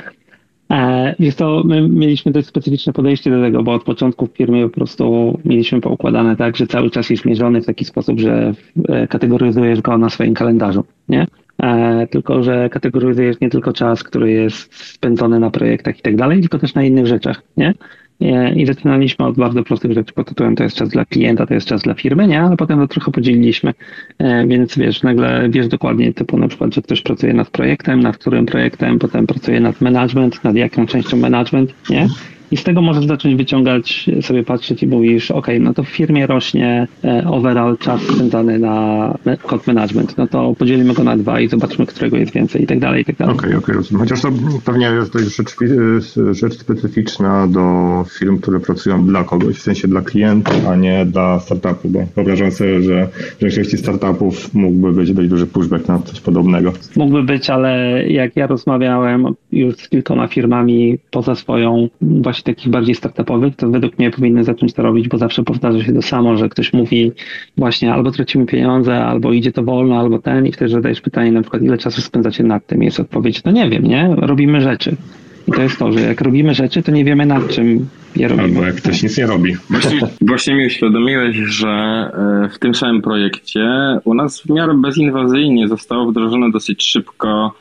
E, 0.71 1.15
jest 1.19 1.37
to, 1.37 1.63
my 1.65 1.89
mieliśmy 1.89 2.31
dość 2.31 2.47
specyficzne 2.47 2.93
podejście 2.93 3.31
do 3.31 3.41
tego, 3.41 3.63
bo 3.63 3.73
od 3.73 3.83
początku 3.83 4.27
w 4.27 4.37
firmie 4.37 4.63
po 4.63 4.75
prostu 4.75 5.37
mieliśmy 5.45 5.81
poukładane 5.81 6.35
tak, 6.35 6.57
że 6.57 6.67
cały 6.67 6.89
czas 6.89 7.09
jest 7.09 7.25
mierzony 7.25 7.61
w 7.61 7.65
taki 7.65 7.85
sposób, 7.85 8.19
że 8.19 8.53
e, 8.89 9.07
kategoryzujesz 9.07 9.81
go 9.81 9.97
na 9.97 10.09
swoim 10.09 10.33
kalendarzu, 10.33 10.83
nie? 11.09 11.27
E, 11.61 12.07
tylko 12.07 12.43
że 12.43 12.69
kategoryzujesz 12.69 13.39
nie 13.41 13.49
tylko 13.49 13.73
czas, 13.73 14.03
który 14.03 14.31
jest 14.31 14.75
spędzony 14.75 15.39
na 15.39 15.51
projektach 15.51 15.99
i 15.99 16.01
tak 16.01 16.15
dalej, 16.15 16.41
tylko 16.41 16.59
też 16.59 16.73
na 16.73 16.83
innych 16.83 17.07
rzeczach, 17.07 17.41
nie? 17.57 17.73
I 18.55 18.65
zaczynaliśmy 18.65 19.25
od 19.25 19.35
bardzo 19.35 19.63
prostych 19.63 19.91
rzeczy 19.91 20.13
pod 20.13 20.27
tytułem 20.27 20.55
to 20.55 20.63
jest 20.63 20.75
czas 20.75 20.89
dla 20.89 21.05
klienta, 21.05 21.45
to 21.45 21.53
jest 21.53 21.67
czas 21.67 21.81
dla 21.81 21.93
firmy, 21.93 22.27
nie? 22.27 22.41
Ale 22.41 22.57
potem 22.57 22.79
to 22.79 22.87
trochę 22.87 23.11
podzieliliśmy, 23.11 23.73
e, 24.17 24.47
więc 24.47 24.77
wiesz, 24.77 25.03
nagle 25.03 25.49
wiesz 25.49 25.67
dokładnie 25.67 26.13
typu 26.13 26.37
na 26.37 26.47
przykład, 26.47 26.75
że 26.75 26.81
ktoś 26.81 27.01
pracuje 27.01 27.33
nad 27.33 27.49
projektem, 27.49 27.99
nad 27.99 28.17
którym 28.17 28.45
projektem, 28.45 28.99
potem 28.99 29.27
pracuje 29.27 29.59
nad 29.59 29.81
management, 29.81 30.43
nad 30.43 30.55
jaką 30.55 30.85
częścią 30.85 31.17
management, 31.17 31.73
nie? 31.89 32.07
I 32.53 32.57
z 32.57 32.63
tego 32.63 32.81
możesz 32.81 33.05
zacząć 33.05 33.35
wyciągać, 33.35 34.09
sobie 34.21 34.43
patrzeć 34.43 34.83
i 34.83 34.87
mówisz, 34.87 35.31
ok, 35.31 35.47
no 35.59 35.73
to 35.73 35.83
w 35.83 35.87
firmie 35.87 36.27
rośnie 36.27 36.87
e, 37.03 37.27
overall 37.27 37.77
czas 37.77 38.01
spędzany 38.01 38.59
na 38.59 39.17
kod 39.43 39.67
management, 39.67 40.17
no 40.17 40.27
to 40.27 40.55
podzielimy 40.57 40.93
go 40.93 41.03
na 41.03 41.17
dwa 41.17 41.39
i 41.39 41.47
zobaczmy, 41.47 41.85
którego 41.85 42.17
jest 42.17 42.33
więcej 42.33 42.63
i 42.63 42.67
tak 42.67 42.79
dalej, 42.79 43.01
i 43.01 43.05
tak 43.05 43.15
dalej. 43.15 43.35
Okej, 43.35 43.49
okay, 43.49 43.57
okej, 43.57 43.63
okay, 43.63 43.75
rozumiem. 43.75 43.99
Chociaż 44.01 44.21
to 44.21 44.31
pewnie 44.65 44.85
jest 44.85 45.13
dość 45.13 45.35
rzecz, 45.35 45.55
rzecz 46.31 46.53
specyficzna 46.53 47.47
do 47.47 48.05
firm, 48.19 48.39
które 48.39 48.59
pracują 48.59 49.05
dla 49.05 49.23
kogoś, 49.23 49.55
w 49.55 49.61
sensie 49.61 49.87
dla 49.87 50.01
klientów, 50.01 50.67
a 50.67 50.75
nie 50.75 51.05
dla 51.05 51.39
startupu, 51.39 51.89
bo 51.89 52.05
wyobrażam 52.15 52.51
sobie, 52.51 52.81
że 52.81 53.07
w 53.37 53.41
większości 53.41 53.77
startupów 53.77 54.53
mógłby 54.53 54.91
być 54.91 55.13
dość 55.13 55.29
duży 55.29 55.47
pushback 55.47 55.87
na 55.87 55.99
coś 55.99 56.21
podobnego. 56.21 56.73
Mógłby 56.95 57.23
być, 57.23 57.49
ale 57.49 58.03
jak 58.07 58.35
ja 58.35 58.47
rozmawiałem 58.47 59.25
już 59.51 59.75
z 59.75 59.89
kilkoma 59.89 60.27
firmami 60.27 60.97
poza 61.11 61.35
swoją 61.35 61.89
właśnie 62.01 62.42
takich 62.43 62.69
bardziej 62.69 62.95
startupowych, 62.95 63.55
to 63.55 63.69
według 63.69 63.99
mnie 63.99 64.11
powinny 64.11 64.43
zacząć 64.43 64.73
to 64.73 64.83
robić, 64.83 65.07
bo 65.07 65.17
zawsze 65.17 65.43
powtarza 65.43 65.83
się 65.83 65.93
to 65.93 66.01
samo, 66.01 66.37
że 66.37 66.49
ktoś 66.49 66.73
mówi 66.73 67.11
właśnie 67.57 67.93
albo 67.93 68.11
tracimy 68.11 68.45
pieniądze, 68.45 68.95
albo 68.95 69.33
idzie 69.33 69.51
to 69.51 69.63
wolno, 69.63 69.99
albo 69.99 70.19
ten 70.19 70.47
i 70.47 70.51
wtedy 70.51 70.71
zadajesz 70.71 71.01
pytanie 71.01 71.31
na 71.31 71.41
przykład, 71.41 71.61
ile 71.61 71.77
czasu 71.77 72.01
spędzacie 72.01 72.43
nad 72.43 72.67
tym? 72.67 72.83
Jest 72.83 72.99
odpowiedź, 72.99 73.43
no 73.43 73.51
nie 73.51 73.69
wiem, 73.69 73.83
nie? 73.83 74.15
Robimy 74.17 74.61
rzeczy. 74.61 74.95
I 75.47 75.51
to 75.51 75.61
jest 75.61 75.79
to, 75.79 75.91
że 75.91 75.99
jak 75.99 76.21
robimy 76.21 76.53
rzeczy, 76.53 76.83
to 76.83 76.91
nie 76.91 77.05
wiemy 77.05 77.25
nad 77.25 77.49
czym 77.49 77.87
je 78.15 78.27
robimy. 78.27 78.47
Albo 78.47 78.65
jak 78.65 78.75
ktoś 78.75 79.03
nic 79.03 79.17
nie 79.17 79.25
robi. 79.25 79.55
Właśnie, 79.69 79.99
właśnie 80.21 80.55
mi 80.55 80.65
uświadomiłeś, 80.65 81.35
że 81.35 81.67
e, 82.45 82.49
w 82.49 82.59
tym 82.59 82.75
samym 82.75 83.01
projekcie 83.01 83.65
u 84.03 84.13
nas 84.13 84.41
w 84.41 84.49
miarę 84.49 84.73
bezinwazyjnie 84.81 85.67
zostało 85.67 86.11
wdrożone 86.11 86.51
dosyć 86.51 86.83
szybko 86.83 87.53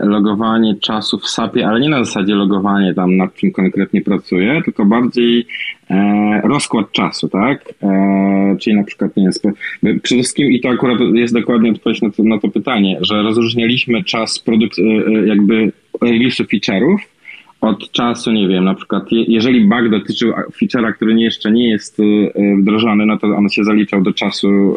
logowanie 0.00 0.74
czasu 0.74 1.18
w 1.18 1.28
SAP-ie, 1.28 1.66
ale 1.66 1.80
nie 1.80 1.88
na 1.88 2.04
zasadzie 2.04 2.34
logowanie 2.34 2.94
tam 2.94 3.16
nad 3.16 3.34
czym 3.34 3.52
konkretnie 3.52 4.02
pracuję, 4.02 4.62
tylko 4.64 4.84
bardziej 4.84 5.46
e, 5.90 6.40
rozkład 6.44 6.92
czasu, 6.92 7.28
tak? 7.28 7.74
E, 7.82 8.56
czyli 8.60 8.76
na 8.76 8.84
przykład, 8.84 9.16
nie 9.16 9.30
wiem, 9.82 10.00
przede 10.00 10.22
wszystkim, 10.22 10.48
i 10.48 10.60
to 10.60 10.68
akurat 10.68 11.00
jest 11.00 11.34
dokładnie 11.34 11.70
odpowiedź 11.70 12.02
na 12.02 12.10
to, 12.10 12.22
na 12.22 12.38
to 12.38 12.48
pytanie, 12.48 12.98
że 13.00 13.22
rozróżnialiśmy 13.22 14.04
czas 14.04 14.38
produkt, 14.38 14.78
e, 14.78 14.82
e 14.82 15.26
jakby 15.26 15.72
release'u 16.02 16.44
feature'ów, 16.44 16.98
od 17.60 17.90
czasu, 17.90 18.32
nie 18.32 18.48
wiem, 18.48 18.64
na 18.64 18.74
przykład 18.74 19.04
jeżeli 19.10 19.60
bug 19.60 19.88
dotyczył 19.90 20.32
feature'a, 20.32 20.92
który 20.92 21.20
jeszcze 21.20 21.50
nie 21.50 21.68
jest 21.68 21.98
wdrożony, 22.60 23.06
no 23.06 23.18
to 23.18 23.26
on 23.26 23.48
się 23.48 23.64
zaliczał 23.64 24.02
do 24.02 24.12
czasu 24.12 24.76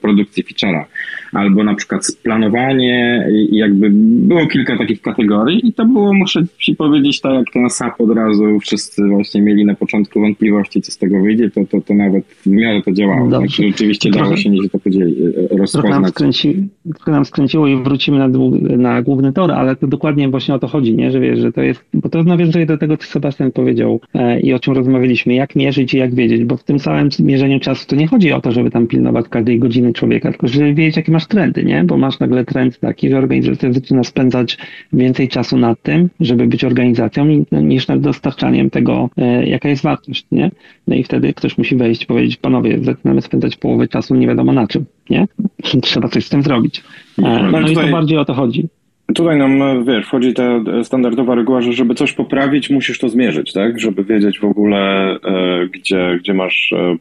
produkcji 0.00 0.44
feature'a. 0.44 0.84
Albo 1.32 1.64
na 1.64 1.74
przykład 1.74 2.06
planowanie 2.22 3.28
i 3.32 3.56
jakby 3.56 3.90
było 3.92 4.46
kilka 4.46 4.78
takich 4.78 5.02
kategorii 5.02 5.68
i 5.68 5.72
to 5.72 5.86
było, 5.86 6.14
muszę 6.14 6.44
ci 6.58 6.76
powiedzieć, 6.76 7.20
tak 7.20 7.32
jak 7.34 7.46
ten 7.52 7.70
SAP 7.70 8.00
od 8.00 8.16
razu 8.16 8.60
wszyscy 8.60 9.08
właśnie 9.08 9.42
mieli 9.42 9.64
na 9.64 9.74
początku 9.74 10.20
wątpliwości, 10.20 10.82
co 10.82 10.92
z 10.92 10.98
tego 10.98 11.22
wyjdzie, 11.22 11.50
to, 11.50 11.60
to, 11.70 11.80
to 11.80 11.94
nawet 11.94 12.24
w 12.24 12.46
miarę 12.46 12.82
to 12.82 12.92
działało. 12.92 13.28
Dobrze. 13.30 13.62
Tak, 13.62 13.66
rzeczywiście 13.66 14.10
dało 14.10 14.36
się 14.36 14.50
nieźle 14.50 14.68
to 14.68 14.78
podzielić, 14.78 15.18
rozpoznać. 15.50 15.70
Trochę 15.72 16.00
nam, 16.00 16.10
skręci, 16.10 16.68
trochę 16.94 17.12
nam 17.12 17.24
skręciło 17.24 17.66
i 17.66 17.82
wrócimy 17.82 18.18
na, 18.18 18.28
na 18.76 19.02
główny 19.02 19.32
tor, 19.32 19.52
ale 19.52 19.76
to 19.76 19.86
dokładnie 19.86 20.28
właśnie 20.28 20.54
o 20.54 20.58
to 20.58 20.68
chodzi, 20.68 20.94
nie? 20.94 21.10
że 21.10 21.20
wiesz, 21.20 21.38
że 21.38 21.52
to 21.52 21.62
jest 21.62 21.88
bo 21.94 22.08
to 22.08 22.22
nawiązuje 22.22 22.66
do 22.66 22.78
tego, 22.78 22.96
co 22.96 23.06
Sebastian 23.06 23.52
powiedział 23.52 24.00
e, 24.14 24.40
i 24.40 24.54
o 24.54 24.58
czym 24.58 24.74
rozmawialiśmy, 24.74 25.34
jak 25.34 25.56
mierzyć 25.56 25.94
i 25.94 25.98
jak 25.98 26.14
wiedzieć, 26.14 26.44
bo 26.44 26.56
w 26.56 26.64
tym 26.64 26.78
samym 26.78 27.08
mierzeniu 27.18 27.60
czasu 27.60 27.86
to 27.86 27.96
nie 27.96 28.06
chodzi 28.06 28.32
o 28.32 28.40
to, 28.40 28.52
żeby 28.52 28.70
tam 28.70 28.86
pilnować 28.86 29.28
każdej 29.28 29.58
godziny 29.58 29.92
człowieka, 29.92 30.30
tylko 30.30 30.48
żeby 30.48 30.74
wiedzieć, 30.74 30.96
jakie 30.96 31.12
masz 31.18 31.26
trendy, 31.26 31.64
nie? 31.64 31.84
Bo 31.84 31.96
masz 31.96 32.18
nagle 32.18 32.44
trend 32.44 32.80
taki, 32.80 33.10
że 33.10 33.18
organizacja 33.18 33.72
zaczyna 33.72 34.04
spędzać 34.04 34.58
więcej 34.92 35.28
czasu 35.28 35.56
nad 35.56 35.82
tym, 35.82 36.08
żeby 36.20 36.46
być 36.46 36.64
organizacją, 36.64 37.44
niż 37.52 37.88
nad 37.88 38.00
dostarczaniem 38.00 38.70
tego, 38.70 39.10
e, 39.16 39.46
jaka 39.46 39.68
jest 39.68 39.82
wartość, 39.82 40.26
nie? 40.32 40.50
No 40.86 40.94
i 40.94 41.04
wtedy 41.04 41.34
ktoś 41.34 41.58
musi 41.58 41.76
wejść 41.76 42.02
i 42.02 42.06
powiedzieć, 42.06 42.36
panowie, 42.36 42.78
zaczynamy 42.82 43.22
spędzać 43.22 43.56
połowę 43.56 43.88
czasu 43.88 44.14
nie 44.14 44.26
wiadomo 44.26 44.52
na 44.52 44.66
czym, 44.66 44.84
nie? 45.10 45.26
Trzeba 45.82 46.08
coś 46.08 46.26
z 46.26 46.28
tym 46.28 46.42
zrobić. 46.42 46.84
E, 47.18 47.48
no 47.52 47.68
i 47.68 47.74
to 47.74 47.88
bardziej 47.88 48.18
o 48.18 48.24
to 48.24 48.34
chodzi. 48.34 48.68
Tutaj 49.14 49.38
nam, 49.38 49.84
wiesz, 49.84 50.06
wchodzi 50.06 50.34
ta 50.34 50.60
standardowa 50.84 51.34
reguła, 51.34 51.62
że 51.62 51.72
żeby 51.72 51.94
coś 51.94 52.12
poprawić, 52.12 52.70
musisz 52.70 52.98
to 52.98 53.08
zmierzyć, 53.08 53.52
tak? 53.52 53.80
Żeby 53.80 54.04
wiedzieć 54.04 54.38
w 54.38 54.44
ogóle, 54.44 54.78
e, 55.24 55.66
gdzie, 55.72 56.18
gdzie 56.20 56.34
masz 56.34 56.72
e, 56.72 56.96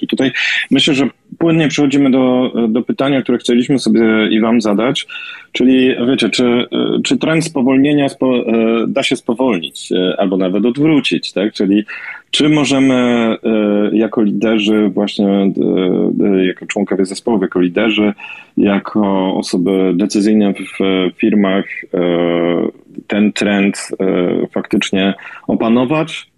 I 0.00 0.06
Tutaj 0.06 0.32
myślę, 0.70 0.94
że 0.94 1.08
płynnie 1.38 1.68
przechodzimy 1.68 2.10
do, 2.10 2.52
do 2.68 2.82
pytania, 2.82 3.22
które 3.22 3.38
chcieliśmy 3.38 3.78
sobie 3.78 4.28
i 4.30 4.40
wam 4.40 4.60
zadać, 4.60 5.06
czyli 5.52 5.94
wiecie, 6.08 6.30
czy, 6.30 6.44
e, 6.44 6.66
czy 7.04 7.18
trend 7.18 7.44
spowolnienia 7.44 8.08
spo, 8.08 8.36
e, 8.36 8.44
da 8.88 9.02
się 9.02 9.16
spowolnić 9.16 9.92
e, 9.92 10.20
albo 10.20 10.36
nawet 10.36 10.66
odwrócić, 10.66 11.32
tak? 11.32 11.52
Czyli 11.52 11.84
czy 12.30 12.48
możemy 12.48 13.36
jako 13.92 14.22
liderzy, 14.22 14.88
właśnie 14.88 15.52
jako 16.46 16.66
członkowie 16.66 17.04
zespołów, 17.04 17.42
jako 17.42 17.60
liderzy, 17.60 18.12
jako 18.56 19.34
osoby 19.34 19.92
decyzyjne 19.94 20.54
w 20.54 20.78
firmach 21.16 21.64
ten 23.06 23.32
trend 23.32 23.88
faktycznie 24.50 25.14
opanować, 25.46 26.30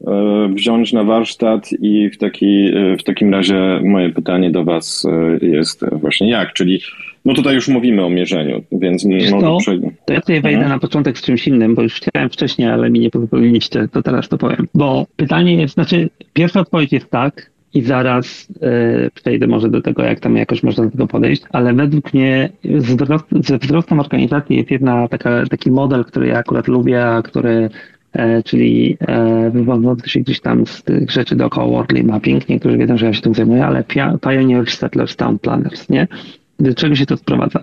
wziąć 0.55 0.93
na 0.93 1.05
warsztat 1.05 1.69
i 1.81 2.11
w, 2.11 2.19
taki, 2.19 2.71
w 2.99 3.03
takim 3.03 3.35
razie 3.35 3.81
moje 3.85 4.11
pytanie 4.11 4.51
do 4.51 4.65
Was 4.65 5.07
jest 5.43 5.85
właśnie 5.93 6.31
jak, 6.31 6.53
czyli 6.53 6.81
no 7.25 7.35
tutaj 7.35 7.55
już 7.55 7.69
mówimy 7.69 8.05
o 8.05 8.11
mierzeniu, 8.11 8.63
więc 8.73 9.05
może 9.31 9.57
przejdę. 9.61 9.91
To 10.07 10.13
ja 10.13 10.21
tutaj 10.21 10.41
wejdę 10.41 10.59
mhm. 10.59 10.73
na 10.73 10.79
początek 10.79 11.19
z 11.19 11.23
czymś 11.23 11.49
innym, 11.49 11.75
bo 11.75 11.83
już 11.83 11.95
chciałem 11.95 12.31
wcześniej, 12.31 12.69
ale 12.69 12.91
mi 12.91 13.01
nie 13.01 13.11
pozwoliliście, 13.11 13.89
to 13.93 14.03
teraz 14.03 14.29
to 14.29 14.39
powiem. 14.39 14.69
Bo 14.75 15.07
pytanie 15.17 15.55
jest, 15.55 15.75
znaczy 15.75 16.11
pierwsza 16.33 16.61
odpowiedź 16.61 16.93
jest 16.93 17.11
tak, 17.11 17.51
i 17.75 17.83
zaraz 17.83 18.49
e, 18.63 19.11
przejdę 19.11 19.47
może 19.47 19.69
do 19.69 19.83
tego, 19.83 20.03
jak 20.03 20.21
tam 20.21 20.37
jakoś 20.37 20.63
można 20.63 20.85
do 20.85 20.91
tego 20.91 21.07
podejść, 21.07 21.43
ale 21.51 21.75
według 21.75 22.15
mnie 22.15 22.49
wzrost, 22.65 23.25
ze 23.41 23.59
wzrostem 23.59 24.01
organizacji 24.01 24.57
jest 24.57 24.71
jedna 24.71 25.09
taka, 25.09 25.47
taki 25.47 25.71
model, 25.71 26.05
który 26.05 26.27
ja 26.27 26.39
akurat 26.39 26.69
lubię, 26.69 27.07
a 27.07 27.23
który 27.23 27.71
e, 28.13 28.43
czyli 28.43 28.97
e, 29.01 29.51
wywodzący 29.51 30.11
się 30.11 30.21
gdzieś 30.21 30.41
tam 30.41 30.67
z 30.67 30.83
tych 30.83 31.11
rzeczy 31.11 31.37
dookoła 31.37 31.67
Worldly 31.67 32.05
Mapping. 32.05 32.49
Niektórzy 32.49 32.79
wiedzą, 32.79 32.97
że 32.97 33.07
ja 33.07 33.13
się 33.13 33.23
tym 33.23 33.35
zajmuję, 33.35 33.67
ale 33.67 33.85
Pioneer 34.21 34.71
Settlers 34.71 35.17
Town 35.17 35.39
Planners, 35.39 35.89
nie? 35.89 36.09
Do 36.61 36.75
czego 36.75 36.95
się 36.95 37.07
to 37.07 37.17
sprowadza? 37.17 37.61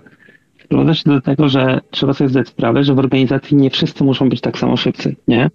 Sprowadza 0.64 0.94
się 0.94 1.10
do 1.10 1.20
tego, 1.20 1.48
że 1.48 1.80
trzeba 1.90 2.12
sobie 2.12 2.30
zdać 2.30 2.48
sprawę, 2.48 2.84
że 2.84 2.94
w 2.94 2.98
organizacji 2.98 3.56
nie 3.56 3.70
wszyscy 3.70 4.04
muszą 4.04 4.28
być 4.28 4.40
tak 4.40 4.58
samo 4.58 4.76
szybcy, 4.76 5.16
nie? 5.28 5.50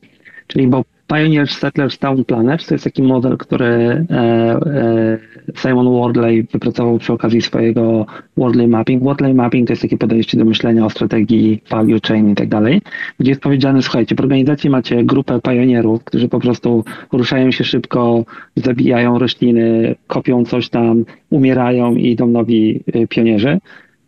Czyli 0.47 0.67
bo 0.67 0.83
Pioneer 1.07 1.47
Settlers 1.47 1.97
Town 1.97 2.25
Planners 2.25 2.67
to 2.67 2.75
jest 2.75 2.83
taki 2.83 3.03
model, 3.03 3.37
który 3.37 3.65
e, 3.65 4.05
e, 4.11 5.17
Simon 5.55 5.99
Wardley 5.99 6.43
wypracował 6.43 6.97
przy 6.97 7.13
okazji 7.13 7.41
swojego 7.41 8.05
Wordley 8.37 8.67
Mapping. 8.67 9.03
Wordley 9.03 9.33
Mapping 9.33 9.67
to 9.67 9.73
jest 9.73 9.81
takie 9.81 9.97
podejście 9.97 10.37
do 10.37 10.45
myślenia 10.45 10.85
o 10.85 10.89
strategii 10.89 11.61
value 11.69 11.99
chain 12.07 12.29
i 12.29 12.35
tak 12.35 12.49
dalej, 12.49 12.81
gdzie 13.19 13.31
jest 13.31 13.41
powiedziane, 13.41 13.81
słuchajcie, 13.81 14.15
w 14.15 14.19
organizacji 14.19 14.69
macie 14.69 15.03
grupę 15.03 15.39
pionierów, 15.41 16.03
którzy 16.03 16.29
po 16.29 16.39
prostu 16.39 16.83
ruszają 17.11 17.51
się 17.51 17.63
szybko, 17.63 18.25
zabijają 18.55 19.19
rośliny, 19.19 19.95
kopią 20.07 20.45
coś 20.45 20.69
tam, 20.69 21.05
umierają 21.29 21.95
i 21.95 22.11
idą 22.11 22.27
nowi 22.27 22.83
e, 22.93 23.07
pionierzy 23.07 23.59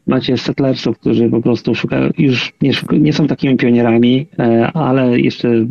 macie 0.08 0.38
settlersów, 0.38 1.00
którzy 1.00 1.30
po 1.30 1.42
prostu 1.42 1.76
szukają, 1.76 2.10
już 2.18 2.54
nie, 2.62 2.72
nie 2.92 3.14
są 3.14 3.28
takimi 3.28 3.58
pionierami, 3.58 4.28
ale 4.74 5.20
jeszcze 5.20 5.66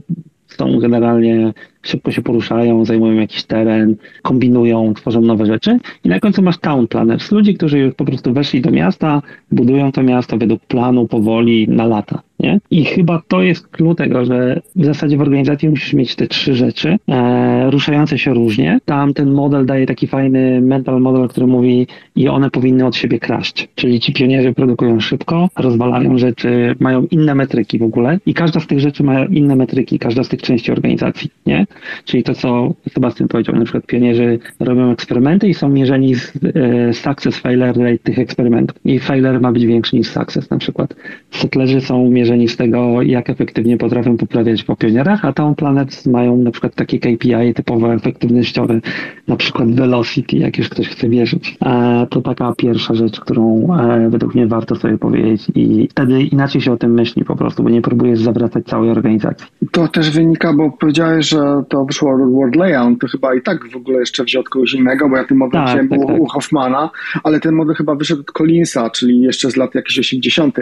są 0.59 0.78
generalnie 0.78 1.52
szybko 1.82 2.11
się 2.11 2.22
poruszają, 2.22 2.84
zajmują 2.84 3.20
jakiś 3.20 3.44
teren, 3.44 3.96
kombinują, 4.22 4.94
tworzą 4.94 5.20
nowe 5.20 5.46
rzeczy. 5.46 5.78
I 6.04 6.09
na 6.09 6.20
końcu 6.20 6.42
masz 6.42 6.59
town 6.59 6.88
planners, 6.88 7.32
ludzi, 7.32 7.54
którzy 7.54 7.78
już 7.78 7.94
po 7.94 8.04
prostu 8.04 8.32
weszli 8.32 8.61
do 8.61 8.70
miasta, 8.70 9.22
budują 9.50 9.92
to 9.92 10.02
miasto 10.02 10.38
według 10.38 10.61
planu, 10.66 11.09
powoli, 11.09 11.68
na 11.68 11.86
lata. 11.86 12.28
Nie? 12.41 12.61
I 12.70 12.84
chyba 12.84 13.22
to 13.28 13.43
jest 13.43 13.68
klucz 13.68 13.99
tego, 13.99 14.24
że 14.24 14.61
w 14.76 14.84
zasadzie 14.84 15.16
w 15.16 15.20
organizacji 15.20 15.68
musisz 15.68 15.93
mieć 15.93 16.16
te 16.16 16.26
trzy 16.26 16.55
rzeczy, 16.55 16.97
e, 17.09 17.70
ruszające 17.70 18.18
się 18.18 18.34
różnie. 18.34 18.78
Tam 18.84 19.14
ten 19.14 19.30
model 19.30 19.66
daje 19.66 19.86
taki 19.86 20.07
fajny 20.07 20.61
mental 20.61 21.01
model, 21.01 21.28
który 21.28 21.47
mówi 21.47 21.86
i 22.16 22.28
one 22.28 22.51
powinny 22.51 22.86
od 22.86 22.97
siebie 22.97 23.18
kraść. 23.18 23.68
Czyli 23.74 24.01
ci 24.01 24.12
pionierzy 24.12 24.55
produkują 24.55 25.01
szybko, 25.01 25.49
rozwalają 25.57 26.18
rzeczy, 26.18 26.74
mają 26.80 27.07
inne 27.11 27.34
metryki 27.34 27.78
w 27.78 27.82
ogóle 27.82 28.18
i 28.26 28.34
każda 28.34 28.61
z 28.61 28.66
tych 28.66 28.80
rzeczy 28.80 29.03
ma 29.03 29.24
inne 29.24 29.57
metryki, 29.57 29.99
każda 29.99 30.24
z 30.24 30.28
tych 30.28 30.43
części 30.43 30.72
organizacji. 30.72 31.30
Nie? 31.47 31.66
Czyli 32.05 32.22
to, 32.22 32.34
co 32.34 32.74
Sebastian 32.89 33.28
powiedział, 33.28 33.57
na 33.57 33.64
przykład 33.64 33.86
pionierzy 33.86 34.39
robią 34.61 34.91
eksperymenty 34.91 35.49
i 35.49 35.55
są 35.55 35.68
mierzeni 35.68 36.14
z 36.14 36.32
e, 36.55 36.93
success 36.93 37.39
failure 37.39 37.72
rate 37.72 37.99
tych 37.99 38.18
eksperymentów. 38.18 38.78
I 38.84 38.99
failure 38.99 39.41
ma 39.41 39.53
być 39.53 39.66
większy 39.66 39.97
niż 39.97 40.09
success 40.09 40.51
na 40.51 40.59
przykład. 40.59 40.95
Settlerzy 41.30 41.80
są 41.80 42.11
mierzeni 42.11 42.28
z 42.49 42.57
tego, 42.57 43.03
jak 43.03 43.31
efektywnie 43.31 43.76
potrafią 43.76 44.16
poprawiać 44.16 44.62
po 44.62 44.76
pionierach, 44.76 45.24
a 45.24 45.33
Town 45.33 45.55
Planet 45.55 46.07
mają 46.07 46.37
na 46.37 46.51
przykład 46.51 46.74
takie 46.74 46.99
KPI 46.99 47.55
typowo 47.55 47.95
efektywnościowe, 47.95 48.81
na 49.29 49.37
przykład 49.37 49.74
velocity, 49.74 50.37
jak 50.37 50.59
już 50.59 50.68
ktoś 50.68 50.89
chce 50.89 51.09
wierzyć. 51.09 51.57
E, 51.64 52.07
to 52.11 52.20
taka 52.20 52.53
pierwsza 52.57 52.95
rzecz, 52.95 53.20
którą 53.20 53.68
e, 53.76 54.11
według 54.11 54.35
mnie 54.35 54.47
warto 54.47 54.74
sobie 54.74 54.99
powiedzieć 54.99 55.47
i 55.55 55.89
wtedy 55.91 56.22
inaczej 56.22 56.61
się 56.61 56.72
o 56.72 56.76
tym 56.76 56.95
myśli 56.95 57.24
po 57.24 57.37
prostu, 57.37 57.62
bo 57.62 57.70
nie 57.70 57.83
próbujesz 57.83 58.20
zawracać 58.20 58.64
całej 58.66 58.91
organizacji. 58.91 59.47
To 59.72 59.89
też 59.89 60.11
wynika, 60.11 60.53
bo 60.53 60.70
powiedziałeś, 60.70 61.29
że 61.29 61.62
to 61.68 61.85
wyszło 61.85 62.14
od 62.14 62.33
Word 62.33 62.57
Layout, 62.57 63.01
to 63.01 63.07
chyba 63.07 63.35
i 63.35 63.43
tak 63.43 63.68
w 63.72 63.76
ogóle 63.76 63.99
jeszcze 63.99 64.24
wziął 64.24 64.41
od 64.41 64.49
kogoś 64.49 64.72
innego, 64.74 65.09
bo 65.09 65.16
ja 65.16 65.24
ten 65.24 65.39
model 65.39 65.61
tak, 65.61 65.68
wziąłem 65.68 65.89
tak, 65.89 65.99
tak. 66.07 66.20
u 66.20 66.26
Hoffmana, 66.26 66.91
ale 67.24 67.41
ten 67.41 67.55
model 67.55 67.74
chyba 67.74 67.95
wyszedł 67.95 68.20
od 68.20 68.33
Collinsa, 68.33 68.91
czyli 68.91 69.20
jeszcze 69.20 69.51
z 69.51 69.57
lat 69.57 69.74
jakichś 69.74 69.99
80., 69.99 70.59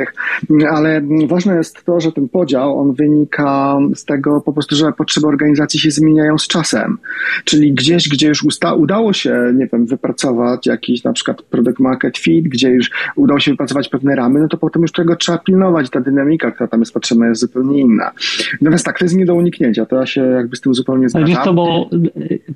ale 0.70 1.02
ważne 1.26 1.55
jest 1.58 1.84
to, 1.84 2.00
że 2.00 2.12
ten 2.12 2.28
podział, 2.28 2.78
on 2.78 2.92
wynika 2.92 3.78
z 3.94 4.04
tego 4.04 4.40
po 4.40 4.52
prostu, 4.52 4.76
że 4.76 4.92
potrzeby 4.92 5.26
organizacji 5.26 5.80
się 5.80 5.90
zmieniają 5.90 6.38
z 6.38 6.46
czasem, 6.46 6.98
czyli 7.44 7.72
gdzieś, 7.72 8.08
gdzie 8.08 8.28
już 8.28 8.44
usta- 8.44 8.76
udało 8.76 9.12
się, 9.12 9.52
nie 9.56 9.66
wiem, 9.72 9.86
wypracować 9.86 10.66
jakiś 10.66 11.04
na 11.04 11.12
przykład 11.12 11.42
product 11.42 11.78
market 11.78 12.18
fit, 12.18 12.48
gdzie 12.48 12.70
już 12.70 12.90
udało 13.16 13.40
się 13.40 13.50
wypracować 13.50 13.88
pewne 13.88 14.14
ramy, 14.16 14.40
no 14.40 14.48
to 14.48 14.56
potem 14.56 14.82
już 14.82 14.92
tego 14.92 15.16
trzeba 15.16 15.38
pilnować, 15.38 15.90
ta 15.90 16.00
dynamika, 16.00 16.50
która 16.50 16.68
tam 16.68 16.80
jest 16.80 16.94
potrzebna 16.94 17.28
jest 17.28 17.40
zupełnie 17.40 17.80
inna. 17.80 18.10
Natomiast 18.60 18.84
tak, 18.84 18.98
to 18.98 19.04
jest 19.04 19.16
nie 19.16 19.26
do 19.26 19.34
uniknięcia, 19.34 19.86
to 19.86 19.96
ja 19.96 20.06
się 20.06 20.20
jakby 20.20 20.56
z 20.56 20.60
tym 20.60 20.74
zupełnie 20.74 20.86
zupełnie 20.86 21.08
zgadzam. 21.08 21.26
Wiesz 21.26 21.44
co, 21.44 21.54
bo 21.54 21.90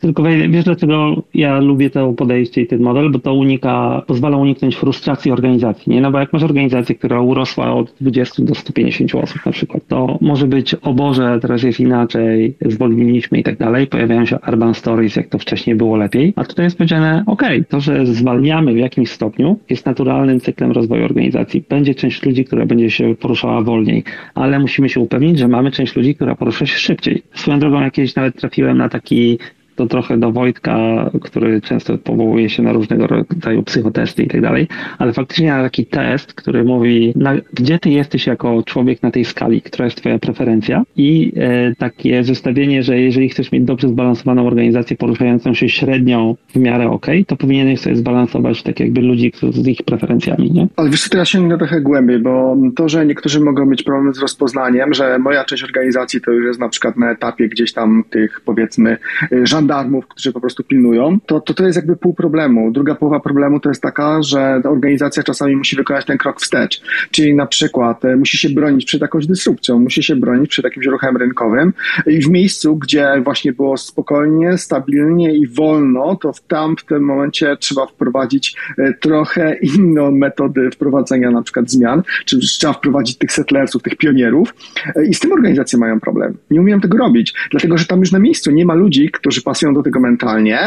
tylko 0.00 0.22
wiesz 0.50 0.64
dlaczego 0.64 1.22
ja 1.34 1.60
lubię 1.60 1.90
to 1.90 2.12
podejście 2.12 2.62
i 2.62 2.66
ten 2.66 2.80
model, 2.80 3.10
bo 3.10 3.18
to 3.18 3.34
unika, 3.34 4.02
pozwala 4.06 4.36
uniknąć 4.36 4.76
frustracji 4.76 5.32
organizacji, 5.32 5.92
nie? 5.92 6.00
No 6.00 6.10
bo 6.10 6.18
jak 6.18 6.32
masz 6.32 6.42
organizację, 6.42 6.94
która 6.94 7.20
urosła 7.20 7.74
od 7.74 7.94
20 8.00 8.42
do 8.42 8.54
150 8.54 8.89
osób 9.22 9.46
na 9.46 9.52
przykład, 9.52 9.82
to 9.88 10.18
może 10.20 10.46
być, 10.46 10.74
o 10.74 10.94
Boże, 10.94 11.38
teraz 11.42 11.62
jest 11.62 11.80
inaczej, 11.80 12.54
zwolniliśmy 12.66 13.38
i 13.38 13.42
tak 13.42 13.56
dalej, 13.56 13.86
pojawiają 13.86 14.26
się 14.26 14.38
urban 14.48 14.74
stories, 14.74 15.16
jak 15.16 15.28
to 15.28 15.38
wcześniej 15.38 15.76
było 15.76 15.96
lepiej, 15.96 16.32
a 16.36 16.44
tutaj 16.44 16.64
jest 16.64 16.76
powiedziane, 16.76 17.24
ok, 17.26 17.42
to, 17.68 17.80
że 17.80 18.06
zwalniamy 18.06 18.72
w 18.72 18.76
jakimś 18.76 19.10
stopniu 19.10 19.58
jest 19.70 19.86
naturalnym 19.86 20.40
cyklem 20.40 20.72
rozwoju 20.72 21.04
organizacji. 21.04 21.64
Będzie 21.68 21.94
część 21.94 22.26
ludzi, 22.26 22.44
która 22.44 22.66
będzie 22.66 22.90
się 22.90 23.14
poruszała 23.14 23.62
wolniej, 23.62 24.04
ale 24.34 24.58
musimy 24.58 24.88
się 24.88 25.00
upewnić, 25.00 25.38
że 25.38 25.48
mamy 25.48 25.70
część 25.70 25.96
ludzi, 25.96 26.14
która 26.14 26.34
porusza 26.34 26.66
się 26.66 26.78
szybciej. 26.78 27.22
Swoją 27.34 27.58
drogą 27.58 27.80
jakieś 27.80 28.14
nawet 28.14 28.36
trafiłem 28.36 28.78
na 28.78 28.88
taki 28.88 29.38
to 29.80 29.86
trochę 29.86 30.18
do 30.18 30.32
Wojtka, 30.32 31.10
który 31.22 31.60
często 31.60 31.98
powołuje 31.98 32.50
się 32.50 32.62
na 32.62 32.72
różnego 32.72 33.06
rodzaju 33.06 33.62
psychotesty 33.62 34.22
i 34.22 34.28
tak 34.28 34.40
dalej, 34.40 34.68
ale 34.98 35.12
faktycznie 35.12 35.48
na 35.48 35.62
taki 35.62 35.86
test, 35.86 36.34
który 36.34 36.64
mówi, 36.64 37.12
na, 37.16 37.34
gdzie 37.52 37.78
ty 37.78 37.90
jesteś 37.90 38.26
jako 38.26 38.62
człowiek 38.62 39.02
na 39.02 39.10
tej 39.10 39.24
skali, 39.24 39.62
która 39.62 39.84
jest 39.84 39.96
twoja 39.96 40.18
preferencja 40.18 40.82
i 40.96 41.32
e, 41.36 41.74
takie 41.74 42.24
zestawienie, 42.24 42.82
że 42.82 43.00
jeżeli 43.00 43.28
chcesz 43.28 43.52
mieć 43.52 43.64
dobrze 43.64 43.88
zbalansowaną 43.88 44.46
organizację 44.46 44.96
poruszającą 44.96 45.54
się 45.54 45.68
średnią 45.68 46.36
w 46.48 46.56
miarę 46.56 46.90
ok, 46.90 47.06
to 47.26 47.36
powinieneś 47.36 47.80
sobie 47.80 47.96
zbalansować 47.96 48.62
tak 48.62 48.80
jakby 48.80 49.00
ludzi 49.00 49.32
z 49.50 49.68
ich 49.68 49.82
preferencjami, 49.82 50.52
nie? 50.52 50.68
Ale 50.76 50.90
wiesz 50.90 51.08
ja 51.14 51.24
sięgnę 51.24 51.58
trochę 51.58 51.80
głębiej, 51.80 52.18
bo 52.18 52.56
to, 52.76 52.88
że 52.88 53.06
niektórzy 53.06 53.40
mogą 53.40 53.66
mieć 53.66 53.82
problem 53.82 54.14
z 54.14 54.18
rozpoznaniem, 54.18 54.94
że 54.94 55.18
moja 55.18 55.44
część 55.44 55.64
organizacji 55.64 56.20
to 56.20 56.30
już 56.30 56.46
jest 56.46 56.60
na 56.60 56.68
przykład 56.68 56.96
na 56.96 57.10
etapie 57.10 57.48
gdzieś 57.48 57.72
tam 57.72 58.04
tych 58.10 58.40
powiedzmy 58.40 58.96
żądanych 59.42 59.69
żandarmów, 59.70 60.06
którzy 60.08 60.32
po 60.32 60.40
prostu 60.40 60.64
pilnują, 60.64 61.18
to, 61.26 61.40
to 61.40 61.54
to 61.54 61.64
jest 61.64 61.76
jakby 61.76 61.96
pół 61.96 62.14
problemu. 62.14 62.70
Druga 62.72 62.94
połowa 62.94 63.20
problemu 63.20 63.60
to 63.60 63.68
jest 63.68 63.82
taka, 63.82 64.22
że 64.22 64.62
organizacja 64.64 65.22
czasami 65.22 65.56
musi 65.56 65.76
wykonać 65.76 66.04
ten 66.04 66.18
krok 66.18 66.40
wstecz. 66.40 66.82
Czyli 67.10 67.34
na 67.34 67.46
przykład 67.46 68.04
e, 68.04 68.16
musi 68.16 68.38
się 68.38 68.48
bronić 68.48 68.84
przed 68.84 69.00
jakąś 69.00 69.26
dysrupcją, 69.26 69.78
musi 69.78 70.02
się 70.02 70.16
bronić 70.16 70.50
przed 70.50 70.64
jakimś 70.64 70.86
ruchem 70.86 71.16
rynkowym 71.16 71.72
i 72.06 72.20
w 72.20 72.28
miejscu, 72.28 72.76
gdzie 72.76 73.12
właśnie 73.24 73.52
było 73.52 73.76
spokojnie, 73.76 74.58
stabilnie 74.58 75.36
i 75.36 75.46
wolno, 75.46 76.16
to 76.16 76.32
w 76.32 76.40
tam 76.40 76.76
w 76.76 76.84
tym 76.84 77.02
momencie 77.02 77.56
trzeba 77.56 77.86
wprowadzić 77.86 78.56
e, 78.78 78.94
trochę 78.94 79.56
inną 79.78 80.10
metodę 80.10 80.70
wprowadzenia 80.70 81.30
na 81.30 81.42
przykład 81.42 81.70
zmian, 81.70 82.02
czy 82.24 82.38
trzeba 82.38 82.72
wprowadzić 82.72 83.18
tych 83.18 83.32
settlersów, 83.32 83.82
tych 83.82 83.96
pionierów 83.96 84.54
e, 84.96 85.06
i 85.06 85.14
z 85.14 85.20
tym 85.20 85.32
organizacje 85.32 85.78
mają 85.78 86.00
problem. 86.00 86.36
Nie 86.50 86.60
umiem 86.60 86.80
tego 86.80 86.98
robić, 86.98 87.34
dlatego 87.50 87.78
że 87.78 87.84
tam 87.84 88.00
już 88.00 88.12
na 88.12 88.18
miejscu 88.18 88.50
nie 88.50 88.66
ma 88.66 88.74
ludzi, 88.74 89.10
którzy 89.10 89.42
pasują 89.42 89.59
pasują 89.60 89.74
do 89.74 89.82
tego 89.82 90.00
mentalnie, 90.00 90.58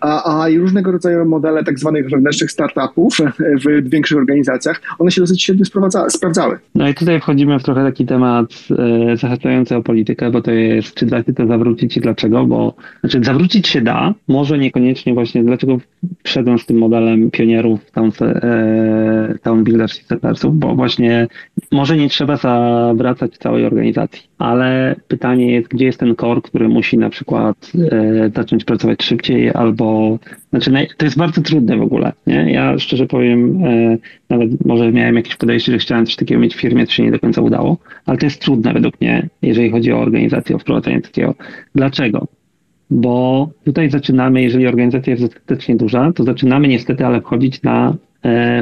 a, 0.00 0.42
a 0.42 0.48
i 0.48 0.58
różnego 0.58 0.92
rodzaju 0.92 1.24
modele 1.24 1.64
tak 1.64 1.78
zwanych 1.78 2.10
wewnętrznych 2.10 2.50
startupów 2.50 3.18
w 3.38 3.90
większych 3.90 4.18
organizacjach, 4.18 4.80
one 4.98 5.10
się 5.10 5.20
dosyć 5.20 5.42
średnio 5.42 5.64
sprawdzały. 6.08 6.58
No 6.74 6.88
i 6.88 6.94
tutaj 6.94 7.20
wchodzimy 7.20 7.58
w 7.58 7.62
trochę 7.62 7.84
taki 7.84 8.06
temat 8.06 8.46
e, 9.10 9.16
zahaczający 9.16 9.76
o 9.76 9.82
politykę, 9.82 10.30
bo 10.30 10.42
to 10.42 10.50
jest, 10.50 10.94
czy 10.94 11.06
da 11.06 11.22
się 11.22 11.32
to 11.32 11.46
zawrócić 11.46 11.96
i 11.96 12.00
dlaczego, 12.00 12.46
bo 12.46 12.74
znaczy 13.00 13.20
zawrócić 13.24 13.68
się 13.68 13.80
da, 13.80 14.14
może 14.28 14.58
niekoniecznie 14.58 15.14
właśnie, 15.14 15.44
dlaczego 15.44 15.78
wszedłem 16.22 16.58
z 16.58 16.66
tym 16.66 16.78
modelem 16.78 17.30
pionierów 17.30 17.90
Town, 17.90 18.10
e, 18.20 19.62
Builders 19.64 20.00
i 20.00 20.04
Settersów, 20.04 20.58
bo 20.58 20.74
właśnie 20.74 21.28
może 21.72 21.96
nie 21.96 22.08
trzeba 22.08 22.36
zawracać 22.36 23.38
całej 23.38 23.64
organizacji, 23.66 24.22
ale 24.38 24.96
pytanie 25.08 25.52
jest, 25.52 25.68
gdzie 25.68 25.84
jest 25.84 26.00
ten 26.00 26.16
core, 26.16 26.40
który 26.40 26.68
musi 26.68 26.98
na 26.98 27.10
przykład 27.10 27.72
e, 27.90 28.30
zacząć 28.42 28.64
pracować 28.64 29.02
szybciej, 29.02 29.50
albo 29.50 30.18
znaczy 30.50 30.70
to 30.96 31.04
jest 31.04 31.18
bardzo 31.18 31.40
trudne 31.42 31.76
w 31.76 31.82
ogóle. 31.82 32.12
Nie? 32.26 32.52
Ja 32.52 32.78
szczerze 32.78 33.06
powiem, 33.06 33.64
e, 33.64 33.98
nawet 34.30 34.66
może 34.66 34.92
miałem 34.92 35.16
jakieś 35.16 35.36
podejście, 35.36 35.72
że 35.72 35.78
chciałem 35.78 36.06
coś 36.06 36.16
takiego 36.16 36.40
mieć 36.40 36.54
w 36.54 36.60
firmie, 36.60 36.86
to 36.86 36.92
się 36.92 37.02
nie 37.02 37.10
do 37.10 37.18
końca 37.18 37.40
udało, 37.40 37.76
ale 38.06 38.18
to 38.18 38.26
jest 38.26 38.40
trudne 38.40 38.72
według 38.72 39.00
mnie, 39.00 39.28
jeżeli 39.42 39.70
chodzi 39.70 39.92
o 39.92 39.98
organizację, 39.98 40.56
o 40.56 40.58
wprowadzenie 40.58 41.00
takiego. 41.00 41.34
Dlaczego? 41.74 42.26
Bo 42.90 43.48
tutaj 43.64 43.90
zaczynamy, 43.90 44.42
jeżeli 44.42 44.66
organizacja 44.66 45.10
jest 45.10 45.22
dostatecznie 45.22 45.76
duża, 45.76 46.12
to 46.12 46.24
zaczynamy 46.24 46.68
niestety, 46.68 47.06
ale 47.06 47.20
wchodzić 47.20 47.62
na 47.62 47.96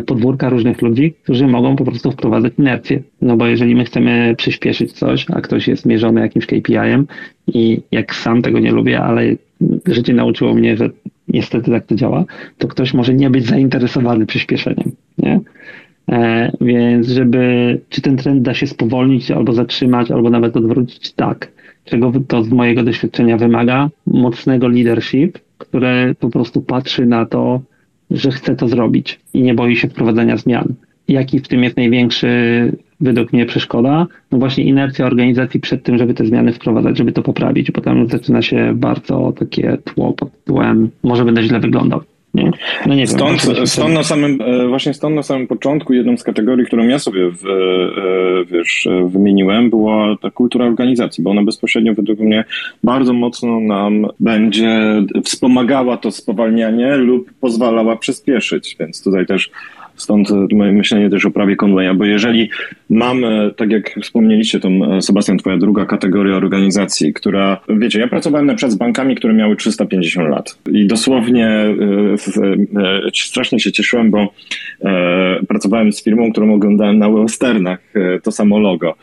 podwórka 0.06 0.48
różnych 0.48 0.82
ludzi, 0.82 1.14
którzy 1.22 1.46
mogą 1.46 1.76
po 1.76 1.84
prostu 1.84 2.12
wprowadzać 2.12 2.52
inercję. 2.58 3.02
No 3.22 3.36
bo 3.36 3.46
jeżeli 3.46 3.74
my 3.74 3.84
chcemy 3.84 4.34
przyspieszyć 4.38 4.92
coś, 4.92 5.26
a 5.30 5.40
ktoś 5.40 5.68
jest 5.68 5.86
mierzony 5.86 6.20
jakimś 6.20 6.46
KPI-em 6.46 7.06
i 7.46 7.80
jak 7.92 8.14
sam 8.14 8.42
tego 8.42 8.58
nie 8.58 8.72
lubię, 8.72 9.00
ale 9.00 9.22
życie 9.86 10.14
nauczyło 10.14 10.54
mnie, 10.54 10.76
że 10.76 10.90
niestety 11.28 11.70
tak 11.70 11.86
to 11.86 11.94
działa, 11.94 12.24
to 12.58 12.68
ktoś 12.68 12.94
może 12.94 13.14
nie 13.14 13.30
być 13.30 13.46
zainteresowany 13.46 14.26
przyspieszeniem. 14.26 14.92
Nie? 15.18 15.40
E, 16.12 16.52
więc 16.60 17.08
żeby, 17.08 17.80
czy 17.88 18.00
ten 18.00 18.16
trend 18.16 18.42
da 18.42 18.54
się 18.54 18.66
spowolnić, 18.66 19.30
albo 19.30 19.52
zatrzymać, 19.52 20.10
albo 20.10 20.30
nawet 20.30 20.56
odwrócić, 20.56 21.12
tak. 21.12 21.48
Czego 21.84 22.12
to 22.28 22.42
z 22.42 22.48
mojego 22.48 22.82
doświadczenia 22.82 23.36
wymaga? 23.36 23.90
Mocnego 24.06 24.68
leadership, 24.68 25.38
które 25.58 26.14
po 26.20 26.28
prostu 26.28 26.62
patrzy 26.62 27.06
na 27.06 27.26
to, 27.26 27.60
że 28.10 28.30
chce 28.30 28.56
to 28.56 28.68
zrobić 28.68 29.20
i 29.34 29.42
nie 29.42 29.54
boi 29.54 29.76
się 29.76 29.88
wprowadzania 29.88 30.36
zmian. 30.36 30.74
Jaki 31.08 31.40
w 31.40 31.48
tym 31.48 31.64
jest 31.64 31.76
największy 31.76 32.28
według 33.00 33.32
mnie 33.32 33.46
przeszkoda? 33.46 34.06
No 34.32 34.38
właśnie 34.38 34.64
inercja 34.64 35.06
organizacji 35.06 35.60
przed 35.60 35.82
tym, 35.82 35.98
żeby 35.98 36.14
te 36.14 36.26
zmiany 36.26 36.52
wprowadzać, 36.52 36.98
żeby 36.98 37.12
to 37.12 37.22
poprawić. 37.22 37.70
Potem 37.70 38.08
zaczyna 38.08 38.42
się 38.42 38.72
bardzo 38.74 39.32
takie 39.38 39.78
tło 39.84 40.12
pod 40.12 40.32
tytułem, 40.32 40.90
może 41.02 41.24
będę 41.24 41.42
źle 41.42 41.60
wyglądał. 41.60 42.00
Nie? 42.34 42.50
No 42.86 42.94
nie 42.94 43.06
stąd, 43.06 43.46
wiem, 43.46 43.66
stąd 43.66 43.94
na 43.94 44.02
samym, 44.02 44.40
e, 44.40 44.68
właśnie 44.68 44.94
stąd 44.94 45.16
na 45.16 45.22
samym 45.22 45.46
początku 45.46 45.92
jedną 45.92 46.16
z 46.16 46.22
kategorii, 46.22 46.66
którą 46.66 46.88
ja 46.88 46.98
sobie 46.98 47.30
w, 47.30 47.46
e, 47.46 48.44
wiesz, 48.44 48.88
wymieniłem, 49.06 49.70
była 49.70 50.16
ta 50.22 50.30
kultura 50.30 50.66
organizacji, 50.66 51.24
bo 51.24 51.30
ona 51.30 51.42
bezpośrednio 51.42 51.94
według 51.94 52.18
mnie 52.18 52.44
bardzo 52.84 53.12
mocno 53.12 53.60
nam 53.60 54.06
będzie 54.20 55.02
wspomagała 55.24 55.96
to 55.96 56.10
spowalnianie 56.10 56.96
lub 56.96 57.30
pozwalała 57.40 57.96
przyspieszyć, 57.96 58.76
więc 58.80 59.02
tutaj 59.02 59.26
też 59.26 59.50
Stąd 59.98 60.28
moje 60.52 60.72
myślenie 60.72 61.10
też 61.10 61.26
o 61.26 61.30
prawie 61.30 61.56
Conwaya, 61.56 61.94
bo 61.94 62.04
jeżeli 62.04 62.50
mamy, 62.90 63.50
tak 63.56 63.70
jak 63.70 63.94
wspomnieliście, 64.02 64.60
tą 64.60 64.96
e, 64.96 65.02
Sebastian, 65.02 65.38
twoja 65.38 65.56
druga 65.58 65.86
kategoria 65.86 66.36
organizacji, 66.36 67.14
która, 67.14 67.60
wiecie, 67.68 68.00
ja 68.00 68.08
pracowałem 68.08 68.46
na 68.46 68.54
przykład 68.54 68.72
z 68.72 68.76
bankami, 68.76 69.16
które 69.16 69.34
miały 69.34 69.56
350 69.56 70.28
lat 70.28 70.58
i 70.72 70.86
dosłownie 70.86 71.46
e, 71.46 71.72
e, 72.80 73.10
strasznie 73.14 73.60
się 73.60 73.72
cieszyłem, 73.72 74.10
bo 74.10 74.32
pracowałem 75.48 75.92
z 75.92 76.04
firmą, 76.04 76.32
którą 76.32 76.54
oglądałem 76.54 76.98
na 76.98 77.10
westernach, 77.10 77.78
to 78.22 78.32
samo 78.32 78.58
logo. 78.58 78.94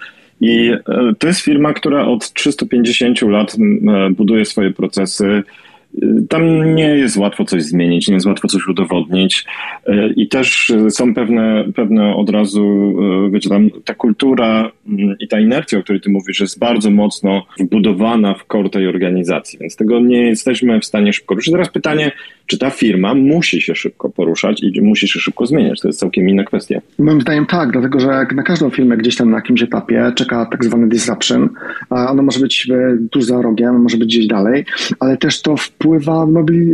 I 0.41 0.71
to 1.19 1.27
jest 1.27 1.41
firma, 1.41 1.73
która 1.73 2.05
od 2.05 2.33
350 2.33 3.21
lat 3.21 3.55
buduje 4.11 4.45
swoje 4.45 4.71
procesy, 4.71 5.43
tam 6.29 6.75
nie 6.75 6.87
jest 6.87 7.17
łatwo 7.17 7.45
coś 7.45 7.63
zmienić, 7.63 8.07
nie 8.07 8.13
jest 8.13 8.25
łatwo 8.25 8.47
coś 8.47 8.67
udowodnić 8.67 9.45
e, 9.85 10.07
i 10.07 10.27
też 10.27 10.73
są 10.89 11.13
pewne, 11.13 11.65
pewne 11.75 12.15
od 12.15 12.29
razu, 12.29 12.95
e, 13.27 13.31
wiecie, 13.31 13.49
tam 13.49 13.69
ta 13.85 13.93
kultura 13.93 14.71
mm, 14.87 15.15
i 15.19 15.27
ta 15.27 15.39
inercja, 15.39 15.79
o 15.79 15.83
której 15.83 16.01
ty 16.01 16.09
mówisz, 16.09 16.39
jest 16.39 16.59
bardzo 16.59 16.91
mocno 16.91 17.45
wbudowana 17.59 18.33
w 18.33 18.45
kor 18.45 18.69
tej 18.69 18.87
organizacji, 18.87 19.59
więc 19.59 19.75
tego 19.75 19.99
nie 19.99 20.21
jesteśmy 20.21 20.79
w 20.79 20.85
stanie 20.85 21.13
szybko 21.13 21.35
ruszyć. 21.35 21.51
Teraz 21.51 21.69
pytanie, 21.69 22.11
czy 22.45 22.57
ta 22.57 22.69
firma 22.69 23.15
musi 23.15 23.61
się 23.61 23.75
szybko 23.75 24.09
poruszać 24.09 24.63
i 24.63 24.81
musi 24.81 25.07
się 25.07 25.19
szybko 25.19 25.45
zmieniać? 25.45 25.79
To 25.79 25.87
jest 25.87 25.99
całkiem 25.99 26.29
inna 26.29 26.43
kwestia. 26.43 26.81
Moim 26.99 27.21
zdaniem 27.21 27.45
tak, 27.45 27.71
dlatego 27.71 27.99
że 27.99 28.25
na 28.35 28.43
każdą 28.43 28.69
firmę 28.69 28.97
gdzieś 28.97 29.15
tam 29.15 29.29
na 29.29 29.37
jakimś 29.37 29.63
etapie 29.63 30.11
czeka 30.15 30.45
tak 30.45 30.65
zwany 30.65 30.89
disruption. 30.89 31.49
Ono 31.89 32.23
może 32.23 32.39
być 32.39 32.67
tuż 33.11 33.23
za 33.23 33.41
rogiem, 33.41 33.81
może 33.81 33.97
być 33.97 34.09
gdzieś 34.09 34.27
dalej, 34.27 34.65
ale 34.99 35.17
też 35.17 35.41
to 35.41 35.57
wpływa 35.57 36.27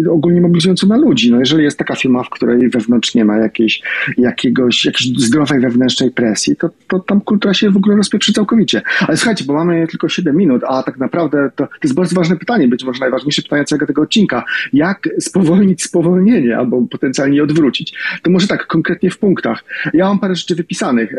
ogólnie 0.09 0.41
mobilizująco 0.41 0.87
na 0.87 0.97
ludzi. 0.97 1.31
No 1.31 1.39
jeżeli 1.39 1.63
jest 1.63 1.77
taka 1.77 1.95
firma, 1.95 2.23
w 2.23 2.29
której 2.29 2.69
wewnątrz 2.69 3.15
nie 3.15 3.25
ma 3.25 3.37
jakiejś, 3.37 3.81
jakiegoś, 4.17 4.85
jakiejś 4.85 5.17
zdrowej 5.17 5.59
wewnętrznej 5.59 6.11
presji, 6.11 6.55
to, 6.55 6.69
to 6.87 6.99
tam 6.99 7.21
kultura 7.21 7.53
się 7.53 7.69
w 7.69 7.77
ogóle 7.77 7.95
rozpieprzy 7.95 8.33
całkowicie. 8.33 8.81
Ale 9.07 9.17
słuchajcie, 9.17 9.45
bo 9.45 9.53
mamy 9.53 9.87
tylko 9.87 10.09
7 10.09 10.37
minut, 10.37 10.61
a 10.67 10.83
tak 10.83 10.97
naprawdę 10.97 11.51
to, 11.55 11.67
to 11.67 11.71
jest 11.83 11.95
bardzo 11.95 12.15
ważne 12.15 12.35
pytanie, 12.35 12.67
być 12.67 12.83
może 12.83 12.99
najważniejsze 12.99 13.41
pytanie 13.41 13.63
całego 13.65 13.85
tego 13.85 14.01
odcinka. 14.01 14.43
Jak 14.73 15.09
spowolnić 15.19 15.60
spowolnić 15.61 15.83
spowolnienie 15.83 16.57
albo 16.57 16.81
potencjalnie 16.81 17.43
odwrócić. 17.43 17.93
To 18.23 18.31
może 18.31 18.47
tak 18.47 18.67
konkretnie 18.67 19.09
w 19.09 19.17
punktach. 19.17 19.63
Ja 19.93 20.05
mam 20.05 20.19
parę 20.19 20.35
rzeczy 20.35 20.55
wypisanych. 20.55 21.13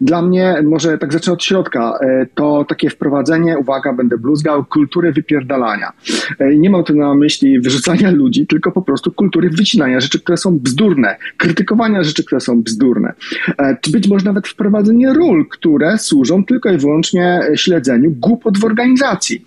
Dla 0.00 0.22
mnie, 0.22 0.62
może 0.64 0.98
tak 0.98 1.12
zacznę 1.12 1.32
od 1.32 1.44
środka, 1.44 1.98
e, 2.00 2.26
to 2.34 2.64
takie 2.68 2.90
wprowadzenie, 2.90 3.58
uwaga, 3.58 3.92
będę 3.92 4.18
bluzgał, 4.18 4.64
kultury 4.64 5.12
wypierdalania. 5.12 5.92
E, 6.38 6.56
nie 6.56 6.70
mam 6.70 6.84
tu 6.84 6.94
na 6.94 7.14
myśli 7.14 7.60
wyrzucania 7.60 8.10
ludzi, 8.10 8.46
tylko 8.46 8.72
po 8.72 8.82
prostu 8.82 9.12
kultury 9.12 9.50
wycinania 9.50 10.00
rzeczy, 10.00 10.20
które 10.20 10.36
są 10.36 10.58
bzdurne, 10.58 11.16
krytykowania 11.36 12.02
rzeczy, 12.02 12.24
które 12.24 12.40
są 12.40 12.62
bzdurne. 12.62 13.12
E, 13.58 13.76
czy 13.80 13.90
być 13.90 14.08
może 14.08 14.24
nawet 14.24 14.48
wprowadzenie 14.48 15.12
ról, 15.12 15.46
które 15.48 15.98
służą 15.98 16.44
tylko 16.44 16.70
i 16.70 16.78
wyłącznie 16.78 17.40
śledzeniu 17.54 18.10
głupot 18.10 18.58
w 18.58 18.64
organizacji. 18.64 19.44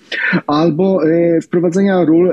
Albo 0.48 1.02
wprowadzenia 1.44 2.06
ról, 2.06 2.32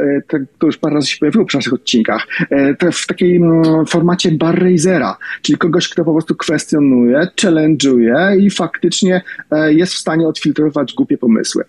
to 0.58 0.66
już 0.66 0.78
parę 0.78 0.94
razy 0.94 1.06
się 1.06 1.18
pojawiło 1.18 1.44
przy 1.44 1.56
naszych 1.56 1.72
odcinkach, 1.72 1.95
odcinkach, 1.96 2.26
e, 2.50 2.92
w 2.92 3.06
takim 3.06 3.44
mm, 3.44 3.86
formacie 3.86 4.32
bar 4.32 4.62
raisera, 4.62 5.16
czyli 5.42 5.58
kogoś, 5.58 5.88
kto 5.88 6.04
po 6.04 6.12
prostu 6.12 6.34
kwestionuje, 6.34 7.28
challenge'uje 7.42 8.40
i 8.40 8.50
faktycznie 8.50 9.22
e, 9.50 9.72
jest 9.72 9.94
w 9.94 9.96
stanie 9.96 10.28
odfiltrować 10.28 10.94
głupie 10.94 11.18
pomysły. 11.18 11.64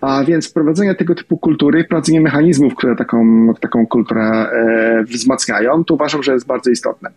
A 0.00 0.24
więc 0.24 0.50
wprowadzenie 0.50 0.94
tego 0.94 1.14
typu 1.14 1.36
kultury, 1.36 1.84
wprowadzenie 1.84 2.20
mechanizmów, 2.20 2.74
które 2.74 2.96
taką, 2.96 3.52
taką 3.60 3.86
kulturę 3.86 4.22
e, 4.22 5.04
wzmacniają, 5.04 5.84
to 5.84 5.94
uważam, 5.94 6.22
że 6.22 6.32
jest 6.32 6.46
bardzo 6.46 6.70
istotne. 6.70 7.10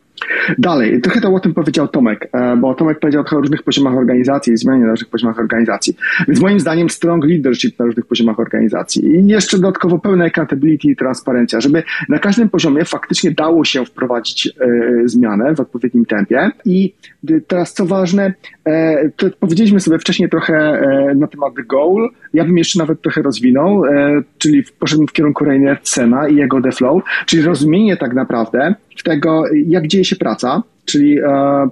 Dalej, 0.57 1.01
trochę 1.01 1.21
to 1.21 1.33
o 1.33 1.39
tym 1.39 1.53
powiedział 1.53 1.87
Tomek, 1.87 2.31
bo 2.57 2.73
Tomek 2.73 2.99
powiedział 2.99 3.23
trochę 3.23 3.37
o 3.37 3.41
różnych 3.41 3.63
poziomach 3.63 3.93
organizacji 3.93 4.53
i 4.53 4.57
zmianie 4.57 4.83
na 4.83 4.91
różnych 4.91 5.09
poziomach 5.09 5.39
organizacji. 5.39 5.97
Więc 6.27 6.41
moim 6.41 6.59
zdaniem 6.59 6.89
strong 6.89 7.25
leadership 7.25 7.79
na 7.79 7.85
różnych 7.85 8.05
poziomach 8.05 8.39
organizacji 8.39 9.05
i 9.05 9.27
jeszcze 9.27 9.57
dodatkowo 9.57 9.99
pełna 9.99 10.25
accountability 10.25 10.87
i 10.87 10.95
transparencja, 10.95 11.61
żeby 11.61 11.83
na 12.09 12.19
każdym 12.19 12.49
poziomie 12.55 12.85
faktycznie 12.85 13.31
dało 13.31 13.65
się 13.65 13.85
wprowadzić 13.85 14.47
e, 14.47 14.51
zmianę 15.05 15.55
w 15.55 15.59
odpowiednim 15.59 16.05
tempie. 16.05 16.51
I 16.65 16.93
teraz 17.47 17.73
co 17.73 17.85
ważne, 17.85 18.33
e, 18.65 19.09
to 19.09 19.27
powiedzieliśmy 19.39 19.79
sobie 19.79 19.99
wcześniej 19.99 20.29
trochę 20.29 20.55
e, 20.55 21.15
na 21.15 21.27
temat 21.27 21.53
Goal. 21.67 22.09
Ja 22.33 22.45
bym 22.45 22.57
jeszcze 22.57 22.79
nawet 22.79 23.01
trochę 23.01 23.21
rozwinął, 23.21 23.83
czyli 24.37 24.63
poszedłem 24.79 25.07
w 25.07 25.11
kierunku 25.11 25.45
Rainer 25.45 25.77
Sena 25.83 26.27
i 26.27 26.35
jego 26.35 26.61
The 26.61 26.71
Flow, 26.71 27.03
czyli 27.25 27.43
rozumienie 27.43 27.97
tak 27.97 28.13
naprawdę 28.13 28.75
tego, 29.03 29.43
jak 29.67 29.87
dzieje 29.87 30.05
się 30.05 30.15
praca, 30.15 30.63
czyli 30.85 31.19
e, 31.19 31.23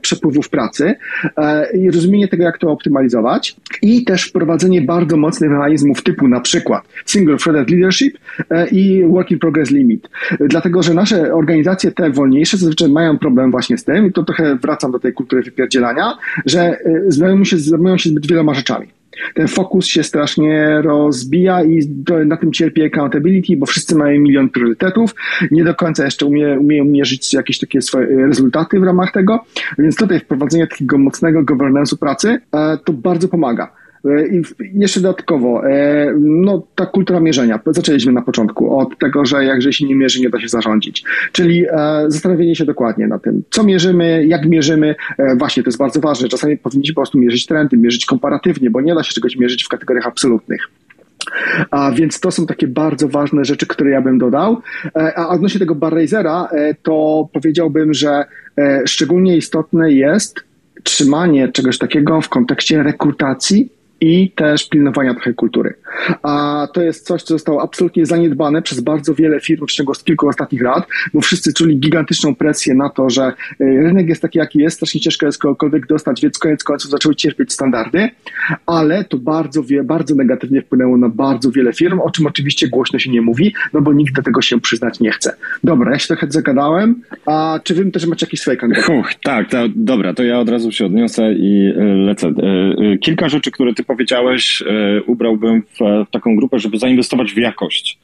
przepływów 0.02 0.50
pracy 0.50 0.96
e, 1.38 1.78
i 1.78 1.92
rozumienie 1.92 2.28
tego, 2.28 2.44
jak 2.44 2.58
to 2.58 2.72
optymalizować 2.72 3.56
i 3.82 4.06
też 4.06 4.24
wprowadzenie 4.24 4.82
bardzo 4.82 5.18
mocnych 5.18 5.50
mechanizmów 5.50 6.04
typu 6.04 6.28
na 6.28 6.42
przykład 6.42 6.84
single 7.06 7.38
threaded 7.38 7.70
leadership 7.70 8.18
e, 8.50 8.68
i 8.68 9.08
work 9.08 9.32
in 9.32 9.40
progress 9.40 9.72
limit. 9.72 10.10
Dlatego, 10.40 10.84
że 10.84 10.94
nasze 10.94 11.34
organizacje 11.34 11.92
te 11.92 12.10
wolniejsze 12.10 12.58
zazwyczaj 12.58 12.90
mają 12.90 13.18
problem 13.18 13.52
właśnie 13.52 13.78
z 13.78 13.84
tym 13.84 14.08
i 14.08 14.12
to 14.12 14.24
trochę 14.24 14.56
wracam 14.56 14.92
do 14.92 15.00
tej 15.00 15.14
kultury 15.14 15.42
wypierdzielania, 15.42 16.18
że 16.46 16.80
zajmują 17.08 17.44
się, 17.44 17.58
się 17.98 18.10
zbyt 18.10 18.28
wieloma 18.28 18.54
rzeczami 18.54 19.03
ten 19.34 19.48
fokus 19.48 19.86
się 19.86 20.04
strasznie 20.04 20.82
rozbija 20.82 21.64
i 21.64 21.80
na 22.26 22.38
tym 22.38 22.52
cierpi 22.52 22.84
accountability, 22.84 23.58
bo 23.58 23.66
wszyscy 23.66 23.96
mają 23.96 24.20
milion 24.20 24.50
priorytetów, 24.50 25.16
nie 25.52 25.64
do 25.64 25.76
końca 25.76 26.06
jeszcze 26.06 26.26
umie, 26.26 26.60
umieją 26.60 26.86
mierzyć 26.86 27.34
jakieś 27.34 27.60
takie 27.60 27.82
swoje 27.82 28.28
rezultaty 28.28 28.80
w 28.80 28.84
ramach 28.84 29.12
tego, 29.12 29.46
więc 29.78 29.96
tutaj 29.96 30.20
wprowadzenie 30.20 30.68
takiego 30.68 30.98
mocnego 30.98 31.44
governance'u 31.44 31.98
pracy 31.98 32.40
e, 32.54 32.78
to 32.86 32.94
bardzo 32.94 33.28
pomaga. 33.28 33.83
E, 34.06 34.28
I 34.28 34.42
jeszcze 34.74 35.02
dodatkowo, 35.02 35.70
e, 35.70 36.14
no 36.20 36.68
ta 36.76 36.86
kultura 36.86 37.20
mierzenia. 37.20 37.60
Zaczęliśmy 37.66 38.12
na 38.12 38.22
początku 38.22 38.80
od 38.80 39.00
tego, 39.00 39.26
że 39.26 39.46
jakże 39.46 39.74
się 39.74 39.86
nie 39.86 39.96
mierzy, 39.96 40.22
nie 40.22 40.30
da 40.30 40.40
się 40.40 40.48
zarządzić. 40.48 41.04
Czyli 41.32 41.66
e, 41.66 42.06
zastanowienie 42.08 42.56
się 42.56 42.66
dokładnie 42.66 43.08
na 43.08 43.20
tym, 43.20 43.44
co 43.50 43.64
mierzymy, 43.64 44.26
jak 44.26 44.46
mierzymy. 44.46 44.96
Właśnie 45.38 45.64
to 45.64 45.68
jest 45.68 45.80
bardzo 45.80 46.00
ważne. 46.00 46.30
Czasami 46.30 46.58
powinniśmy 46.58 46.96
po 46.96 47.02
prostu 47.02 47.18
mierzyć 47.18 47.46
trendy, 47.46 47.78
mierzyć 47.78 48.06
komparatywnie, 48.06 48.70
bo 48.70 48.82
nie 48.82 48.96
da 48.96 49.04
się 49.04 49.14
czegoś 49.14 49.36
mierzyć 49.36 49.64
w 49.64 49.68
kategoriach 49.68 50.08
absolutnych. 50.08 50.70
A 51.72 51.92
więc 51.92 52.20
to 52.20 52.32
są 52.32 52.46
takie 52.46 52.68
bardzo 52.68 53.08
ważne 53.08 53.46
rzeczy, 53.46 53.68
które 53.68 53.92
ja 53.92 54.02
bym 54.02 54.18
dodał. 54.18 54.62
A 55.16 55.30
odnośnie 55.30 55.60
tego 55.60 55.76
Barrazera, 55.76 56.50
to 56.84 57.28
powiedziałbym, 57.34 57.94
że 57.94 58.26
szczególnie 58.86 59.38
istotne 59.38 59.92
jest 59.92 60.44
trzymanie 60.84 61.48
czegoś 61.48 61.78
takiego 61.78 62.22
w 62.22 62.30
kontekście 62.30 62.84
rekrutacji 62.84 63.70
i 64.04 64.32
też 64.32 64.70
pilnowania 64.70 65.14
trochę 65.14 65.34
kultury. 65.34 65.74
A 66.24 66.68
to 66.74 66.82
jest 66.82 67.08
coś, 67.08 67.24
co 67.24 67.34
zostało 67.34 67.62
absolutnie 67.62 68.06
zaniedbane 68.06 68.62
przez 68.62 68.80
bardzo 68.80 69.14
wiele 69.14 69.40
firm 69.40 69.68
w 69.68 69.72
ciągu 69.72 69.94
kilku 70.04 70.28
ostatnich 70.28 70.62
lat, 70.62 70.88
bo 71.14 71.22
wszyscy 71.22 71.54
czuli 71.54 71.80
gigantyczną 71.80 72.36
presję 72.36 72.74
na 72.74 72.90
to, 72.90 73.10
że 73.10 73.28
y, 73.28 73.34
rynek 73.60 74.10
jest 74.10 74.22
taki, 74.22 74.40
jaki 74.40 74.60
jest, 74.60 74.76
strasznie 74.76 75.02
ciężko 75.02 75.26
jest 75.26 75.38
kogokolwiek 75.38 75.88
dostać, 75.88 76.22
więc 76.22 76.38
koniec 76.38 76.64
końców 76.64 76.92
zaczęły 76.92 77.16
cierpieć 77.16 77.54
standardy, 77.54 78.10
ale 78.66 79.04
to 79.04 79.18
bardzo, 79.18 79.64
bardzo 79.84 80.16
negatywnie 80.16 80.62
wpłynęło 80.62 80.98
na 80.98 81.10
bardzo 81.10 81.52
wiele 81.52 81.74
firm, 81.74 82.00
o 82.00 82.12
czym 82.12 82.26
oczywiście 82.26 82.68
głośno 82.68 83.00
się 83.00 83.12
nie 83.12 83.22
mówi, 83.22 83.54
no 83.74 83.82
bo 83.82 83.94
nikt 83.94 84.16
do 84.16 84.24
tego 84.24 84.42
się 84.42 84.62
przyznać 84.62 85.00
nie 85.00 85.12
chce. 85.12 85.36
Dobra, 85.64 85.92
ja 85.92 86.00
się 86.00 86.08
trochę 86.08 86.28
zagadałem, 86.30 87.02
a 87.26 87.60
czy 87.64 87.76
wy 87.76 87.92
też 87.92 88.06
macie 88.06 88.26
jakieś 88.26 88.42
swoje 88.42 88.58
kandydatury? 88.58 89.04
tak, 89.24 89.50
to, 89.50 89.58
dobra, 89.76 90.14
to 90.14 90.24
ja 90.24 90.40
od 90.40 90.50
razu 90.50 90.72
się 90.72 90.86
odniosę 90.86 91.34
i 91.34 91.74
y, 91.78 91.84
lecę. 91.96 92.28
Y, 92.28 92.98
kilka 92.98 93.30
rzeczy, 93.30 93.52
które 93.52 93.74
ty 93.74 93.84
powiedziałeś, 93.94 94.64
ubrałbym 95.06 95.62
w, 95.62 96.06
w 96.08 96.12
taką 96.12 96.36
grupę, 96.36 96.60
żeby 96.60 96.78
zainwestować 96.78 97.34
w 97.34 97.38
jakość. 97.38 98.00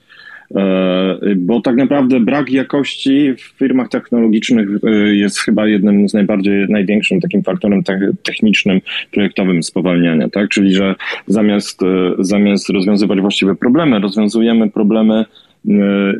E, 0.55 1.19
bo 1.35 1.61
tak 1.61 1.75
naprawdę 1.75 2.19
brak 2.19 2.49
jakości 2.49 3.33
w 3.33 3.41
firmach 3.41 3.89
technologicznych 3.89 4.69
e, 4.83 4.91
jest 5.15 5.39
chyba 5.39 5.67
jednym 5.67 6.09
z 6.09 6.13
najbardziej, 6.13 6.65
największym 6.69 7.21
takim 7.21 7.43
faktorem 7.43 7.83
technicznym, 8.23 8.81
projektowym 9.11 9.63
spowalniania, 9.63 10.29
tak? 10.29 10.49
Czyli, 10.49 10.73
że 10.73 10.95
zamiast, 11.27 11.83
e, 11.83 11.85
zamiast 12.19 12.69
rozwiązywać 12.69 13.21
właściwe 13.21 13.55
problemy, 13.55 13.99
rozwiązujemy 13.99 14.69
problemy 14.69 15.25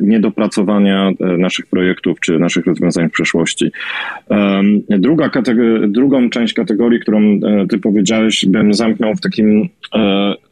niedopracowania 0.00 1.10
naszych 1.38 1.66
projektów 1.66 2.20
czy 2.20 2.38
naszych 2.38 2.66
rozwiązań 2.66 3.08
w 3.08 3.12
przeszłości. 3.12 3.70
Druga 4.88 5.30
drugą 5.88 6.30
część 6.30 6.54
kategorii, 6.54 7.00
którą 7.00 7.40
ty 7.70 7.78
powiedziałeś, 7.78 8.46
bym 8.48 8.74
zamknął 8.74 9.14
w 9.14 9.20
takim 9.20 9.68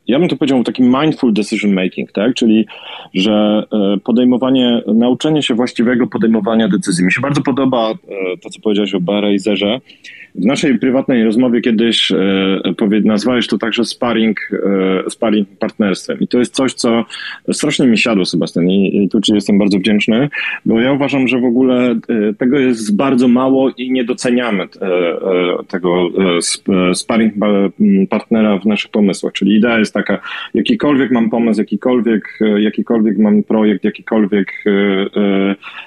ja 0.09 0.19
bym 0.19 0.29
to 0.29 0.37
powiedział 0.37 0.65
takim 0.65 0.97
mindful 1.01 1.33
decision 1.33 1.73
making, 1.73 2.13
tak? 2.13 2.35
Czyli, 2.35 2.67
że 3.15 3.65
e, 3.73 3.97
podejmowanie, 4.05 4.83
nauczenie 4.87 5.43
się 5.43 5.55
właściwego 5.55 6.07
podejmowania 6.07 6.69
decyzji. 6.69 7.05
Mi 7.05 7.13
się 7.13 7.21
bardzo 7.21 7.43
podoba 7.43 7.91
e, 7.91 7.97
to, 8.43 8.51
co 8.51 8.61
powiedziałeś 8.61 8.95
o 8.95 9.01
Barrazerze, 9.01 9.81
w 10.39 10.45
naszej 10.45 10.79
prywatnej 10.79 11.25
rozmowie 11.25 11.61
kiedyś 11.61 12.13
e, 12.13 13.01
nazwałeś 13.05 13.47
to 13.47 13.59
także 13.59 13.85
sparring, 13.85 14.39
e, 15.07 15.11
sparring 15.11 15.49
partnerstwem. 15.59 16.21
I 16.21 16.29
to 16.29 16.39
jest 16.39 16.55
coś, 16.55 16.75
co 16.75 17.05
strasznie 17.53 17.87
mi 17.87 17.99
siadło, 17.99 18.25
Sebastian, 18.25 18.71
i, 18.71 19.05
i 19.05 19.09
tu 19.09 19.21
Ci 19.21 19.35
jestem 19.35 19.59
bardzo 19.59 19.79
wdzięczny, 19.79 20.29
bo 20.67 20.81
ja 20.81 20.93
uważam, 20.93 21.29
że 21.29 21.41
w 21.41 21.45
ogóle 21.45 21.91
e, 21.91 22.35
tego 22.39 22.59
jest 22.59 22.97
bardzo 22.97 23.29
mało 23.29 23.71
i 23.71 23.91
nie 23.91 24.05
doceniamy 24.05 24.63
e, 24.63 24.87
e 24.87 25.65
tego 25.69 26.09
e, 26.09 26.95
sparring 26.95 27.35
partnera 28.11 28.59
w 28.59 28.67
naszych 28.67 28.91
pomysłach. 28.91 29.33
Czyli 29.33 29.57
idea 29.57 29.79
jest 29.79 29.95
taka, 29.95 30.19
jakikolwiek 30.55 31.11
mam 31.11 31.31
pomysł, 31.31 31.61
jakikolwiek, 31.61 32.39
jakikolwiek 32.59 33.19
mam 33.19 33.43
projekt, 33.43 33.85
jakikolwiek 33.85 34.65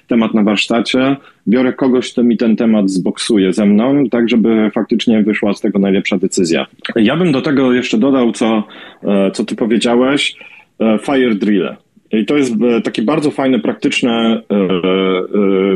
temat 0.08 0.34
na 0.34 0.44
warsztacie, 0.44 1.16
biorę 1.48 1.74
kogoś, 1.74 2.12
kto 2.12 2.24
mi 2.24 2.38
ten 2.38 2.56
temat 2.56 2.90
zboksuje 2.90 3.54
ze 3.54 3.66
mną, 3.66 4.10
tak 4.10 4.30
żeby 4.30 4.72
faktycznie 4.74 5.24
wyszła 5.24 5.54
z 5.54 5.62
tego 5.62 5.80
najlepsza 5.80 6.18
decyzja. 6.18 6.66
Ja 6.96 7.18
bym 7.18 7.32
do 7.32 7.42
tego 7.42 7.74
jeszcze 7.74 7.98
dodał, 7.98 8.32
co, 8.32 8.64
e, 9.04 9.32
co 9.32 9.46
ty 9.46 9.56
powiedziałeś, 9.56 10.36
e, 10.80 10.98
fire 10.98 11.36
drill. 11.36 11.70
I 12.12 12.26
to 12.26 12.38
jest 12.38 12.54
e, 12.62 12.82
takie 12.82 13.02
bardzo 13.02 13.32
fajne, 13.32 13.60
praktyczne 13.60 14.42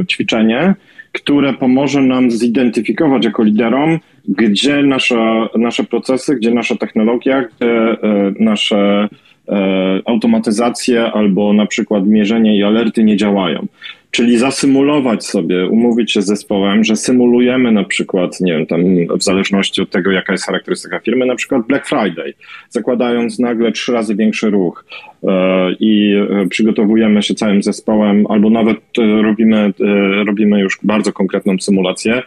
ćwiczenie, 0.09 0.75
które 1.11 1.53
pomoże 1.53 2.01
nam 2.01 2.31
zidentyfikować 2.31 3.25
jako 3.25 3.43
liderom, 3.43 3.99
gdzie 4.27 4.83
nasza, 4.83 5.49
nasze 5.57 5.83
procesy, 5.83 6.35
gdzie 6.35 6.51
nasza 6.51 6.75
technologia, 6.75 7.41
gdzie 7.41 7.97
nasze 8.39 9.09
automatyzacje 10.05 11.11
albo 11.11 11.53
na 11.53 11.65
przykład 11.65 12.07
mierzenie 12.07 12.57
i 12.57 12.63
alerty 12.63 13.03
nie 13.03 13.17
działają. 13.17 13.67
Czyli 14.15 14.37
zasymulować 14.37 15.25
sobie, 15.25 15.65
umówić 15.65 16.11
się 16.11 16.21
z 16.21 16.25
zespołem, 16.25 16.83
że 16.83 16.95
symulujemy 16.95 17.71
na 17.71 17.83
przykład, 17.83 18.41
nie 18.41 18.53
wiem, 18.53 18.65
tam 18.65 18.83
w 19.17 19.23
zależności 19.23 19.81
od 19.81 19.89
tego, 19.89 20.11
jaka 20.11 20.31
jest 20.31 20.45
charakterystyka 20.45 20.99
firmy, 20.99 21.25
na 21.25 21.35
przykład 21.35 21.67
Black 21.67 21.87
Friday, 21.87 22.33
zakładając 22.69 23.39
nagle 23.39 23.71
trzy 23.71 23.93
razy 23.93 24.15
większy 24.15 24.49
ruch 24.49 24.85
e, 25.23 25.71
i 25.79 26.15
e, 26.15 26.47
przygotowujemy 26.47 27.23
się 27.23 27.35
całym 27.35 27.63
zespołem, 27.63 28.27
albo 28.29 28.49
nawet 28.49 28.77
e, 28.97 29.21
robimy, 29.21 29.73
robimy 30.25 30.59
już 30.59 30.79
bardzo 30.83 31.13
konkretną 31.13 31.59
symulację 31.59 32.23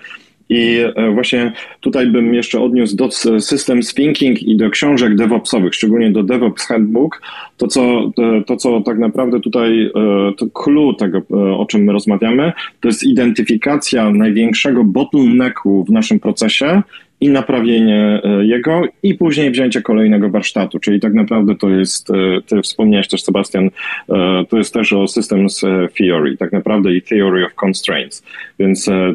i 0.49 0.78
e, 0.94 1.11
właśnie 1.11 1.53
tutaj 1.80 2.07
bym 2.07 2.34
jeszcze 2.34 2.61
odniósł 2.61 2.96
do 2.96 3.11
Systems 3.40 3.94
Thinking 3.94 4.42
i 4.42 4.57
do 4.57 4.70
książek 4.70 5.16
DevOpsowych, 5.16 5.74
szczególnie 5.74 6.11
do 6.11 6.22
DevOps 6.22 6.66
Handbook. 6.66 7.22
To, 7.57 7.66
co, 7.66 8.11
to, 8.46 8.57
co 8.57 8.80
tak 8.80 8.99
naprawdę 8.99 9.40
tutaj, 9.40 9.86
e, 9.86 9.90
to 10.36 10.46
clue 10.46 10.94
tego, 10.94 11.18
e, 11.18 11.34
o 11.34 11.66
czym 11.66 11.84
my 11.84 11.92
rozmawiamy, 11.92 12.53
to 12.80 12.88
jest 12.88 13.05
identyfikacja 13.05 14.11
największego 14.11 14.84
bottlenecku 14.84 15.84
w 15.84 15.90
naszym 15.90 16.20
procesie 16.20 16.82
i 17.20 17.28
naprawienie 17.28 18.20
e, 18.24 18.44
jego 18.44 18.82
i 19.02 19.14
później 19.14 19.50
wzięcie 19.50 19.82
kolejnego 19.82 20.30
warsztatu, 20.30 20.78
czyli 20.78 21.00
tak 21.00 21.14
naprawdę 21.14 21.54
to 21.54 21.70
jest, 21.70 22.10
e, 22.10 22.14
ty 22.46 22.62
wspomniałeś 22.62 23.08
też 23.08 23.22
Sebastian, 23.22 23.70
e, 24.08 24.44
to 24.48 24.58
jest 24.58 24.74
też 24.74 24.92
o 24.92 25.08
Systems 25.08 25.60
Theory, 25.98 26.36
tak 26.36 26.52
naprawdę 26.52 26.94
i 26.94 27.02
Theory 27.02 27.46
of 27.46 27.54
Constraints, 27.64 28.24
więc 28.58 28.84
te, 28.84 29.14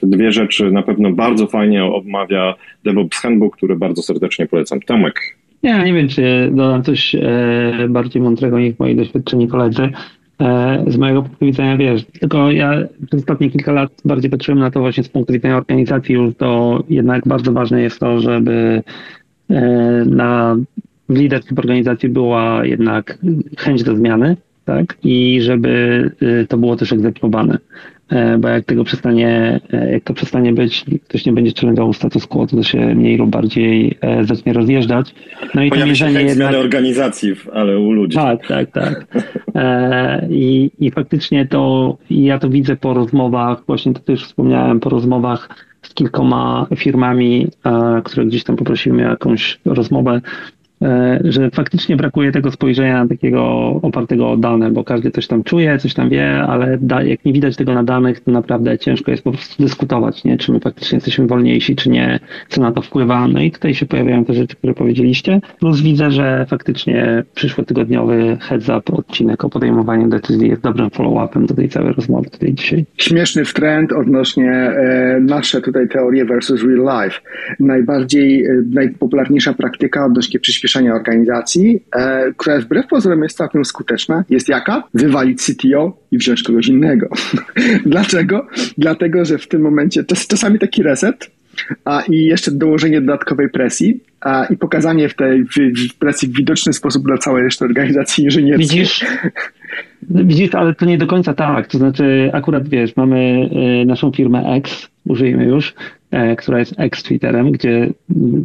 te 0.00 0.06
dwie 0.06 0.32
rzeczy 0.32 0.70
na 0.70 0.82
pewno 0.82 1.12
bardzo 1.12 1.46
fajnie 1.46 1.84
omawia 1.84 2.54
DevOps 2.84 3.18
Handbook, 3.18 3.56
który 3.56 3.76
bardzo 3.76 4.02
serdecznie 4.02 4.46
polecam. 4.46 4.80
Tomek. 4.80 5.20
Ja 5.62 5.84
nie 5.84 5.92
wiem, 5.92 6.08
czy 6.08 6.50
dodam 6.52 6.82
coś 6.82 7.16
bardziej 7.88 8.22
mądrego 8.22 8.58
niż 8.58 8.78
moi 8.78 8.96
doświadczeni 8.96 9.48
koledzy. 9.48 9.88
E, 10.40 10.84
z 10.86 10.96
mojego 10.96 11.22
punktu 11.22 11.46
widzenia, 11.46 11.76
wiesz, 11.76 12.04
tylko 12.04 12.50
ja 12.50 12.72
przez 13.06 13.20
ostatnie 13.20 13.50
kilka 13.50 13.72
lat 13.72 13.90
bardziej 14.04 14.30
patrzyłem 14.30 14.58
na 14.58 14.70
to 14.70 14.80
właśnie 14.80 15.04
z 15.04 15.08
punktu 15.08 15.32
widzenia 15.32 15.56
organizacji. 15.56 16.14
Już, 16.14 16.36
to 16.36 16.82
jednak 16.88 17.28
bardzo 17.28 17.52
ważne 17.52 17.82
jest 17.82 18.00
to, 18.00 18.20
żeby 18.20 18.82
e, 19.50 19.60
na 20.06 20.56
w 21.08 21.16
leadership 21.16 21.58
organizacji 21.58 22.08
była 22.08 22.64
jednak 22.64 23.18
chęć 23.58 23.82
do 23.82 23.96
zmiany, 23.96 24.36
tak? 24.64 24.96
I 25.04 25.40
żeby 25.42 26.10
y, 26.22 26.46
to 26.48 26.58
było 26.58 26.76
też 26.76 26.92
egzekwowane. 26.92 27.58
E, 28.08 28.38
bo 28.38 28.48
jak 28.48 28.64
tego 28.64 28.84
przestanie, 28.84 29.60
e, 29.72 29.92
jak 29.92 30.04
to 30.04 30.14
przestanie 30.14 30.52
być, 30.52 30.84
ktoś 31.04 31.26
nie 31.26 31.32
będzie 31.32 31.50
challenge'ował 31.50 31.92
status 31.92 32.26
quo, 32.26 32.46
to 32.46 32.62
się 32.62 32.78
mniej 32.78 33.16
lub 33.16 33.30
bardziej 33.30 33.98
e, 34.00 34.24
zacznie 34.24 34.52
rozjeżdżać. 34.52 35.14
No 35.54 35.62
i 35.62 35.70
to 35.70 35.94
się 35.94 36.06
jednak... 36.06 36.30
zmiany 36.30 36.58
organizacji, 36.58 37.34
ale 37.52 37.78
u 37.78 37.92
ludzi. 37.92 38.16
Tak, 38.16 38.46
tak, 38.46 38.70
tak. 38.70 39.06
I, 40.30 40.70
I 40.78 40.90
faktycznie 40.90 41.46
to, 41.46 41.96
ja 42.10 42.38
to 42.38 42.48
widzę 42.48 42.76
po 42.76 42.94
rozmowach, 42.94 43.62
właśnie 43.66 43.94
to 43.94 44.00
też 44.00 44.24
wspomniałem, 44.24 44.80
po 44.80 44.90
rozmowach 44.90 45.48
z 45.82 45.94
kilkoma 45.94 46.66
firmami, 46.76 47.48
które 48.04 48.26
gdzieś 48.26 48.44
tam 48.44 48.56
poprosimy 48.56 49.06
o 49.06 49.10
jakąś 49.10 49.60
rozmowę, 49.64 50.20
że 51.24 51.50
faktycznie 51.50 51.96
brakuje 51.96 52.32
tego 52.32 52.50
spojrzenia 52.50 53.06
takiego 53.06 53.44
opartego 53.82 54.30
o 54.30 54.36
dane, 54.36 54.70
bo 54.70 54.84
każdy 54.84 55.10
coś 55.10 55.26
tam 55.26 55.44
czuje, 55.44 55.78
coś 55.78 55.94
tam 55.94 56.08
wie, 56.08 56.42
ale 56.42 56.78
da, 56.80 57.02
jak 57.02 57.24
nie 57.24 57.32
widać 57.32 57.56
tego 57.56 57.74
na 57.74 57.82
danych, 57.82 58.20
to 58.20 58.30
naprawdę 58.30 58.78
ciężko 58.78 59.10
jest 59.10 59.24
po 59.24 59.32
prostu 59.32 59.62
dyskutować, 59.62 60.24
nie? 60.24 60.38
czy 60.38 60.52
my 60.52 60.60
faktycznie 60.60 60.96
jesteśmy 60.96 61.26
wolniejsi, 61.26 61.76
czy 61.76 61.90
nie, 61.90 62.20
co 62.48 62.60
na 62.60 62.72
to 62.72 62.82
wpływa. 62.82 63.28
No 63.28 63.40
i 63.40 63.50
tutaj 63.50 63.74
się 63.74 63.86
pojawiają 63.86 64.24
te 64.24 64.34
rzeczy, 64.34 64.56
które 64.56 64.74
powiedzieliście. 64.74 65.40
Plus 65.58 65.80
widzę, 65.80 66.10
że 66.10 66.46
faktycznie 66.48 67.24
przyszłotygodniowy 67.34 68.36
heads 68.40 68.68
up 68.68 68.92
odcinek 68.92 69.44
o 69.44 69.50
podejmowaniu 69.50 70.08
decyzji 70.08 70.48
jest 70.48 70.62
dobrym 70.62 70.90
follow-upem 70.90 71.46
do 71.46 71.54
tej 71.54 71.68
całej 71.68 71.92
rozmowy 71.92 72.30
tutaj 72.30 72.54
dzisiaj. 72.54 72.84
Śmieszny 72.96 73.44
trend 73.44 73.92
odnośnie 73.92 74.50
e, 74.50 75.18
nasze 75.20 75.60
tutaj 75.60 75.88
teorie 75.88 76.24
versus 76.24 76.62
real 76.62 77.04
life. 77.04 77.20
Najbardziej, 77.60 78.44
e, 78.44 78.62
najpopularniejsza 78.70 79.52
praktyka 79.52 80.06
odnośnie 80.06 80.40
przyspieszenia 80.40 80.63
przyspieszenia 80.64 80.94
organizacji, 80.94 81.80
e, 81.96 82.32
która 82.36 82.60
wbrew 82.60 82.86
pozorom 82.86 83.22
jest 83.22 83.36
całkiem 83.36 83.64
skuteczna, 83.64 84.24
jest 84.30 84.48
jaka? 84.48 84.82
Wywalić 84.94 85.42
CTO 85.42 85.96
i 86.10 86.18
wziąć 86.18 86.42
kogoś 86.42 86.66
innego. 86.66 87.08
Dlaczego? 87.86 88.46
Dlatego, 88.78 89.24
że 89.24 89.38
w 89.38 89.48
tym 89.48 89.62
momencie 89.62 90.04
to 90.04 90.14
jest 90.14 90.30
czasami 90.30 90.58
taki 90.58 90.82
reset, 90.82 91.30
a 91.84 92.02
i 92.08 92.24
jeszcze 92.24 92.50
dołożenie 92.50 93.00
dodatkowej 93.00 93.50
presji 93.50 94.00
a, 94.20 94.44
i 94.44 94.56
pokazanie 94.56 95.08
w 95.08 95.14
tej 95.14 95.44
w, 95.44 95.94
presji 95.98 96.28
w 96.28 96.36
widoczny 96.36 96.72
sposób 96.72 97.04
dla 97.04 97.18
całej 97.18 97.42
reszty 97.42 97.64
organizacji 97.64 98.24
inżynierskiej. 98.24 98.78
Widzisz? 98.80 99.04
Widzisz, 100.02 100.54
ale 100.54 100.74
to 100.74 100.84
nie 100.84 100.98
do 100.98 101.06
końca 101.06 101.34
tak. 101.34 101.66
To 101.66 101.78
znaczy, 101.78 102.30
akurat 102.32 102.68
wiesz, 102.68 102.96
mamy 102.96 103.48
y, 103.82 103.86
naszą 103.86 104.12
firmę 104.12 104.54
X, 104.56 104.88
użyjmy 105.06 105.44
już, 105.44 105.74
która 106.38 106.58
jest 106.58 106.74
ex-Twitterem, 106.78 107.50
gdzie 107.50 107.90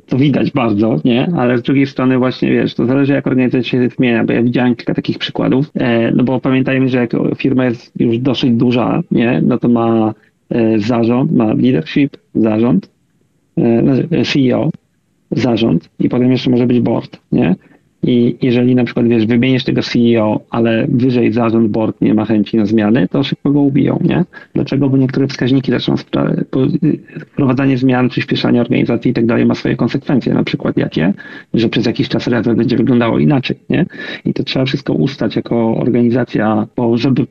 to 0.07 0.17
widać 0.17 0.51
bardzo, 0.51 0.99
nie? 1.05 1.29
Ale 1.37 1.57
z 1.57 1.61
drugiej 1.61 1.87
strony 1.87 2.17
właśnie, 2.17 2.51
wiesz, 2.51 2.75
to 2.75 2.85
zależy 2.85 3.13
jak 3.13 3.27
organizacja 3.27 3.71
się 3.71 3.89
zmienia, 3.89 4.23
bo 4.23 4.33
ja 4.33 4.43
widziałem 4.43 4.75
kilka 4.75 4.93
takich 4.93 5.17
przykładów, 5.17 5.71
e, 5.75 6.11
no 6.11 6.23
bo 6.23 6.39
pamiętajmy, 6.39 6.89
że 6.89 6.97
jak 6.97 7.11
firma 7.37 7.65
jest 7.65 7.91
już 7.99 8.17
dosyć 8.17 8.51
duża, 8.51 9.01
nie? 9.11 9.41
No 9.45 9.57
to 9.57 9.67
ma 9.67 10.13
e, 10.49 10.79
zarząd, 10.79 11.31
ma 11.31 11.53
leadership, 11.53 12.17
zarząd, 12.35 12.89
CEO, 14.25 14.69
zarząd 15.31 15.89
i 15.99 16.09
potem 16.09 16.31
jeszcze 16.31 16.49
może 16.49 16.67
być 16.67 16.79
board, 16.79 17.19
nie? 17.31 17.55
I 18.03 18.35
jeżeli 18.41 18.75
na 18.75 18.83
przykład, 18.83 19.07
wiesz, 19.07 19.25
wymienisz 19.25 19.63
tego 19.63 19.81
CEO, 19.81 20.39
ale 20.49 20.87
wyżej 20.89 21.33
zarząd 21.33 21.71
board 21.71 22.01
nie 22.01 22.13
ma 22.13 22.25
chęci 22.25 22.57
na 22.57 22.65
zmiany, 22.65 23.07
to 23.07 23.23
szybko 23.23 23.51
go 23.51 23.59
ubiją, 23.59 23.99
nie? 24.03 24.25
Dlaczego? 24.53 24.89
Bo 24.89 24.97
niektóre 24.97 25.27
wskaźniki 25.27 25.71
zaczną 25.71 25.95
wprowadzanie 27.31 27.77
zmian, 27.77 28.09
przyspieszanie 28.09 28.61
organizacji 28.61 29.11
i 29.11 29.13
tak 29.13 29.25
dalej 29.25 29.45
ma 29.45 29.55
swoje 29.55 29.75
konsekwencje, 29.75 30.33
na 30.33 30.43
przykład 30.43 30.77
jakie? 30.77 31.13
Że 31.53 31.69
przez 31.69 31.85
jakiś 31.85 32.09
czas 32.09 32.27
razem 32.27 32.55
będzie 32.55 32.77
wyglądało 32.77 33.19
inaczej, 33.19 33.57
nie? 33.69 33.85
I 34.25 34.33
to 34.33 34.43
trzeba 34.43 34.65
wszystko 34.65 34.93
ustać 34.93 35.35
jako 35.35 35.77
organizacja, 35.77 36.67
bo 36.75 36.97
żeby 36.97 37.25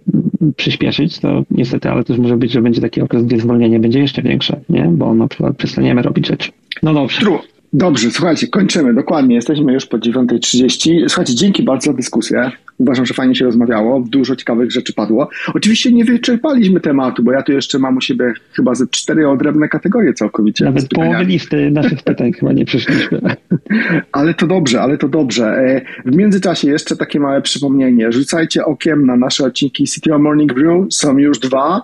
przyspieszyć, 0.57 1.19
to 1.19 1.45
niestety, 1.51 1.91
ale 1.91 2.05
też 2.05 2.19
może 2.19 2.37
być, 2.37 2.53
że 2.53 2.63
będzie 2.63 2.81
taki 2.81 3.01
okres, 3.01 3.25
gdzie 3.25 3.39
zwolnienie 3.39 3.81
będzie 3.81 4.01
jeszcze 4.01 4.23
większe, 4.23 4.61
nie? 4.69 4.85
Bo 4.85 5.15
na 5.15 5.29
przykład 5.29 5.57
przestaniemy 5.57 6.03
robić 6.03 6.27
rzeczy. 6.27 6.51
No 6.83 6.95
dobrze. 6.95 7.21
True. 7.21 7.39
Dobrze, 7.73 8.11
słuchajcie, 8.11 8.47
kończymy, 8.47 8.95
dokładnie, 8.95 9.35
jesteśmy 9.35 9.73
już 9.73 9.87
po 9.87 9.99
9.30. 9.99 11.09
Słuchajcie, 11.09 11.35
dzięki 11.35 11.63
bardzo 11.63 11.91
za 11.91 11.97
dyskusję. 11.97 12.51
Uważam, 12.79 13.07
że 13.07 13.15
fajnie 13.15 13.35
się 13.35 13.45
rozmawiało, 13.45 14.05
dużo 14.09 14.37
ciekawych 14.37 14.73
rzeczy 14.73 14.93
padło. 14.93 15.29
Oczywiście 15.55 15.93
nie 15.93 16.05
wyczerpaliśmy 16.05 16.81
tematu, 16.81 17.23
bo 17.23 17.33
ja 17.33 17.43
tu 17.43 17.53
jeszcze 17.53 17.79
mam 17.79 17.97
u 17.97 18.01
siebie 18.01 18.33
chyba 18.53 18.75
ze 18.75 18.87
cztery 18.87 19.29
odrębne 19.29 19.69
kategorie 19.69 20.15
całkowicie. 20.15 20.65
Nawet 20.65 20.89
połowy 20.89 21.25
listy 21.25 21.71
naszych 21.71 22.03
pytań 22.03 22.33
chyba 22.33 22.53
nie 22.53 22.65
przeszliśmy. 22.65 23.21
Ale 24.13 24.35
to 24.35 24.47
dobrze, 24.47 24.83
ale 24.83 24.99
to 24.99 25.09
dobrze. 25.09 25.47
E, 25.47 25.81
w 26.11 26.17
międzyczasie 26.17 26.69
jeszcze 26.69 26.97
takie 26.97 27.21
małe 27.21 27.43
przypomnienie. 27.43 28.13
Rzucajcie 28.13 28.65
okiem 28.65 29.07
na 29.07 29.17
nasze 29.17 29.45
odcinki 29.45 29.87
City 29.87 30.19
Morning 30.19 30.55
Brew. 30.55 30.95
Są 30.95 31.19
już 31.19 31.39
dwa 31.39 31.83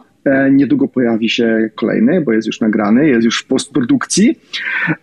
niedługo 0.52 0.88
pojawi 0.88 1.28
się 1.28 1.70
kolejny, 1.74 2.20
bo 2.20 2.32
jest 2.32 2.46
już 2.46 2.60
nagrany, 2.60 3.08
jest 3.08 3.24
już 3.24 3.38
w 3.38 3.46
postprodukcji. 3.46 4.38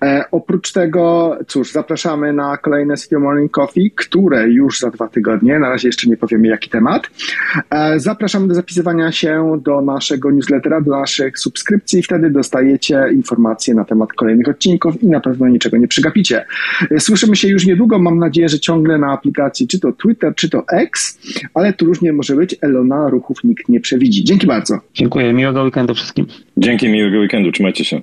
E, 0.04 0.24
oprócz 0.32 0.72
tego, 0.72 1.38
cóż, 1.48 1.72
zapraszamy 1.72 2.34
na 2.34 2.58
kolejne 2.58 2.98
City 2.98 3.20
Morning 3.20 3.52
Coffee, 3.52 3.92
które 3.92 4.50
już 4.50 4.80
za 4.80 4.90
dwa 4.90 5.08
tygodnie, 5.08 5.60
na 5.60 5.70
razie 5.70 5.88
jeszcze 5.88 6.10
nie 6.10 6.18
powiemy 6.18 6.48
jaki 6.48 6.70
temat. 6.70 7.10
E, 7.70 8.00
zapraszamy 8.00 8.48
do 8.48 8.54
zapisywania 8.54 9.12
się 9.12 9.62
do 9.66 9.82
naszego 9.82 10.32
newslettera, 10.32 10.82
do 10.82 10.92
naszych 10.92 11.40
subskrypcji, 11.40 12.04
wtedy 12.04 12.30
dostajecie 12.30 13.06
informacje 13.14 13.74
na 13.74 13.86
temat 13.86 14.14
kolejnych 14.14 14.48
odcinków 14.48 15.04
i 15.04 15.08
na 15.08 15.20
pewno 15.20 15.48
niczego 15.48 15.78
nie 15.78 15.88
przegapicie. 15.88 16.46
Słyszymy 17.00 17.36
się 17.36 17.48
już 17.48 17.66
niedługo, 17.66 18.00
mam 18.00 18.20
nadzieję, 18.20 18.50
że 18.50 18.60
ciągle 18.60 18.98
na 18.98 19.12
aplikacji 19.12 19.68
czy 19.68 19.80
to 19.80 19.92
Twitter, 19.92 20.36
czy 20.36 20.50
to 20.50 20.64
X, 20.72 21.20
ale 21.54 21.74
tu 21.74 21.86
różnie 21.86 22.14
może 22.14 22.36
być, 22.36 22.56
Elona 22.62 23.10
ruchów 23.10 23.44
nikt 23.44 23.70
nie 23.70 23.80
przewidzi. 23.80 24.24
Dzięki 24.24 24.48
bardzo. 24.48 24.80
Dziękuję, 25.12 25.34
miłego 25.34 25.64
weekendu 25.64 25.96
wszystkim. 25.96 26.28
Dzięki, 26.58 26.90
miłego 26.90 27.20
weekendu, 27.20 27.52
trzymajcie 27.52 27.86
się. 27.86 28.02